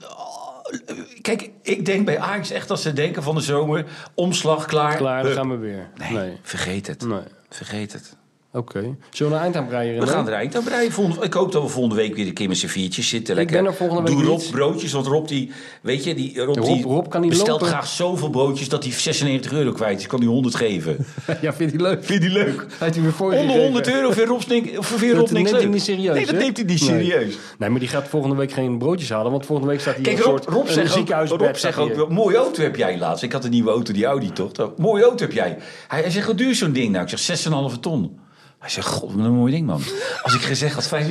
Kijk, 1.21 1.51
ik 1.63 1.85
denk 1.87 2.05
bij 2.05 2.19
Ajax 2.19 2.51
echt 2.51 2.71
als 2.71 2.83
ze 2.83 2.93
denken 2.93 3.23
van 3.23 3.35
de 3.35 3.41
zomer... 3.41 3.87
omslag, 4.15 4.67
klaar. 4.67 4.97
Klaar, 4.97 5.23
dan 5.23 5.33
gaan 5.33 5.51
we 5.51 5.57
weer. 5.57 5.89
Nee, 5.97 6.13
Nee. 6.13 6.37
vergeet 6.43 6.87
het. 6.87 7.07
Nee. 7.07 7.21
Vergeet 7.49 7.93
het. 7.93 8.17
Oké. 8.53 8.97
Zullen 9.11 9.33
we 9.33 9.39
een 9.39 9.45
eind 9.45 9.57
aan 9.57 9.67
breien? 9.67 10.01
We 10.01 10.07
gaan 10.07 10.27
er 10.27 10.33
eind 10.33 10.57
aan 10.57 10.63
breien. 10.65 10.93
Volgende- 10.93 11.25
Ik 11.25 11.33
hoop 11.33 11.53
dat 11.53 11.63
we 11.63 11.69
volgende 11.69 11.97
week 11.97 12.15
weer 12.15 12.27
een 12.27 12.33
keer 12.33 12.49
met 12.49 12.57
z'n 12.59 12.67
viertjes 12.67 13.09
zitten. 13.09 13.33
Ik 13.35 13.39
Lekker. 13.41 13.57
ben 13.63 13.67
er 13.67 13.77
volgende 13.77 14.03
week 14.03 14.13
Doe 14.13 14.25
Rob 14.25 14.39
niet. 14.39 14.51
broodjes, 14.51 14.93
want 14.93 15.07
Rob 15.07 15.29
die... 15.29 15.51
Weet 15.83 16.05
je, 16.05 16.15
die, 16.15 16.39
Rob, 16.45 16.57
Rob- 16.57 16.67
die 16.67 16.83
Rob 16.83 17.09
kan 17.09 17.21
niet 17.21 17.31
bestelt 17.31 17.51
lopen. 17.51 17.67
graag 17.67 17.87
zoveel 17.87 18.31
broodjes... 18.31 18.69
dat 18.69 18.83
hij 18.85 18.93
96 18.93 19.53
euro 19.53 19.73
kwijt 19.73 20.01
is. 20.01 20.07
Kan 20.07 20.19
hij 20.19 20.29
100 20.29 20.55
geven. 20.55 21.07
ja, 21.41 21.53
vind 21.53 21.73
je 21.73 21.79
leuk? 21.79 22.05
Vind 22.05 22.21
die 22.21 22.31
leuk? 22.31 22.67
Hij 22.79 22.93
weer 22.93 23.13
voor 23.13 23.27
Onder 23.27 23.41
gegeven? 23.41 23.63
100 23.63 23.89
euro 23.89 24.11
vindt 24.11 24.31
Rob, 24.31 24.41
vindt 24.41 24.75
Rob 24.75 24.89
Dat 25.01 25.31
niks 25.31 25.31
neemt 25.33 25.51
leuk. 25.51 25.61
hij 25.61 25.71
niet 25.71 25.83
serieus, 25.83 26.15
Nee, 26.15 26.27
dat 26.27 26.35
neemt 26.39 26.57
hij 26.57 26.67
niet 26.67 26.81
serieus. 26.81 27.39
Nee, 27.59 27.71
maar 27.71 27.81
die 27.81 27.89
gaat 27.89 28.09
volgende 28.09 28.37
week 28.37 28.53
geen 28.53 28.79
broodjes 28.79 29.11
halen, 29.11 29.31
want 29.33 29.47
volgende 29.47 29.71
week 29.73 29.81
staat 29.81 29.95
hij 29.95 30.03
Kijk, 30.03 30.17
in 30.17 30.23
een 30.23 30.29
Rob, 30.31 30.43
soort 30.43 30.55
Rob 30.55 30.67
zegt 30.67 30.97
ook. 30.99 31.29
Rob 31.41 31.55
zegt 31.55 31.79
ook 31.79 31.87
hij. 31.89 31.97
wel, 31.97 32.09
mooie 32.09 32.37
auto 32.37 32.63
heb 32.63 32.77
jij 32.77 32.99
laatst. 32.99 33.23
Ik 33.23 33.33
had 33.33 33.45
een 33.45 33.51
nieuwe 33.51 33.71
auto, 33.71 33.93
die 33.93 34.05
Audi 34.05 34.33
toch? 34.33 34.51
Mooie 34.77 35.03
auto 35.03 35.25
heb 35.25 35.33
jij. 35.33 35.57
Hij, 35.89 36.01
hij 36.01 36.11
zegt, 36.11 36.27
wat 36.27 36.39
duur 36.39 36.55
zo'n 36.55 36.73
ding 36.73 36.91
nou? 36.93 37.07
Ik 37.11 37.19
zeg, 37.19 37.39
6,5 37.73 37.79
ton. 37.81 38.19
Hij 38.59 38.69
zegt, 38.71 38.87
god, 38.87 39.13
wat 39.15 39.25
een 39.25 39.33
mooi 39.33 39.53
ding, 39.53 39.67
man. 39.67 39.83
Als 40.23 40.35
ik 40.35 40.41
gezegd 40.41 40.75
had 40.75 41.03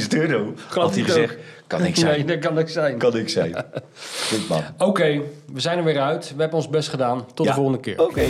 65.000 0.00 0.08
euro, 0.08 0.54
had 0.68 0.94
hij 0.94 1.04
gezegd, 1.04 1.32
ook. 1.32 1.38
kan 1.66 1.84
ik 1.84 1.96
zijn. 1.96 2.10
Nee, 2.10 2.24
dat 2.24 2.38
kan 2.38 2.58
ik 2.58 2.68
zijn. 2.68 2.98
Kan 2.98 3.16
ik 3.16 3.28
zijn. 3.28 3.54
Goed, 4.28 4.48
man. 4.48 4.62
Oké, 4.78 5.20
we 5.52 5.60
zijn 5.60 5.78
er 5.78 5.84
weer 5.84 6.00
uit. 6.00 6.32
We 6.36 6.40
hebben 6.40 6.58
ons 6.58 6.68
best 6.68 6.88
gedaan. 6.88 7.26
Tot 7.34 7.46
Ja. 7.46 7.52
de 7.52 7.56
volgende 7.56 7.80
keer. 7.80 8.00
Oké. 8.00 8.26